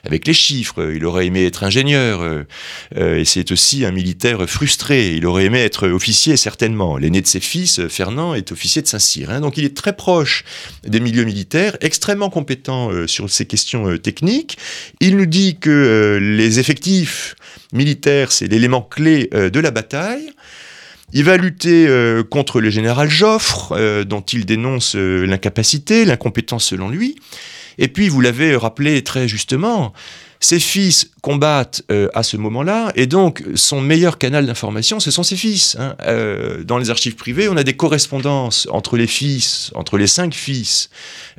avec 0.06 0.28
les 0.28 0.34
chiffres. 0.34 0.92
Il 0.96 1.06
aurait 1.06 1.26
aimé 1.26 1.46
être 1.46 1.64
ingénieur. 1.64 2.22
et 2.96 3.26
c'est 3.26 3.52
aussi 3.52 3.86
un 3.86 3.92
militaire 3.92 4.50
frustré. 4.50 5.16
Il 5.16 5.26
aurait 5.26 5.46
aimé 5.46 5.60
être 5.60 5.88
officier, 5.88 6.38
certainement. 6.38 6.98
L'aîné 6.98 7.22
de 7.22 7.28
ses 7.28 7.40
fils, 7.40 7.88
Fernand, 7.90 8.34
est 8.34 8.52
officier 8.52 8.82
de 8.82 8.88
Saint-Cyr. 8.88 9.30
Hein. 9.30 9.42
Donc, 9.42 9.58
il 9.58 9.66
est 9.66 9.76
très 9.76 9.96
proche 9.96 10.44
des 10.86 11.00
milieux 11.00 11.26
militaires, 11.26 11.76
extrêmement 11.82 12.27
compétent 12.30 12.92
euh, 12.92 13.08
sur 13.08 13.30
ces 13.30 13.46
questions 13.46 13.90
euh, 13.90 13.98
techniques. 13.98 14.58
Il 15.00 15.18
nous 15.18 15.26
dit 15.26 15.58
que 15.60 15.70
euh, 15.70 16.20
les 16.20 16.60
effectifs 16.60 17.36
militaires, 17.74 18.32
c'est 18.32 18.48
l'élément 18.48 18.82
clé 18.82 19.30
de 19.32 19.60
la 19.60 19.72
bataille. 19.72 20.32
Il 21.14 21.24
va 21.26 21.38
lutter 21.38 21.88
contre 22.30 22.62
le 22.62 22.70
général 22.70 23.10
Joffre, 23.10 24.04
dont 24.06 24.22
il 24.22 24.46
dénonce 24.46 24.96
l'incapacité, 24.96 26.06
l'incompétence 26.06 26.66
selon 26.66 26.90
lui. 26.90 27.16
Et 27.78 27.90
puis, 27.90 28.08
vous 28.08 28.22
l'avez 28.22 28.56
rappelé 28.56 29.04
très 29.04 29.28
justement, 29.28 29.94
ses 30.40 30.60
fils 30.60 31.12
combattent 31.22 31.82
euh, 31.92 32.10
à 32.14 32.24
ce 32.24 32.38
moment-là, 32.38 32.92
et 32.96 33.08
donc 33.08 33.44
son 33.56 33.82
meilleur 33.82 34.18
canal 34.18 34.46
d'information, 34.46 35.00
ce 35.00 35.12
sont 35.12 35.24
ses 35.24 35.36
fils. 35.36 35.76
Hein. 35.80 35.96
Euh, 36.04 36.64
dans 36.64 36.78
les 36.78 36.90
archives 36.90 37.16
privées, 37.16 37.50
on 37.50 37.58
a 37.58 37.64
des 37.64 37.76
correspondances 37.76 38.68
entre 38.72 38.98
les 38.98 39.08
fils, 39.08 39.72
entre 39.76 39.98
les 39.98 40.08
cinq 40.08 40.34
fils. 40.34 40.90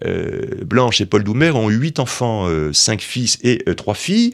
Euh, 0.05 0.65
Blanche 0.65 1.01
et 1.01 1.07
Paul 1.07 1.23
Doumer 1.25 1.51
ont 1.51 1.69
huit 1.69 2.01
enfants, 2.01 2.49
cinq 2.73 3.01
fils 3.01 3.39
et 3.43 3.65
trois 3.77 3.95
filles, 3.95 4.33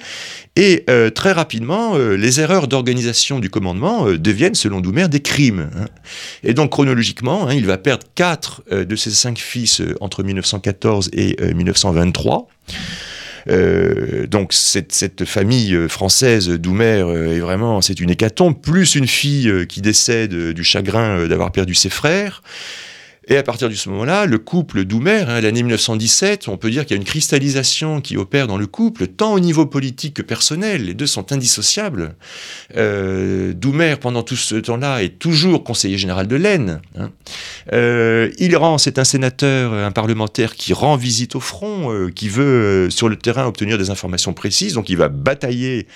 et 0.57 0.85
très 1.15 1.33
rapidement, 1.33 1.97
les 1.97 2.41
erreurs 2.41 2.69
d'organisation 2.69 3.39
du 3.39 3.51
commandement 3.51 4.07
deviennent, 4.13 4.55
selon 4.55 4.81
Doumer, 4.81 5.09
des 5.09 5.21
crimes. 5.21 5.71
Hein. 5.77 5.87
Et 6.43 6.55
donc 6.55 6.71
chronologiquement, 6.71 7.49
hein, 7.49 7.55
il 7.55 7.67
va 7.67 7.79
perdre 7.79 8.07
quatre 8.15 8.63
de 8.71 8.97
ses 8.97 9.11
cinq 9.11 9.39
fils 9.39 9.83
entre 10.01 10.23
1914 10.23 11.11
et 11.13 11.37
1923. 11.55 12.49
Euh, 13.49 14.27
donc 14.27 14.53
cette, 14.53 14.93
cette, 14.93 15.25
famille 15.25 15.75
euh, 15.75 15.89
française 15.89 16.49
Doumer 16.49 17.03
euh, 17.03 17.37
est 17.37 17.41
vraiment, 17.41 17.81
c'est 17.81 18.01
une 18.01 18.11
hécatombe, 18.11 18.59
plus 18.61 18.95
une 18.95 19.07
fille 19.07 19.67
qui 19.67 19.81
décède 19.81 20.35
du 20.35 20.65
chagrin 20.65 21.27
d'avoir 21.27 21.53
perdu 21.53 21.75
ses 21.75 21.91
frères. 21.91 22.43
Et 23.29 23.37
à 23.37 23.43
partir 23.43 23.69
de 23.69 23.75
ce 23.75 23.89
moment-là, 23.89 24.27
le 24.27 24.39
couple 24.39 24.85
Doumer, 24.85 25.25
hein, 25.29 25.41
l'année 25.41 25.63
1917, 25.63 26.49
on 26.49 26.57
peut 26.57 26.71
dire 26.71 26.85
qu'il 26.85 26.97
y 26.97 26.99
a 26.99 27.01
une 27.01 27.07
cristallisation 27.07 28.01
qui 28.01 28.17
opère 28.17 28.47
dans 28.47 28.59
le 28.59 28.67
couple, 28.67 29.07
tant 29.07 29.33
au 29.33 29.41
niveau 29.41 29.67
politique 29.67 30.15
que 30.15 30.23
personnel. 30.23 30.85
Les 30.85 30.95
deux 30.95 31.07
sont 31.07 31.33
indissociables. 31.33 32.15
Euh, 32.77 33.53
Doumer, 33.55 33.97
pendant 34.01 34.23
tout 34.23 34.37
ce 34.37 34.57
temps-là, 34.57 35.03
est 35.03 35.19
toujours 35.19 35.65
conseiller 35.65 35.99
général 35.99 36.27
de 36.27 36.37
l'Aisne. 36.37 36.81
Hein. 36.99 37.11
Euh, 37.73 38.31
il 38.39 38.57
rend, 38.57 38.79
c'est 38.79 38.99
un 38.99 39.05
sénateur, 39.05 39.73
un 39.73 39.91
parlementaire 39.91 40.55
qui 40.55 40.73
rend 40.73 40.97
visite 40.97 41.35
au 41.35 41.41
front, 41.41 41.93
euh, 41.93 42.11
qui 42.11 42.29
veut 42.29 42.45
euh, 42.45 42.91
sur 42.91 43.09
le 43.09 43.17
terrain 43.17 43.47
obtenir 43.47 43.79
des 43.79 43.91
informations 43.91 44.33
précises, 44.33 44.75
donc 44.75 44.89
il 44.89 44.97
va 44.97 45.09
batailler 45.09 45.87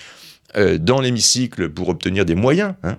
dans 0.55 1.01
l'hémicycle 1.01 1.69
pour 1.69 1.89
obtenir 1.89 2.25
des 2.25 2.35
moyens. 2.35 2.75
Hein. 2.83 2.97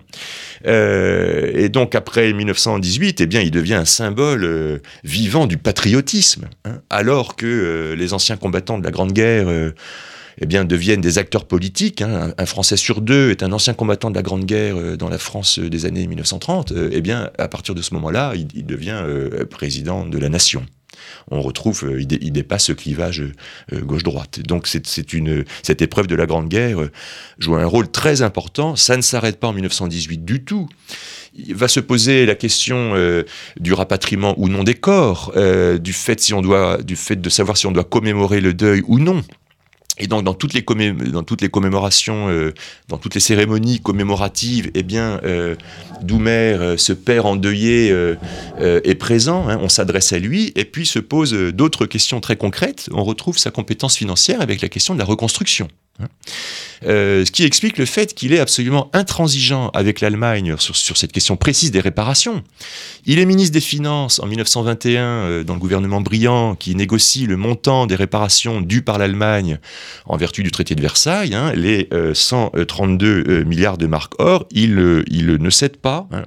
Euh, 0.66 1.52
et 1.54 1.70
donc 1.70 1.96
après 1.96 2.34
1918, 2.34 3.22
eh 3.22 3.28
bien, 3.28 3.42
il 3.42 3.52
devient 3.52 3.76
un 3.76 3.86
symbole 3.86 4.44
euh, 4.44 4.78
vivant 5.04 5.48
du 5.48 5.58
patriotisme, 5.58 6.48
hein. 6.66 6.82
alors 6.90 7.36
que 7.36 7.96
les 7.98 8.14
anciens 8.14 8.38
combattants 8.38 8.78
de 8.78 8.84
la 8.84 8.92
Grande 8.92 9.14
Guerre 9.14 9.48
eh 10.42 10.46
bien, 10.46 10.66
deviennent 10.66 11.02
des 11.02 11.18
acteurs 11.18 11.46
politiques. 11.46 12.02
Hein. 12.02 12.34
Un, 12.38 12.46
Français 12.46 12.78
sur 12.78 13.02
deux 13.02 13.32
est 13.32 13.44
un 13.44 13.52
ancien 13.52 13.74
combattant 13.74 14.10
de 14.10 14.16
la 14.16 14.22
Grande 14.22 14.46
Guerre 14.46 14.98
dans 14.98 15.10
la 15.10 15.18
France 15.18 15.60
des 15.60 15.86
années 15.86 16.08
1930. 16.08 16.74
eh 16.92 17.02
bien, 17.02 17.30
à 17.38 17.48
partir 17.48 17.76
de 17.76 17.82
ce 17.82 17.94
moment-là, 17.96 18.34
il 18.36 18.66
devient 18.66 19.04
président 19.50 20.06
de 20.06 20.18
la 20.18 20.30
nation 20.30 20.66
on 21.32 21.42
retrouve, 21.42 21.84
euh, 21.86 22.02
il, 22.02 22.32
dépasse 22.32 22.66
ce 22.66 22.74
clivage 22.74 23.24
euh, 23.74 23.82
gauche-droite. 23.82 24.40
Donc 24.42 24.68
c'est 24.68 25.14
une 25.14 25.46
cette 25.64 25.82
épreuve 25.82 26.08
de 26.08 26.16
la 26.16 26.26
Grande 26.26 26.50
Guerre 26.50 26.82
euh, 26.82 26.92
joue 27.38 27.56
un 27.56 27.66
rôle 27.66 27.90
très 27.90 28.22
important. 28.22 28.76
Ça 28.76 28.98
ne 28.98 29.02
s'arrête 29.02 29.40
pas 29.40 29.48
en 29.48 29.54
1918 29.54 30.26
du 30.26 30.44
tout. 30.44 30.68
Il 31.36 31.56
va 31.56 31.68
se 31.68 31.80
poser 31.80 32.26
la 32.26 32.36
question 32.36 32.96
du 33.60 33.72
rapatriement 33.72 34.34
ou 34.38 34.50
non 34.50 34.64
des 34.64 34.74
corps, 34.74 35.32
du 35.80 35.94
fait 35.94 36.20
si 36.20 36.34
on 36.34 36.42
doit, 36.42 36.82
du 36.82 36.96
fait 36.96 37.16
de 37.16 37.30
savoir 37.30 37.56
si 37.56 37.68
on 37.68 37.72
doit 37.72 37.84
commémorer 37.84 38.42
le 38.42 38.54
deuil 38.54 38.82
ou 38.88 38.98
non. 38.98 39.24
Et 40.00 40.08
donc 40.08 40.24
dans 40.24 40.34
toutes 40.34 40.54
les, 40.54 40.64
dans 41.12 41.24
toutes 41.24 41.42
les 41.42 41.50
commémorations, 41.50 42.30
euh, 42.30 42.54
dans 42.88 42.98
toutes 42.98 43.16
les 43.16 43.20
cérémonies 43.20 43.80
commémoratives, 43.82 44.72
eh 44.74 44.84
bien, 44.84 45.20
euh, 45.24 45.56
Doumer, 46.02 46.30
euh, 46.32 46.78
ce 46.78 46.94
père 46.94 47.26
endeuillé, 47.26 47.94
est 48.60 48.96
présent. 48.96 49.48
Hein, 49.50 49.60
on 49.62 49.70
s'adresse 49.70 50.14
à 50.14 50.20
lui 50.20 50.52
et 50.56 50.66
puis 50.66 50.86
se 50.86 51.00
pose 51.00 51.34
d'autres 51.34 51.86
questions 51.86 52.22
très 52.22 52.38
concrètes. 52.38 52.90
On 52.94 53.04
retrouve 53.04 53.38
sa 53.38 53.52
compétence 53.52 53.98
financière 53.98 54.42
avec 54.42 54.62
la 54.62 54.70
question 54.70 54.94
de 54.94 55.00
la 55.00 55.06
reconstruction. 55.06 55.68
Euh, 56.86 57.26
ce 57.26 57.32
qui 57.32 57.44
explique 57.44 57.78
le 57.78 57.86
fait 57.86 58.14
qu'il 58.14 58.34
est 58.34 58.40
absolument 58.40 58.90
intransigeant 58.94 59.70
avec 59.70 60.00
l'Allemagne 60.00 60.56
sur, 60.58 60.98
cette 60.98 61.12
question 61.12 61.36
précise 61.36 61.72
des 61.72 61.82
réparations. 61.82 62.44
Il 63.06 63.20
est 63.20 63.26
ministre 63.26 63.54
des 63.54 63.60
Finances 63.60 64.20
en 64.20 64.28
1921 64.28 65.04
euh, 65.04 65.44
dans 65.44 65.56
le 65.56 65.60
gouvernement 65.60 66.02
Briand 66.02 66.56
qui 66.56 66.76
négocie 66.76 67.26
le 67.26 67.36
montant 67.36 67.86
des 67.86 67.96
réparations 67.96 68.62
dues 68.62 68.82
par 68.82 68.98
l'Allemagne 68.98 69.60
en 70.06 70.16
vertu 70.16 70.44
du 70.44 70.52
traité 70.52 70.76
de 70.76 70.82
Versailles, 70.82 71.34
hein, 71.34 71.52
les 71.54 71.90
132 72.14 73.08
euh, 73.28 73.44
milliards 73.44 73.78
de 73.78 73.88
marques 73.88 74.14
or. 74.20 74.46
Il, 74.52 75.04
il 75.08 75.28
ne 75.28 75.50
cède 75.50 75.78
pas. 75.78 76.08
Hein. 76.12 76.24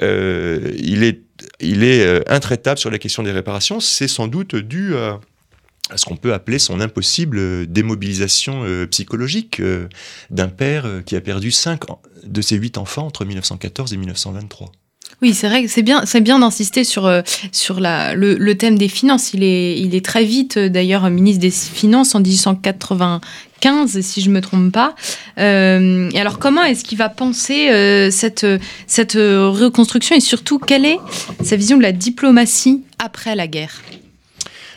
il 0.00 1.02
est, 1.02 1.20
il 1.60 1.82
est 1.82 2.28
intraitable 2.30 2.78
sur 2.78 2.90
la 2.90 2.98
question 2.98 3.22
des 3.22 3.32
réparations. 3.32 3.80
C'est 3.80 4.08
sans 4.08 4.28
doute 4.28 4.54
dû 4.54 4.94
à 4.96 5.20
à 5.90 5.96
ce 5.96 6.04
qu'on 6.04 6.16
peut 6.16 6.32
appeler 6.32 6.58
son 6.58 6.80
impossible 6.80 7.66
démobilisation 7.66 8.62
euh, 8.64 8.86
psychologique 8.86 9.60
euh, 9.60 9.88
d'un 10.30 10.48
père 10.48 10.86
euh, 10.86 11.00
qui 11.00 11.16
a 11.16 11.20
perdu 11.20 11.50
cinq 11.50 11.82
de 12.24 12.40
ses 12.40 12.56
huit 12.56 12.78
enfants 12.78 13.06
entre 13.06 13.24
1914 13.24 13.92
et 13.92 13.96
1923. 13.96 14.72
Oui, 15.22 15.34
c'est 15.34 15.48
vrai, 15.48 15.66
c'est 15.66 15.82
bien, 15.82 16.06
c'est 16.06 16.20
bien 16.20 16.38
d'insister 16.38 16.84
sur 16.84 17.10
sur 17.52 17.80
la, 17.80 18.14
le, 18.14 18.54
thème 18.54 18.78
des 18.78 18.88
finances. 18.88 19.34
Il 19.34 19.42
est 19.42 19.78
il 19.78 19.94
est 19.94 20.04
très 20.04 20.24
vite 20.24 20.56
d'ailleurs 20.56 21.10
ministre 21.10 21.40
des 21.40 21.50
Finances 21.50 22.14
en 22.14 22.20
1895, 22.20 24.00
si 24.00 24.20
je 24.22 24.30
me 24.30 24.40
trompe 24.40 24.72
pas. 24.72 24.94
et 25.36 26.18
alors, 26.18 26.38
comment 26.38 26.62
est-ce 26.62 26.84
qu'il 26.84 26.96
va 26.96 27.08
penser 27.08 28.10
cette 28.10 28.46
cette 28.86 29.14
reconstruction 29.14 30.14
et 30.14 30.20
surtout 30.20 30.58
quelle 30.58 30.86
est 30.86 30.98
sa 31.42 31.56
vision 31.56 31.76
de 31.76 31.82
la 31.82 31.92
diplomatie 31.92 32.84
après 32.98 33.34
la 33.34 33.48
guerre? 33.48 33.82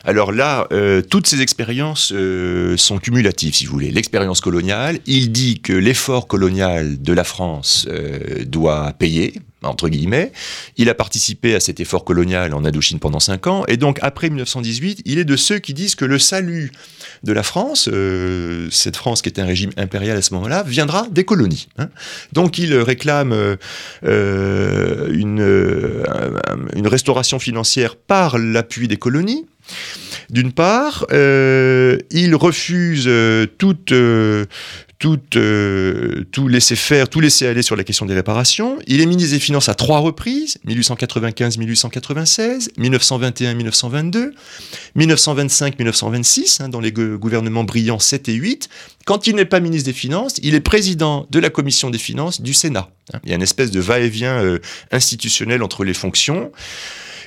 Alors 0.05 0.33
là, 0.33 0.67
euh, 0.73 1.01
toutes 1.01 1.27
ces 1.27 1.41
expériences 1.41 2.11
euh, 2.13 2.75
sont 2.75 2.97
cumulatives, 2.97 3.55
si 3.55 3.65
vous 3.65 3.71
voulez. 3.71 3.89
L'expérience 3.89 4.41
coloniale, 4.41 4.99
il 5.05 5.31
dit 5.31 5.61
que 5.61 5.71
l'effort 5.71 6.27
colonial 6.27 7.01
de 7.01 7.13
la 7.13 7.23
France 7.23 7.87
euh, 7.89 8.43
doit 8.43 8.91
payer, 8.99 9.39
entre 9.61 9.87
guillemets. 9.87 10.33
Il 10.75 10.89
a 10.89 10.93
participé 10.93 11.55
à 11.55 11.61
cet 11.61 11.79
effort 11.79 12.03
colonial 12.03 12.53
en 12.53 12.65
Indochine 12.65 12.99
pendant 12.99 13.21
cinq 13.21 13.47
ans, 13.47 13.63
et 13.69 13.77
donc 13.77 13.97
après 14.01 14.27
1918, 14.27 15.03
il 15.05 15.19
est 15.19 15.23
de 15.23 15.37
ceux 15.37 15.59
qui 15.59 15.73
disent 15.73 15.95
que 15.95 16.03
le 16.03 16.19
salut 16.19 16.73
de 17.23 17.31
la 17.31 17.43
France, 17.43 17.89
cette 18.71 18.97
France 18.97 19.21
qui 19.21 19.29
est 19.29 19.39
un 19.39 19.45
régime 19.45 19.71
impérial 19.77 20.17
à 20.17 20.21
ce 20.21 20.33
moment-là, 20.33 20.63
viendra 20.63 21.07
des 21.11 21.23
colonies. 21.23 21.69
Hein. 21.77 21.87
Donc 22.33 22.57
il 22.57 22.75
réclame 22.75 23.57
une, 24.03 26.03
une 26.75 26.87
restauration 26.87 27.39
financière 27.39 27.95
par 27.95 28.37
l'appui 28.37 28.89
des 28.89 28.97
colonies. 28.97 29.45
D'une 30.29 30.51
part, 30.51 31.05
euh, 31.11 31.97
il 32.11 32.35
refuse 32.35 33.05
euh, 33.07 33.45
toute, 33.57 33.91
euh, 33.91 34.45
tout, 34.97 35.19
tout 36.31 36.47
laisser 36.47 36.75
faire, 36.75 37.09
tout 37.09 37.19
laisser 37.19 37.45
aller 37.45 37.61
sur 37.61 37.75
la 37.75 37.83
question 37.83 38.05
des 38.05 38.15
réparations. 38.15 38.79
Il 38.87 39.01
est 39.01 39.05
ministre 39.05 39.33
des 39.33 39.39
Finances 39.39 39.69
à 39.69 39.75
trois 39.75 39.99
reprises, 39.99 40.57
1895-1896, 40.65 42.69
1921-1922, 42.79 44.31
1925-1926, 44.97 46.69
dans 46.69 46.79
les 46.79 46.91
gouvernements 46.91 47.63
brillants 47.63 47.99
7 47.99 48.29
et 48.29 48.33
8. 48.33 48.69
Quand 49.05 49.27
il 49.27 49.35
n'est 49.35 49.45
pas 49.45 49.59
ministre 49.59 49.85
des 49.85 49.93
Finances, 49.93 50.35
il 50.41 50.55
est 50.55 50.61
président 50.61 51.27
de 51.29 51.39
la 51.39 51.49
commission 51.49 51.89
des 51.89 51.99
finances 51.99 52.41
du 52.41 52.53
Sénat. 52.53 52.89
Hein. 53.13 53.19
Il 53.23 53.29
y 53.29 53.33
a 53.33 53.35
une 53.35 53.43
espèce 53.43 53.71
de 53.71 53.79
va-et-vient 53.79 54.57
institutionnel 54.91 55.61
entre 55.61 55.83
les 55.83 55.93
fonctions. 55.93 56.51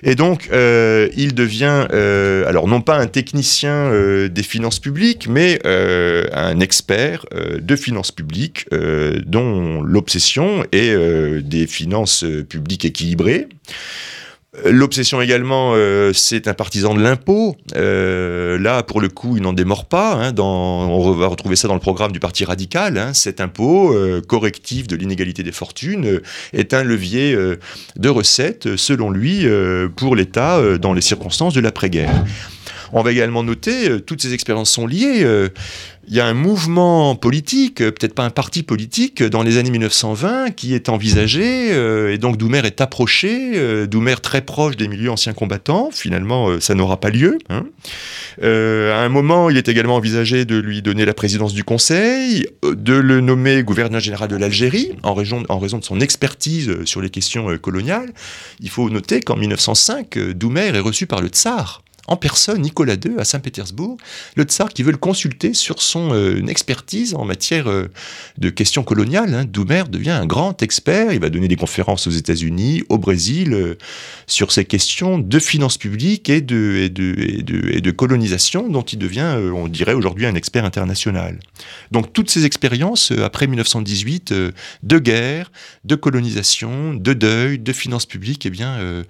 Et 0.03 0.15
donc, 0.15 0.49
euh, 0.53 1.09
il 1.17 1.35
devient, 1.35 1.87
euh, 1.93 2.47
alors 2.47 2.69
non 2.69 2.81
pas 2.81 2.97
un 2.97 3.07
technicien 3.07 3.73
euh, 3.73 4.29
des 4.29 4.43
finances 4.43 4.79
publiques, 4.79 5.27
mais 5.29 5.61
un 5.65 6.61
expert 6.61 7.27
de 7.33 7.77
finances 7.77 8.13
publiques 8.13 8.67
dont 9.27 9.83
l'obsession 9.83 10.65
est 10.73 10.95
des 11.43 11.67
finances 11.67 12.25
publiques 12.49 12.85
équilibrées. 12.85 13.49
L'obsession 14.65 15.21
également, 15.21 15.73
euh, 15.75 16.13
c'est 16.15 16.49
un 16.49 16.55
partisan 16.55 16.95
de 16.95 17.03
l'impôt. 17.03 17.57
Euh, 17.75 18.59
là, 18.59 18.83
pour 18.83 19.01
le 19.01 19.09
coup, 19.09 19.37
il 19.37 19.43
n'en 19.43 19.53
démord 19.53 19.85
pas. 19.85 20.15
Hein, 20.15 20.33
dans, 20.33 20.89
on 20.89 21.13
va 21.13 21.27
retrouver 21.27 21.57
ça 21.57 21.69
dans 21.69 21.75
le 21.75 21.81
programme 21.81 22.13
du 22.13 22.21
Parti 22.21 22.45
radical. 22.45 22.97
Hein, 22.97 23.13
cet 23.13 23.41
impôt 23.41 23.95
euh, 23.95 24.21
correctif 24.21 24.87
de 24.87 24.97
l'inégalité 24.97 25.43
des 25.43 25.53
fortunes 25.53 26.21
est 26.53 26.75
un 26.75 26.83
levier 26.83 27.37
de 27.97 28.09
recettes, 28.09 28.77
selon 28.77 29.11
lui, 29.11 29.47
pour 29.97 30.17
l'État 30.17 30.61
dans 30.79 30.93
les 30.93 31.01
circonstances 31.01 31.55
de 31.55 31.61
l'après-guerre. 31.61 32.25
On 32.93 33.03
va 33.03 33.13
également 33.13 33.43
noter, 33.43 34.01
toutes 34.01 34.23
ces 34.23 34.35
expériences 34.35 34.71
sont 34.71 34.87
liées 34.87 35.25
il 36.09 36.15
y 36.15 36.21
a 36.21 36.27
un 36.27 36.35
mouvement 36.35 37.17
politique, 37.17 37.81
euh, 37.81 37.91
peut-être 37.91 38.15
pas 38.15 38.25
un 38.25 38.31
parti 38.31 38.63
politique, 38.63 39.23
dans 39.23 39.43
les 39.43 39.59
années 39.59 39.71
1920 39.71 40.51
qui 40.53 40.75
est 40.75 40.89
envisagé, 40.89 41.73
euh, 41.73 42.13
et 42.13 42.19
donc 42.19 42.37
Doumer 42.37 42.63
est 42.65 42.81
approché, 42.81 43.53
euh, 43.55 43.87
Doumer 43.87 44.15
très 44.23 44.41
proche 44.41 44.77
des 44.77 44.89
milieux 44.89 45.11
anciens 45.11 45.33
combattants, 45.33 45.91
finalement 45.93 46.61
ça 46.61 46.75
n'aura 46.75 47.01
pas 47.01 47.11
lieu. 47.11 47.39
Hein. 47.49 47.65
à 48.43 49.01
un 49.01 49.09
moment, 49.09 49.51
il 49.51 49.57
est 49.57 49.69
également 49.69 49.97
envisagé 49.97 50.45
de 50.45 50.57
lui 50.57 50.83
donner 50.83 51.05
la 51.05 51.15
présidence 51.15 51.55
du 51.55 51.65
Conseil, 51.65 52.47
de 52.63 52.95
le 52.95 53.21
nommer 53.21 53.63
gouverneur 53.63 54.01
général 54.01 54.29
de 54.29 54.37
l'Algérie, 54.37 54.93
en 55.03 55.17
en 55.49 55.59
raison 55.59 55.79
de 55.79 55.85
son 55.85 56.01
expertise 56.01 56.85
sur 56.85 57.01
les 57.01 57.11
questions 57.11 57.57
coloniales. 57.59 58.13
Il 58.61 58.69
faut 58.69 58.89
noter 58.91 59.21
qu'en 59.21 59.37
1905, 59.37 60.19
Doumer 60.35 60.75
est 60.75 60.81
reçu 60.81 61.07
par 61.07 61.21
le 61.21 61.29
tsar 61.29 61.83
en 62.09 62.17
personne, 62.17 62.63
Nicolas 62.63 62.95
II, 62.95 63.19
à 63.19 63.25
Saint-Pétersbourg, 63.25 63.97
le 64.37 64.45
tsar 64.45 64.69
qui 64.71 64.83
veut 64.83 64.93
le 64.93 64.99
consulter 64.99 65.55
sur 65.55 65.83
son 65.83 66.13
euh, 66.13 66.47
expertise 66.47 67.15
en 67.15 67.25
matière 67.25 67.69
euh, 67.69 67.89
de 68.39 68.51
questions 68.51 68.83
coloniales. 68.83 69.35
Hein. 69.35 69.45
Doumer 69.45 69.85
devient 69.89 70.11
un 70.11 70.27
grand 70.27 70.63
expert, 70.63 71.13
il 71.13 71.21
va 71.21 71.31
donner 71.31 71.49
des 71.49 71.57
conférences 71.57 72.07
aux 72.07 72.11
États-Unis, 72.13 72.85
au 72.89 72.99
Brésil, 72.99 73.53
euh, 73.55 73.75
sur 74.27 74.53
ces 74.53 74.65
questions 74.65 75.19
de 75.19 75.39
finances 75.39 75.79
publiques 75.79 76.29
et 76.29 76.41
de, 76.41 77.91
colonisation, 77.97 78.69
dont 78.69 78.83
il 78.83 78.99
devient, 78.99 79.37
on 79.55 79.69
dirait 79.69 79.95
aujourd'hui, 79.95 80.27
un 80.27 80.35
expert 80.35 80.65
international. 80.65 81.39
Donc 81.91 82.13
toutes 82.13 82.31
ces 82.31 82.45
expériences, 82.45 83.11
après 83.11 83.47
1918, 83.47 84.35
de 84.83 84.99
guerre, 84.99 85.51
de 85.85 85.95
colonisation, 85.95 86.95
de 86.95 87.15
deuil, 87.15 87.59
de 87.59 87.73
finances 87.73 88.07
publiques, 88.07 88.45
eh 88.45 88.51
bien, 88.51 89.05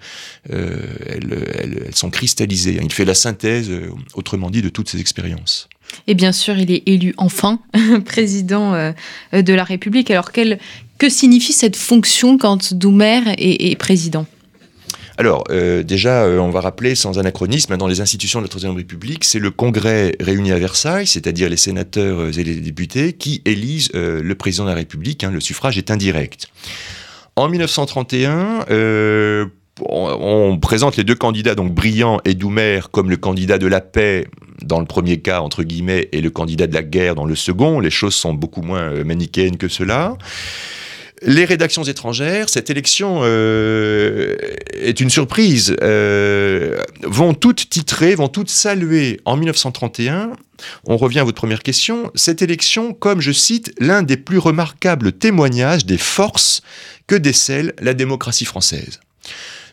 elles, 0.49 1.85
elles, 1.85 1.95
sont 1.95 2.09
cristallisées 2.09 2.79
il 2.87 2.93
fait 2.93 3.05
la 3.05 3.15
synthèse, 3.15 3.69
euh, 3.69 3.89
autrement 4.13 4.49
dit, 4.49 4.61
de 4.61 4.69
toutes 4.69 4.89
ces 4.89 4.99
expériences. 4.99 5.67
Et 6.07 6.15
bien 6.15 6.31
sûr, 6.31 6.57
il 6.57 6.71
est 6.71 6.83
élu 6.85 7.13
enfin 7.17 7.59
président 8.05 8.73
euh, 8.73 8.91
de 9.33 9.53
la 9.53 9.63
République. 9.65 10.09
Alors, 10.09 10.31
que 10.31 11.09
signifie 11.09 11.53
cette 11.53 11.75
fonction 11.75 12.37
quand 12.37 12.73
Doumer 12.73 13.21
est, 13.37 13.77
président? 13.77 14.25
Alors, 15.17 15.43
euh, 15.49 15.83
déjà, 15.83 16.27
on 16.27 16.49
va 16.49 16.61
rappeler 16.61 16.95
sans 16.95 17.19
anachronisme, 17.19 17.73
hein, 17.73 17.77
dans 17.77 17.87
les 17.87 18.01
institutions 18.01 18.39
de 18.39 18.45
la 18.45 18.49
Troisième 18.49 18.75
République, 18.75 19.23
c'est 19.25 19.39
le 19.39 19.51
Congrès 19.51 20.13
réuni 20.19 20.51
à 20.51 20.59
Versailles, 20.59 21.07
c'est-à-dire 21.07 21.49
les 21.49 21.57
sénateurs 21.57 22.37
et 22.37 22.43
les 22.43 22.55
députés, 22.55 23.13
qui 23.13 23.41
élisent 23.43 23.91
le 23.93 24.33
président 24.35 24.63
de 24.63 24.69
la 24.69 24.75
République. 24.75 25.23
Hein, 25.23 25.31
le 25.31 25.41
suffrage 25.41 25.77
est 25.77 25.91
indirect. 25.91 26.47
En 27.35 27.49
1931, 27.49 28.65
on, 29.81 30.57
présente 30.59 30.97
les 30.97 31.03
deux 31.03 31.15
candidats, 31.15 31.55
donc 31.55 31.73
Briand 31.73 32.19
et 32.25 32.33
Doumer, 32.33 32.81
comme 32.91 33.09
le 33.09 33.17
candidat 33.17 33.57
de 33.57 33.67
la 33.67 33.81
paix 33.81 34.27
dans 34.61 34.79
le 34.79 34.85
premier 34.85 35.17
cas, 35.19 35.41
entre 35.41 35.63
guillemets, 35.63 36.09
et 36.11 36.21
le 36.21 36.29
candidat 36.29 36.67
de 36.67 36.73
la 36.73 36.83
guerre 36.83 37.15
dans 37.15 37.25
le 37.25 37.35
second. 37.35 37.79
Les 37.79 37.89
choses 37.89 38.15
sont 38.15 38.33
beaucoup 38.33 38.61
moins 38.61 38.91
euh, 38.91 39.03
manichéennes 39.03 39.57
que 39.57 39.67
cela. 39.67 40.17
Les 41.23 41.45
rédactions 41.45 41.83
étrangères, 41.83 42.47
cette 42.47 42.69
élection 42.69 43.21
euh, 43.23 44.35
est 44.73 44.99
une 44.99 45.09
surprise, 45.09 45.75
euh, 45.81 46.77
vont 47.01 47.33
toutes 47.33 47.69
titrer, 47.69 48.13
vont 48.13 48.27
toutes 48.27 48.51
saluer 48.51 49.19
en 49.25 49.35
1931, 49.35 50.33
on 50.85 50.95
revient 50.95 51.19
à 51.19 51.23
votre 51.23 51.37
première 51.37 51.63
question, 51.63 52.11
cette 52.13 52.43
élection 52.43 52.93
comme, 52.93 53.19
je 53.19 53.31
cite, 53.31 53.73
l'un 53.79 54.03
des 54.03 54.17
plus 54.17 54.37
remarquables 54.37 55.11
témoignages 55.11 55.87
des 55.87 55.97
forces 55.97 56.61
que 57.07 57.15
décèle 57.15 57.73
la 57.81 57.95
démocratie 57.95 58.45
française. 58.45 58.99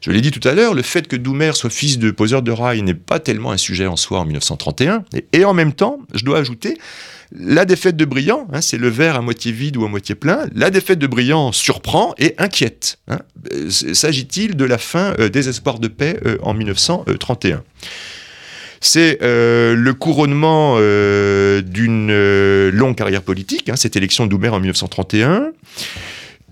Je 0.04 0.10
l'ai 0.10 0.20
dit 0.20 0.30
tout 0.30 0.46
à 0.46 0.52
l'heure, 0.52 0.74
le 0.74 0.82
fait 0.82 1.08
que 1.08 1.16
Doumer 1.16 1.52
soit 1.54 1.70
fils 1.70 1.98
de 1.98 2.10
poseur 2.10 2.42
de 2.42 2.52
rail 2.52 2.82
n'est 2.82 2.92
pas 2.92 3.20
tellement 3.20 3.52
un 3.52 3.56
sujet 3.56 3.86
en 3.86 3.96
soi 3.96 4.20
en 4.20 4.26
1931. 4.26 5.02
Et, 5.32 5.46
en 5.46 5.54
même 5.54 5.72
temps, 5.72 5.98
je 6.12 6.26
dois 6.26 6.40
ajouter, 6.40 6.76
la 7.32 7.64
défaite 7.64 7.96
de 7.96 8.04
Briand, 8.04 8.46
hein, 8.52 8.60
c'est 8.60 8.76
le 8.76 8.88
verre 8.88 9.16
à 9.16 9.22
moitié 9.22 9.50
vide 9.50 9.78
ou 9.78 9.84
à 9.86 9.88
moitié 9.88 10.14
plein, 10.14 10.40
la 10.54 10.68
défaite 10.68 10.98
de 10.98 11.06
Briand 11.06 11.52
surprend 11.52 12.14
et 12.18 12.34
inquiète. 12.36 12.98
Hein. 13.08 13.20
Euh, 13.54 13.70
s'agit-il 13.70 14.56
de 14.56 14.64
la 14.66 14.76
fin 14.76 15.14
euh, 15.18 15.30
des 15.30 15.48
espoirs 15.48 15.78
de 15.78 15.88
paix 15.88 16.20
euh, 16.26 16.36
en 16.42 16.52
1931 16.52 17.64
c'est 18.82 19.16
le 19.22 19.92
couronnement 19.92 20.76
d'une 20.76 22.68
longue 22.68 22.94
carrière 22.94 23.22
politique, 23.22 23.70
hein, 23.70 23.76
cette 23.76 23.96
élection 23.96 24.26
de 24.26 24.30
Doumer 24.30 24.50
en 24.50 24.60
1931 24.60 25.52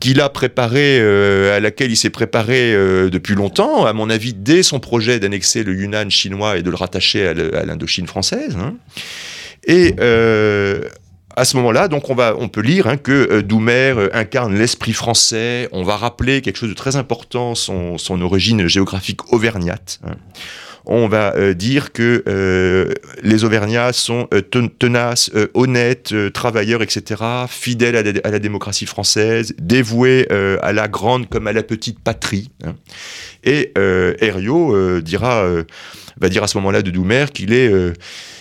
qu'il 0.03 0.21
a 0.21 0.29
préparé, 0.29 0.99
euh, 0.99 1.57
à 1.57 1.61
laquelle 1.61 1.93
il 1.93 1.97
s'est 1.97 2.11
préparé 2.11 2.75
euh, 2.75 3.09
depuis 3.09 3.37
longtemps, 3.37 3.87
à 3.87 3.93
mon 3.93 4.11
avis, 4.11 4.35
dès 4.35 4.65
son 4.65 4.81
projet 4.81 5.21
d'annexer 5.21 5.63
le 5.63 5.77
Yunnan 5.77 6.11
chinois 6.11 6.59
et 6.59 6.63
de 6.63 6.71
le 6.71 6.75
rattacher 6.75 7.29
à 7.29 7.65
l'Indochine 7.65 8.09
française. 8.09 8.57
Hein. 8.61 8.75
Et 9.65 9.95
euh, 10.01 10.89
à 11.37 11.45
ce 11.45 11.57
moment-là, 11.59 11.87
donc 11.87 12.11
on 12.11 12.17
va, 12.17 12.35
on 12.37 12.49
peut 12.49 12.63
lire 12.63 12.89
hein, 12.89 12.97
que 12.97 13.43
Doumer 13.43 13.95
incarne 14.13 14.59
l'esprit 14.59 14.93
français. 14.93 15.69
On 15.71 15.85
va 15.85 15.97
rappeler 15.97 16.41
quelque 16.41 16.57
chose 16.57 16.71
de 16.71 16.75
très 16.75 16.97
important, 16.97 17.55
son, 17.55 17.97
son 17.97 18.21
origine 18.23 18.67
géographique 18.67 19.33
auvergnate. 19.33 20.01
Hein 20.05 20.17
on 20.85 21.09
va 21.09 21.35
euh, 21.37 21.55
dire 21.55 21.93
que 21.93 22.23
euh, 22.27 22.93
les 23.23 23.45
Auvergnats 23.45 23.93
sont 23.93 24.29
euh, 24.35 24.41
tenaces, 24.43 25.31
honnêtes, 25.55 26.15
travailleurs, 26.33 26.83
etc., 26.83 27.23
fidèles 27.49 27.97
à 27.97 28.31
la, 28.31 28.39
démocratie 28.39 28.87
française, 28.87 29.55
dévoués 29.59 30.29
à 30.31 30.73
la 30.73 30.89
grande 30.89 31.29
comme 31.29 31.47
à 31.47 31.53
la 31.53 31.63
petite 31.63 32.01
patrie. 32.01 32.51
Hein. 32.65 32.75
Et 33.45 33.73
Herriot 33.77 35.01
dira, 35.01 35.47
va 36.21 36.29
dire 36.29 36.43
à 36.43 36.47
ce 36.47 36.57
moment-là 36.59 36.83
de 36.83 36.91
Doumer 36.91 37.27
qu'il 37.33 37.53
est 37.53 37.73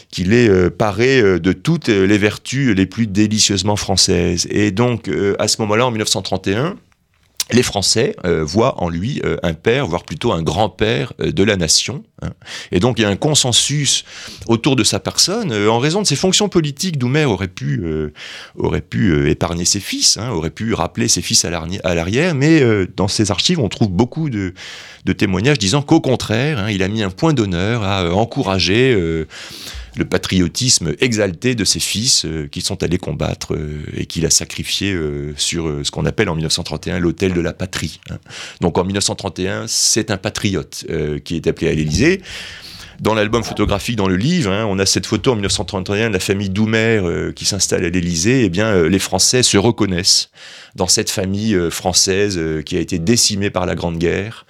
qu'il 0.09 0.33
est 0.33 0.69
paré 0.69 1.21
de 1.39 1.53
toutes 1.53 1.87
les 1.87 2.17
vertus 2.17 2.75
les 2.75 2.85
plus 2.85 3.07
délicieusement 3.07 3.75
françaises. 3.75 4.47
Et 4.49 4.71
donc, 4.71 5.09
à 5.39 5.47
ce 5.47 5.61
moment-là, 5.61 5.85
en 5.85 5.91
1931, 5.91 6.75
les 7.52 7.64
Français 7.64 8.16
euh, 8.26 8.43
voient 8.43 8.82
en 8.82 8.89
lui 8.89 9.22
euh, 9.26 9.38
un 9.43 9.54
père, 9.54 9.88
voire 9.88 10.04
plutôt 10.04 10.32
un 10.32 10.41
grand-père 10.41 11.14
euh, 11.20 11.32
de 11.32 11.43
la 11.43 11.58
nation. 11.58 12.04
Hein. 12.22 12.30
Et 12.72 12.80
donc 12.80 12.99
il 12.99 13.02
y 13.04 13.06
a 13.06 13.10
un 13.10 13.16
consensus 13.16 14.04
autour 14.47 14.76
de 14.76 14.84
sa 14.84 14.99
personne. 14.99 15.54
en 15.54 15.80
raison 15.80 16.02
de 16.02 16.08
ses 16.08 16.16
fonctions 16.16 16.49
politiques, 16.49 16.97
Doumer 16.97 17.26
aurait 17.26 17.47
pu, 17.47 17.84
aurait 18.58 18.82
pu 18.82 19.30
épargner 19.30 19.66
ses 19.66 19.80
fils, 19.80 20.18
hein, 20.18 20.30
aurait 20.30 20.49
pu 20.49 20.74
rappeler 20.74 21.08
ses 21.08 21.22
fils 21.22 21.45
à 21.45 21.49
l'arrière, 21.95 22.36
mais 22.36 22.64
dans 22.95 23.08
ses 23.08 23.32
archives, 23.32 23.60
on 23.60 23.70
trouve 23.70 23.89
beaucoup 23.89 24.30
de, 24.30 24.54
témoignages 25.18 25.58
disant 25.58 25.82
qu'au 25.82 25.99
contraire, 25.99 26.60
hein, 26.60 26.70
il 26.70 26.84
a 26.84 26.88
mis 26.88 27.04
un 27.04 27.10
point 27.10 27.34
d'honneur 27.34 27.84
à 27.84 28.14
encourager 28.14 28.95
le 29.95 30.05
patriotisme 30.05 30.93
exalté 30.99 31.55
de 31.55 31.65
ses 31.65 31.79
fils 31.79 32.25
euh, 32.25 32.47
qui 32.49 32.61
sont 32.61 32.83
allés 32.83 32.97
combattre 32.97 33.55
euh, 33.55 33.83
et 33.93 34.05
qu'il 34.05 34.25
a 34.25 34.29
sacrifié 34.29 34.93
euh, 34.93 35.33
sur 35.37 35.69
ce 35.83 35.91
qu'on 35.91 36.05
appelle 36.05 36.29
en 36.29 36.35
1931 36.35 36.99
l'hôtel 36.99 37.33
de 37.33 37.41
la 37.41 37.53
patrie. 37.53 37.99
Hein. 38.09 38.17
Donc 38.61 38.77
en 38.77 38.83
1931, 38.83 39.65
c'est 39.67 40.11
un 40.11 40.17
patriote 40.17 40.85
qui 41.23 41.35
est 41.35 41.47
appelé 41.47 41.69
à 41.69 41.73
l'Élysée. 41.73 42.21
Dans 42.99 43.15
l'album 43.15 43.43
photographique, 43.43 43.95
dans 43.95 44.07
le 44.07 44.15
livre, 44.15 44.51
hein, 44.51 44.65
on 44.69 44.77
a 44.77 44.85
cette 44.85 45.07
photo 45.07 45.31
en 45.31 45.35
1931 45.35 46.09
de 46.09 46.13
la 46.13 46.19
famille 46.19 46.49
Doumer 46.49 47.31
qui 47.35 47.45
s'installe 47.45 47.83
à 47.83 47.89
l'Élysée. 47.89 48.43
Eh 48.45 48.49
bien, 48.49 48.83
les 48.83 48.99
Français 48.99 49.41
se 49.41 49.57
reconnaissent 49.57 50.29
dans 50.75 50.87
cette 50.87 51.09
famille 51.09 51.57
française 51.71 52.39
qui 52.63 52.77
a 52.77 52.79
été 52.79 52.99
décimée 52.99 53.49
par 53.49 53.65
la 53.65 53.75
Grande 53.75 53.97
Guerre. 53.97 54.45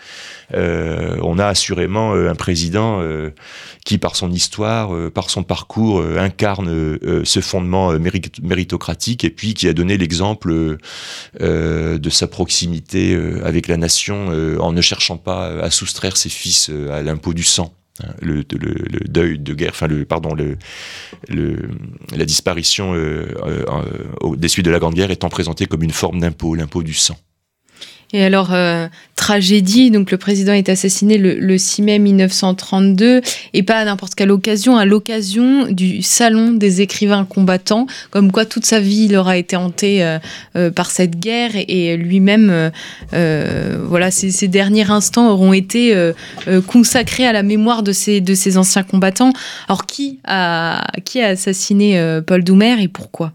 On 0.54 1.40
a 1.40 1.46
assurément 1.46 2.14
un 2.14 2.36
président 2.36 3.02
qui, 3.86 3.98
par 3.98 4.16
son 4.16 4.32
histoire, 4.32 4.94
euh, 4.94 5.10
par 5.10 5.30
son 5.30 5.44
parcours, 5.44 6.00
euh, 6.00 6.18
incarne 6.18 6.70
euh, 6.70 7.22
ce 7.24 7.40
fondement 7.40 7.92
méritocratique 8.00 9.24
et 9.24 9.30
puis 9.30 9.54
qui 9.54 9.68
a 9.68 9.74
donné 9.74 9.98
l'exemple 9.98 10.78
de 11.40 12.10
sa 12.10 12.28
proximité 12.28 13.18
avec 13.44 13.68
la 13.68 13.78
nation 13.78 14.28
en 14.60 14.72
ne 14.72 14.82
cherchant 14.82 15.18
pas 15.18 15.48
à 15.62 15.70
soustraire 15.72 16.18
ses 16.18 16.30
fils 16.30 16.70
à 16.92 17.02
l'impôt 17.02 17.34
du 17.34 17.44
sang. 17.44 17.74
Hein, 18.04 18.14
le, 18.22 18.44
deuil 18.44 19.40
de 19.40 19.54
guerre, 19.54 19.72
enfin 19.72 19.88
le 19.88 20.06
pardon, 20.06 20.36
le, 20.36 20.58
la 22.16 22.26
disparition 22.26 22.94
des 22.94 24.48
suites 24.48 24.66
de 24.66 24.72
la 24.72 24.80
Grande 24.80 24.96
Guerre 24.96 25.12
étant 25.12 25.30
présentée 25.30 25.66
comme 25.66 25.84
une 25.84 25.92
forme 25.92 26.20
d'impôt, 26.20 26.56
l'impôt 26.56 26.84
du 26.84 26.94
sang. 26.94 27.18
Et 28.14 28.24
alors, 28.24 28.54
euh, 28.54 28.88
tragédie, 29.16 29.90
donc 29.90 30.12
le 30.12 30.18
président 30.18 30.52
est 30.52 30.68
assassiné 30.68 31.18
le, 31.18 31.58
6 31.58 31.82
mai 31.82 32.00
1932, 32.00 33.22
et 33.54 33.64
pas 33.64 33.78
à 33.78 33.86
n'importe 33.86 34.16
quelle 34.16 34.32
occasion, 34.32 34.76
à 34.76 34.84
l'occasion 34.84 35.68
du 35.72 36.02
Salon 36.02 36.52
des 36.52 36.82
écrivains 36.82 37.24
combattants, 37.24 37.88
comme 38.10 38.32
quoi 38.32 38.46
toute 38.46 38.66
sa 38.66 38.80
vie 38.80 39.06
il 39.06 39.16
aura 39.16 39.38
été 39.38 39.56
hanté 39.56 40.04
euh, 40.04 40.20
euh, 40.58 40.72
par 40.72 40.92
cette 40.92 41.20
guerre, 41.20 41.52
et, 41.56 41.96
lui-même, 41.96 42.72
voilà, 43.12 44.12
ces, 44.12 44.48
derniers 44.48 44.90
instants 44.90 45.32
auront 45.32 45.54
été 45.54 45.96
consacrés 46.68 47.26
à 47.26 47.34
la 47.34 47.44
mémoire 47.44 47.84
de 47.84 47.92
ces, 47.92 48.22
de 48.22 48.34
ces 48.34 48.58
anciens 48.58 48.84
combattants. 48.84 49.34
Alors, 49.68 49.86
qui 49.86 50.20
a, 50.26 50.86
qui 51.06 51.22
a 51.22 51.28
assassiné 51.28 52.20
Paul 52.26 52.44
Doumer 52.44 52.82
et 52.82 52.88
pourquoi? 52.88 53.34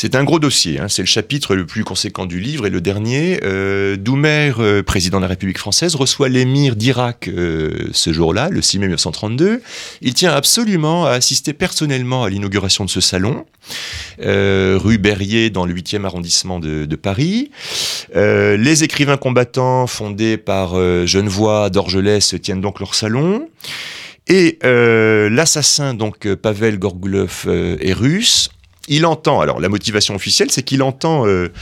C'est 0.00 0.14
un 0.14 0.22
gros 0.22 0.38
dossier, 0.38 0.78
hein. 0.78 0.86
c'est 0.88 1.02
le 1.02 1.08
chapitre 1.08 1.56
le 1.56 1.66
plus 1.66 1.82
conséquent 1.82 2.24
du 2.24 2.38
livre 2.38 2.66
et 2.66 2.70
le 2.70 2.80
dernier. 2.80 3.40
Euh, 3.42 3.96
Doumer, 3.96 4.52
euh, 4.60 4.80
président 4.84 5.18
de 5.18 5.22
la 5.22 5.28
République 5.28 5.58
française, 5.58 5.96
reçoit 5.96 6.28
l'émir 6.28 6.76
d'Irak 6.76 7.26
euh, 7.26 7.88
ce 7.90 8.12
jour-là, 8.12 8.48
le 8.48 8.62
6 8.62 8.78
mai 8.78 8.86
1932. 8.86 9.60
Il 10.00 10.14
tient 10.14 10.30
absolument 10.30 11.04
à 11.04 11.10
assister 11.14 11.52
personnellement 11.52 12.22
à 12.22 12.30
l'inauguration 12.30 12.84
de 12.84 12.90
ce 12.90 13.00
salon, 13.00 13.44
rue 14.20 14.98
Berrier 14.98 15.50
dans 15.50 15.66
le 15.66 15.74
8e 15.74 16.04
arrondissement 16.04 16.60
de, 16.60 16.86
Paris. 16.94 17.50
les 18.14 18.84
écrivains 18.84 19.16
combattants 19.16 19.88
fondés 19.88 20.36
par 20.36 20.74
Genevois 21.06 21.70
d'Orgelès 21.70 22.36
tiennent 22.40 22.60
donc 22.60 22.78
leur 22.78 22.94
salon. 22.94 23.48
Et 24.28 24.58
l'assassin, 24.62 25.94
donc 25.94 26.32
Pavel 26.34 26.78
Gorgulov, 26.78 27.48
est 27.48 27.92
russe 27.92 28.50
il 28.88 29.06
entend, 29.06 29.40
alors 29.40 29.60
la 29.60 29.68
motivation 29.68 30.14
officielle, 30.14 30.50
c'est 30.50 30.62
qu'il 30.62 30.82
entend 30.82 31.26
euh, 31.26 31.52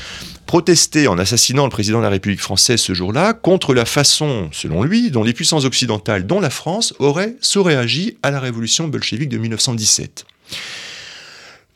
protester 0.47 1.09
en 1.09 1.19
assassinant 1.19 1.65
le 1.65 1.71
président 1.71 1.99
de 1.99 2.05
la 2.05 2.11
République 2.11 2.41
française 2.41 2.81
ce 2.81 2.95
jour-là 2.95 3.35
contre 3.35 3.75
la 3.75 3.85
façon, 3.85 4.49
selon 4.53 4.83
lui, 4.83 5.11
dont 5.11 5.23
les 5.23 5.33
puissances 5.33 5.65
occidentales, 5.65 6.27
dont 6.27 6.41
la 6.41 6.51
France, 6.51 6.95
auraient 6.99 7.37
sous-réagi 7.41 8.17
à 8.23 8.31
la 8.31 8.41
révolution 8.41 8.89
bolchevique 8.89 9.29
de 9.29 9.39
1917 9.39 10.27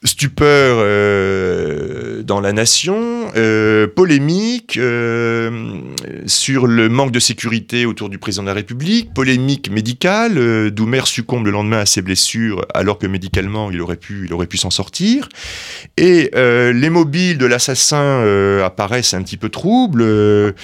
stupeur 0.04 0.78
euh, 0.80 2.22
dans 2.22 2.40
la 2.40 2.52
nation, 2.52 3.30
euh, 3.36 3.86
polémique 3.86 4.78
euh, 4.78 5.78
sur 6.26 6.66
le 6.66 6.88
manque 6.88 7.12
de 7.12 7.20
sécurité 7.20 7.84
autour 7.84 8.08
du 8.08 8.18
président 8.18 8.42
de 8.42 8.48
la 8.48 8.54
République, 8.54 9.12
polémique 9.12 9.70
médicale, 9.70 10.70
Doumer 10.70 11.04
succombe 11.04 11.44
le 11.44 11.50
lendemain 11.50 11.80
à 11.80 11.86
ses 11.86 12.00
blessures 12.00 12.64
alors 12.72 12.98
que 12.98 13.06
médicalement 13.06 13.70
il 13.70 13.80
aurait 13.82 13.96
pu, 13.96 14.24
il 14.24 14.32
aurait 14.32 14.46
pu 14.46 14.56
s'en 14.56 14.70
sortir, 14.70 15.28
et 15.96 16.30
les 16.34 16.90
mobiles 16.90 17.38
de 17.38 17.46
l'assassin 17.46 18.62
apparaissent 18.64 19.14
un 19.14 19.22
petit 19.22 19.36
peu 19.36 19.48
troubles. 19.48 20.54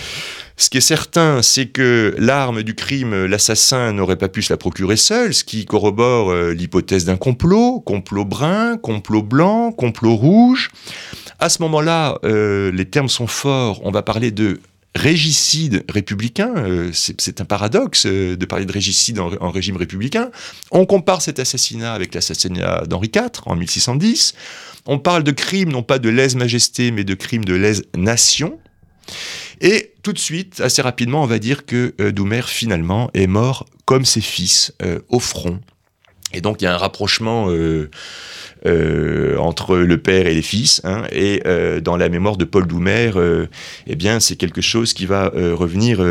Ce 0.58 0.70
qui 0.70 0.78
est 0.78 0.80
certain, 0.80 1.42
c'est 1.42 1.66
que 1.66 2.14
l'arme 2.16 2.62
du 2.62 2.74
crime, 2.74 3.26
l'assassin 3.26 3.92
n'aurait 3.92 4.16
pas 4.16 4.28
pu 4.28 4.40
se 4.40 4.50
la 4.52 4.56
procurer 4.56 4.96
seul, 4.96 5.34
ce 5.34 5.44
qui 5.44 5.66
corrobore 5.66 6.30
euh, 6.30 6.54
l'hypothèse 6.54 7.04
d'un 7.04 7.18
complot, 7.18 7.80
complot 7.80 8.24
brun, 8.24 8.78
complot 8.78 9.22
blanc, 9.22 9.70
complot 9.70 10.16
rouge. 10.16 10.70
À 11.40 11.50
ce 11.50 11.60
moment-là, 11.60 12.18
euh, 12.24 12.72
les 12.72 12.86
termes 12.86 13.10
sont 13.10 13.26
forts, 13.26 13.82
on 13.84 13.90
va 13.90 14.02
parler 14.02 14.30
de 14.30 14.60
régicide 14.94 15.84
républicain, 15.90 16.54
euh, 16.56 16.90
c'est 16.92 17.42
un 17.42 17.44
paradoxe 17.44 18.06
de 18.06 18.44
parler 18.46 18.64
de 18.64 18.72
régicide 18.72 19.18
en, 19.18 19.30
en, 19.42 19.50
régime 19.50 19.76
républicain. 19.76 20.30
On 20.70 20.86
compare 20.86 21.20
cet 21.20 21.38
assassinat 21.38 21.92
avec 21.92 22.14
l'assassinat 22.14 22.84
d'Henri 22.86 23.10
IV 23.14 23.42
en 23.44 23.56
1610. 23.56 24.32
On 24.86 24.98
parle 24.98 25.22
de 25.22 25.32
crime 25.32 25.70
non 25.70 25.82
pas 25.82 25.98
de 25.98 26.08
lèse-majesté, 26.08 26.92
mais 26.92 27.04
de 27.04 27.12
crime 27.12 27.44
de 27.44 27.52
lèse-nation. 27.52 28.58
Et 29.60 29.92
tout 30.02 30.12
de 30.12 30.18
suite, 30.18 30.60
assez 30.60 30.82
rapidement, 30.82 31.22
on 31.22 31.26
va 31.26 31.38
dire 31.38 31.66
que 31.66 31.94
euh, 32.00 32.12
Doumer, 32.12 32.42
finalement, 32.42 33.10
est 33.14 33.26
mort 33.26 33.66
comme 33.84 34.04
ses 34.04 34.20
fils, 34.20 34.74
euh, 34.82 35.00
au 35.08 35.20
front. 35.20 35.60
Et 36.32 36.40
donc, 36.40 36.60
il 36.60 36.64
y 36.64 36.68
a 36.68 36.74
un 36.74 36.78
rapprochement 36.78 37.48
euh, 38.66 39.36
entre 39.38 39.76
le 39.76 39.98
père 39.98 40.26
et 40.26 40.34
les 40.34 40.42
fils. 40.42 40.80
Hein, 40.82 41.04
et 41.12 41.42
euh, 41.46 41.80
dans 41.80 41.96
la 41.96 42.08
mémoire 42.08 42.36
de 42.36 42.44
Paul 42.44 42.66
Doumer, 42.66 43.12
euh, 43.14 43.46
eh 43.86 43.94
bien, 43.94 44.18
c'est 44.18 44.34
quelque 44.34 44.60
chose 44.60 44.92
qui 44.92 45.06
va 45.06 45.28
revenir 45.28 46.04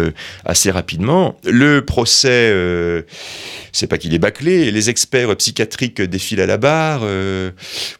assez 0.46 0.72
rapidement. 0.72 1.38
Le 1.44 1.84
procès, 1.84 2.54
c'est 3.72 3.88
pas 3.88 3.98
qu'il 3.98 4.14
est 4.14 4.20
bâclé. 4.20 4.72
Les 4.72 4.90
experts 4.90 5.36
psychiatriques 5.36 6.02
défilent 6.02 6.42
à 6.42 6.46
la 6.46 6.58
barre 6.58 7.02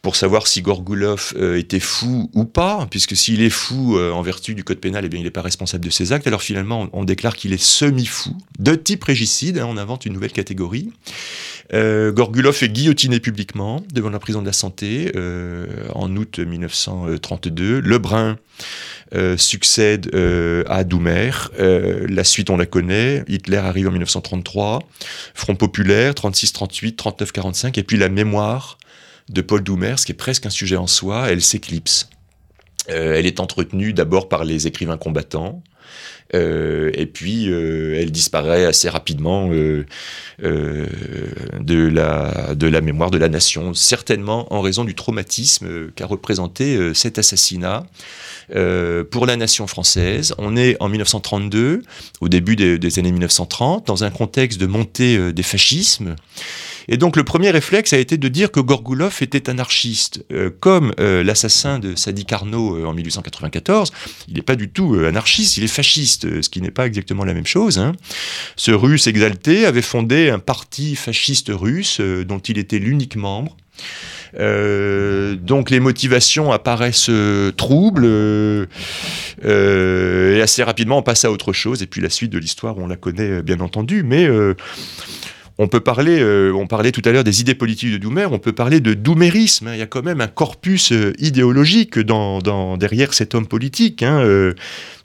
pour 0.02 0.16
savoir 0.16 0.46
si 0.46 0.62
Gorgulov 0.62 1.34
était 1.56 1.80
fou 1.80 2.30
ou 2.34 2.44
pas, 2.44 2.86
puisque 2.90 3.16
s'il 3.16 3.42
est 3.42 3.50
fou 3.50 3.98
en 3.98 4.22
vertu 4.22 4.54
du 4.54 4.64
code 4.64 4.78
pénal, 4.78 5.04
eh 5.04 5.08
bien, 5.08 5.20
il 5.20 5.24
n'est 5.24 5.30
pas 5.30 5.42
responsable 5.42 5.84
de 5.84 5.90
ses 5.90 6.12
actes. 6.12 6.26
Alors 6.26 6.42
finalement, 6.42 6.88
on, 6.92 7.04
déclare 7.04 7.36
qu'il 7.36 7.52
est 7.52 7.62
semi-fou, 7.62 8.36
de 8.58 8.74
type 8.74 9.04
régicide. 9.04 9.58
Hein, 9.58 9.66
on 9.68 9.76
invente 9.76 10.06
une 10.06 10.12
nouvelle 10.12 10.32
catégorie. 10.32 10.92
Gorgulov 11.72 12.62
est 12.62 12.68
guillotiné 12.68 13.20
publiquement 13.20 13.82
devant 13.92 14.10
la 14.10 14.18
prison 14.18 14.42
la 14.46 14.52
santé 14.52 15.12
euh, 15.16 15.66
en 15.94 16.14
août 16.16 16.38
1932. 16.38 17.80
Lebrun 17.80 18.38
euh, 19.14 19.36
succède 19.36 20.10
à 20.68 20.84
Doumer. 20.84 21.30
la 21.58 22.24
suite, 22.24 22.50
on 22.50 22.56
la 22.56 22.66
connaît. 22.66 23.24
Hitler 23.28 23.58
arrive 23.58 23.88
en 23.88 23.90
1933. 23.90 24.80
Front 25.34 25.56
populaire, 25.56 26.14
36-38, 26.14 26.96
39-45. 26.96 27.78
Et 27.78 27.82
puis 27.82 27.98
la 27.98 28.08
mémoire 28.08 28.78
de 29.28 29.42
Paul 29.42 29.62
Doumer, 29.62 29.94
ce 29.96 30.06
qui 30.06 30.12
est 30.12 30.16
presque 30.16 30.46
un 30.46 30.50
sujet 30.50 30.76
en 30.76 30.86
soi, 30.86 31.30
elle 31.30 31.42
s'éclipse. 31.42 32.08
elle 32.86 33.26
est 33.26 33.40
entretenue 33.40 33.92
d'abord 33.92 34.28
par 34.28 34.44
les 34.44 34.66
écrivains 34.66 34.96
combattants, 34.96 35.62
euh, 35.64 35.75
et 36.32 37.06
puis, 37.06 37.50
euh, 37.50 37.98
elle 38.00 38.10
disparaît 38.10 38.64
assez 38.64 38.88
rapidement 38.88 39.48
euh, 39.52 39.84
de, 40.42 41.88
la, 41.88 42.54
de 42.54 42.66
la 42.66 42.80
mémoire 42.80 43.10
de 43.10 43.18
la 43.18 43.28
nation, 43.28 43.74
certainement 43.74 44.52
en 44.52 44.60
raison 44.60 44.84
du 44.84 44.94
traumatisme 44.94 45.90
qu'a 45.94 46.06
représenté 46.06 46.94
cet 46.94 47.18
assassinat. 47.18 47.86
pour 49.10 49.26
la 49.26 49.36
nation 49.36 49.66
française. 49.66 50.34
On 50.38 50.56
est 50.56 50.76
en 50.80 50.88
1932, 50.88 51.82
au 52.20 52.28
début 52.28 52.56
des 52.56 52.98
années 52.98 53.12
1930, 53.12 53.86
dans 53.86 54.04
un 54.04 54.10
contexte 54.10 54.60
de 54.60 54.66
montée 54.66 55.32
des 55.32 55.42
fascismes. 55.42 56.16
Et 56.88 56.96
donc 56.96 57.16
le 57.16 57.24
premier 57.24 57.50
réflexe 57.50 57.92
a 57.92 57.98
été 57.98 58.16
de 58.16 58.28
dire 58.28 58.50
que 58.50 58.60
Gorgoulov 58.60 59.18
était 59.20 59.50
anarchiste, 59.50 60.24
euh, 60.32 60.50
comme 60.60 60.92
euh, 61.00 61.24
l'assassin 61.24 61.78
de 61.78 61.96
Sadi 61.96 62.24
Carnot 62.24 62.76
euh, 62.76 62.86
en 62.86 62.94
1894. 62.94 63.92
Il 64.28 64.34
n'est 64.34 64.42
pas 64.42 64.56
du 64.56 64.68
tout 64.68 64.94
anarchiste, 64.94 65.56
il 65.56 65.64
est 65.64 65.68
fasciste, 65.68 66.42
ce 66.42 66.48
qui 66.48 66.60
n'est 66.60 66.70
pas 66.70 66.86
exactement 66.86 67.24
la 67.24 67.34
même 67.34 67.46
chose. 67.46 67.78
Hein. 67.78 67.92
Ce 68.56 68.70
russe 68.70 69.06
exalté 69.06 69.66
avait 69.66 69.82
fondé 69.82 70.30
un 70.30 70.38
parti 70.38 70.96
fasciste 70.96 71.50
russe 71.52 72.00
dont 72.00 72.38
il 72.38 72.58
était 72.58 72.78
l'unique 72.78 73.16
membre. 73.16 73.56
donc 74.34 75.70
les 75.70 75.80
motivations 75.80 76.52
apparaissent 76.52 77.10
troubles 77.56 78.06
et 79.44 80.40
assez 80.40 80.62
rapidement 80.62 80.98
on 80.98 81.02
passe 81.02 81.24
à 81.24 81.30
autre 81.30 81.52
chose 81.52 81.82
et 81.82 81.86
puis 81.86 82.00
la 82.00 82.10
suite 82.10 82.30
de 82.30 82.38
l'histoire 82.38 82.78
on 82.78 82.86
la 82.86 82.96
connaît 82.96 83.42
bien 83.42 83.60
entendu 83.60 84.02
mais 84.02 84.28
on 85.58 85.68
peut 85.68 85.80
parler, 85.80 86.18
euh, 86.20 86.52
on 86.52 86.66
parlait 86.66 86.92
tout 86.92 87.02
à 87.04 87.12
l'heure 87.12 87.24
des 87.24 87.40
idées 87.40 87.54
politiques 87.54 87.90
de 87.90 87.96
Doumer, 87.96 88.26
on 88.30 88.38
peut 88.38 88.52
parler 88.52 88.80
de 88.80 88.92
doumérisme. 88.92 89.68
Hein. 89.68 89.74
Il 89.74 89.78
y 89.78 89.82
a 89.82 89.86
quand 89.86 90.02
même 90.02 90.20
un 90.20 90.26
corpus 90.26 90.92
euh, 90.92 91.14
idéologique 91.18 91.98
dans, 91.98 92.76
derrière 92.76 93.14
cet 93.14 93.34
homme 93.34 93.46
politique. 93.46 94.02
Hein. 94.02 94.20
Euh, 94.20 94.52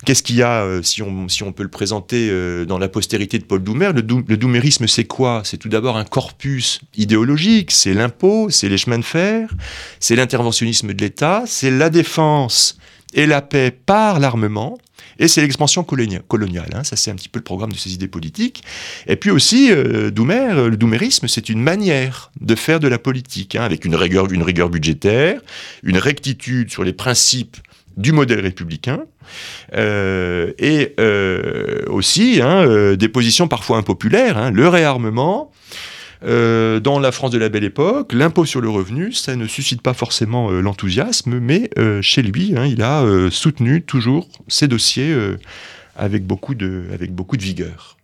qu'est-ce 0.06 0.24
qu'il 0.24 0.36
y 0.36 0.44
a, 0.44 0.82
si, 0.84 1.02
on, 1.02 1.30
si 1.30 1.44
on 1.44 1.54
peut 1.54 1.64
le 1.64 1.70
présenter 1.70 2.30
dans 2.66 2.78
la 2.80 2.90
postérité 2.90 3.40
de 3.40 3.46
Paul 3.46 3.64
Doumer 3.64 3.92
Le, 3.94 4.02
le 4.28 4.38
doumérisme, 4.38 4.88
c'est 4.88 5.06
quoi? 5.06 5.42
C'est 5.46 5.58
tout 5.58 5.70
d'abord 5.70 5.96
un 5.96 6.04
corpus 6.04 6.82
idéologique, 6.98 7.72
c'est 7.72 7.94
l'impôt, 7.94 8.50
c'est 8.50 8.68
les 8.68 8.78
chemins 8.78 9.00
de 9.00 9.06
fer, 9.06 9.54
c'est 10.00 10.16
l'interventionnisme 10.16 10.94
de 10.94 11.02
l'État, 11.02 11.44
c'est 11.46 11.72
la 11.72 11.90
défense 11.90 12.78
et 13.14 13.26
la 13.26 13.42
paix 13.42 13.72
par 13.72 14.20
l'armement, 14.20 14.78
et 15.22 15.28
c'est 15.28 15.42
l'expansion 15.42 15.84
coloniale. 15.84 16.70
Hein. 16.74 16.84
ça, 16.84 16.96
c'est 16.96 17.12
un 17.12 17.16
petit 17.16 17.30
peu 17.30 17.38
le 17.38 17.44
programme 17.44 17.72
de 17.72 17.78
ces 17.78 17.94
idées 17.94 18.08
politiques. 18.08 18.64
Et 19.08 19.16
puis 19.16 19.30
aussi, 19.30 19.72
euh, 19.72 20.10
Doumer, 20.10 20.68
le 20.68 20.76
doumérisme, 20.76 21.28
c'est 21.28 21.48
une 21.48 21.62
manière 21.62 22.32
de 22.42 22.56
faire 22.56 22.80
de 22.80 22.88
la 22.88 22.98
politique, 22.98 23.56
hein, 23.56 23.62
avec 23.62 23.86
une 23.86 23.96
rigueur, 23.96 24.32
une 24.32 24.42
rigueur 24.42 24.70
budgétaire, 24.70 25.40
une 25.84 26.00
rectitude 26.00 26.72
sur 26.72 26.84
les 26.84 26.92
principes 26.92 27.58
du 27.98 28.14
modèle 28.14 28.40
républicain, 28.40 29.04
euh, 29.76 30.54
et 30.58 30.96
euh, 31.00 31.84
aussi 31.88 32.42
hein, 32.42 32.96
des 32.96 33.10
positions 33.10 33.48
parfois 33.48 33.78
impopulaires, 33.78 34.50
le 34.52 34.68
réarmement, 34.68 35.52
euh, 36.24 36.80
dans 36.80 37.00
la 37.00 37.12
France 37.12 37.32
de 37.32 37.40
la 37.40 37.50
belle 37.50 37.64
époque, 37.64 38.14
l'impôt 38.14 38.46
sur 38.46 38.62
le 38.62 38.70
revenu, 38.70 39.12
ça 39.12 39.36
ne 39.36 39.48
suscite 39.48 39.82
pas 39.82 39.94
forcément 39.94 40.52
euh, 40.52 40.62
l'enthousiasme, 40.62 41.40
mais 41.40 41.70
euh, 41.80 42.02
chez 42.02 42.22
lui, 42.22 42.54
hein, 42.56 42.66
il 42.66 42.84
a 42.84 43.06
soutenu 43.32 43.82
toujours 43.82 44.28
ces 44.48 44.68
dossiers 44.68 45.16
avec, 45.96 46.26
beaucoup 46.26 46.54
de, 46.54 46.86
avec 46.94 47.14
beaucoup 47.14 47.38
de 47.38 47.42
vigueur. 47.42 47.98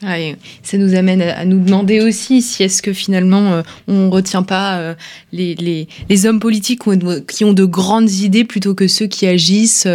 ça 0.00 0.78
nous 0.78 0.94
amène 0.94 1.22
à 1.22 1.44
nous 1.44 1.60
demander 1.60 2.00
aussi 2.00 2.42
si 2.42 2.62
est-ce 2.62 2.82
que 2.82 2.92
finalement 2.92 3.62
on 3.88 4.06
ne 4.06 4.10
retient 4.10 4.42
pas 4.42 4.94
les, 5.32 5.54
les, 5.54 5.88
les, 6.08 6.26
hommes 6.26 6.40
politiques 6.40 6.82
qui 7.28 7.44
ont 7.44 7.52
de 7.52 7.64
grandes 7.64 8.10
idées 8.10 8.44
plutôt 8.44 8.74
que 8.74 8.88
ceux 8.88 9.06
qui 9.06 9.26
agissent 9.26 9.88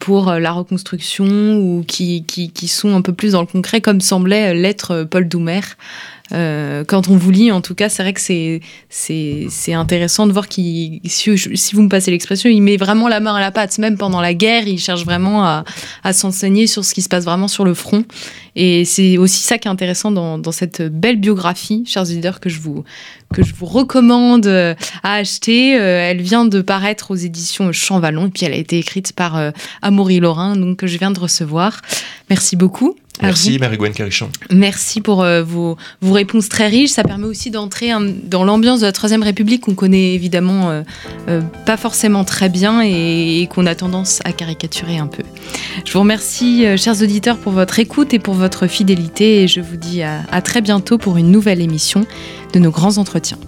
pour 0.00 0.32
la 0.32 0.52
reconstruction 0.52 1.58
ou 1.58 1.84
qui, 1.86 2.24
qui, 2.24 2.50
qui, 2.50 2.68
sont 2.68 2.94
un 2.94 3.02
peu 3.02 3.12
plus 3.12 3.32
dans 3.32 3.40
le 3.40 3.46
concret, 3.46 3.80
comme 3.80 4.00
semblait 4.00 4.54
l'être 4.54 5.04
Paul 5.04 5.28
Doumer. 5.28 5.60
Euh, 6.32 6.84
quand 6.84 7.08
on 7.08 7.16
vous 7.16 7.30
lit, 7.30 7.50
en 7.50 7.60
tout 7.60 7.74
cas, 7.74 7.88
c'est 7.88 8.02
vrai 8.02 8.12
que 8.12 8.20
c'est, 8.20 8.60
c'est, 8.88 9.72
intéressant 9.72 10.26
de 10.26 10.32
voir 10.32 10.48
qu'il, 10.48 11.00
si, 11.04 11.30
vous 11.72 11.82
me 11.82 11.88
passez 11.88 12.10
l'expression, 12.10 12.50
il 12.50 12.60
met 12.60 12.76
vraiment 12.76 13.08
la 13.08 13.20
main 13.20 13.34
à 13.34 13.40
la 13.40 13.50
pâte. 13.50 13.78
Même 13.78 13.96
pendant 13.96 14.20
la 14.20 14.34
guerre, 14.34 14.66
il 14.66 14.78
cherche 14.78 15.04
vraiment 15.04 15.44
à, 15.44 15.64
à 16.04 16.12
s'enseigner 16.12 16.66
sur 16.66 16.84
ce 16.84 16.94
qui 16.94 17.02
se 17.02 17.08
passe 17.08 17.24
vraiment 17.24 17.48
sur 17.48 17.64
le 17.64 17.74
front. 17.74 18.04
Et 18.56 18.84
c'est 18.84 19.18
aussi 19.18 19.42
ça 19.42 19.58
qui 19.58 19.68
est 19.68 19.70
intéressant 19.70 20.10
dans, 20.10 20.36
dans 20.38 20.52
cette 20.52 20.82
belle 20.82 21.16
biographie, 21.16 21.84
chers 21.86 22.02
auditeurs, 22.02 22.40
que 22.40 22.48
je 22.48 22.60
vous, 22.60 22.84
que 23.32 23.44
je 23.44 23.54
vous 23.54 23.66
recommande 23.66 24.46
euh, 24.46 24.74
à 25.02 25.14
acheter. 25.14 25.78
Euh, 25.78 26.10
elle 26.10 26.20
vient 26.20 26.44
de 26.44 26.60
paraître 26.60 27.10
aux 27.10 27.16
éditions 27.16 27.72
Champvallon 27.72 28.26
et 28.26 28.30
puis 28.30 28.44
elle 28.44 28.52
a 28.52 28.56
été 28.56 28.78
écrite 28.78 29.12
par 29.12 29.52
Amaury 29.82 30.20
Laurin, 30.20 30.56
donc 30.56 30.78
que 30.78 30.86
je 30.86 30.98
viens 30.98 31.10
de 31.10 31.20
recevoir. 31.20 31.80
Merci 32.28 32.56
beaucoup. 32.56 32.96
Merci 33.22 33.58
Marie-Gwen 33.58 33.92
Carichon. 33.92 34.30
Merci 34.50 35.00
pour 35.00 35.22
euh, 35.22 35.42
vos, 35.42 35.76
vos, 36.00 36.12
réponses 36.12 36.48
très 36.48 36.68
riches. 36.68 36.90
Ça 36.90 37.02
permet 37.02 37.26
aussi 37.26 37.50
d'entrer 37.50 37.90
dans 38.24 38.44
l'ambiance 38.44 38.80
de 38.80 38.86
la 38.86 38.92
Troisième 38.92 39.22
République 39.22 39.62
qu'on 39.62 39.74
connaît 39.74 40.14
évidemment 40.14 40.70
euh, 40.70 40.82
euh, 41.28 41.40
pas 41.66 41.76
forcément 41.76 42.24
très 42.24 42.48
bien 42.48 42.80
et, 42.82 43.48
qu'on 43.52 43.66
a 43.66 43.74
tendance 43.74 44.20
à 44.24 44.32
caricaturer 44.32 44.98
un 44.98 45.06
peu. 45.06 45.22
Je 45.84 45.92
vous 45.92 46.00
remercie, 46.00 46.64
chers 46.76 47.02
auditeurs, 47.02 47.38
pour 47.38 47.52
votre 47.52 47.78
écoute 47.78 48.12
et 48.14 48.18
pour 48.18 48.34
votre 48.34 48.66
fidélité 48.66 49.42
et 49.42 49.48
je 49.48 49.60
vous 49.60 49.76
dis 49.76 50.02
à 50.02 50.42
très 50.42 50.60
bientôt 50.60 50.98
pour 50.98 51.16
une 51.16 51.30
nouvelle 51.30 51.60
émission 51.60 52.06
de 52.52 52.58
nos 52.58 52.70
grands 52.70 52.98
entretiens. 52.98 53.38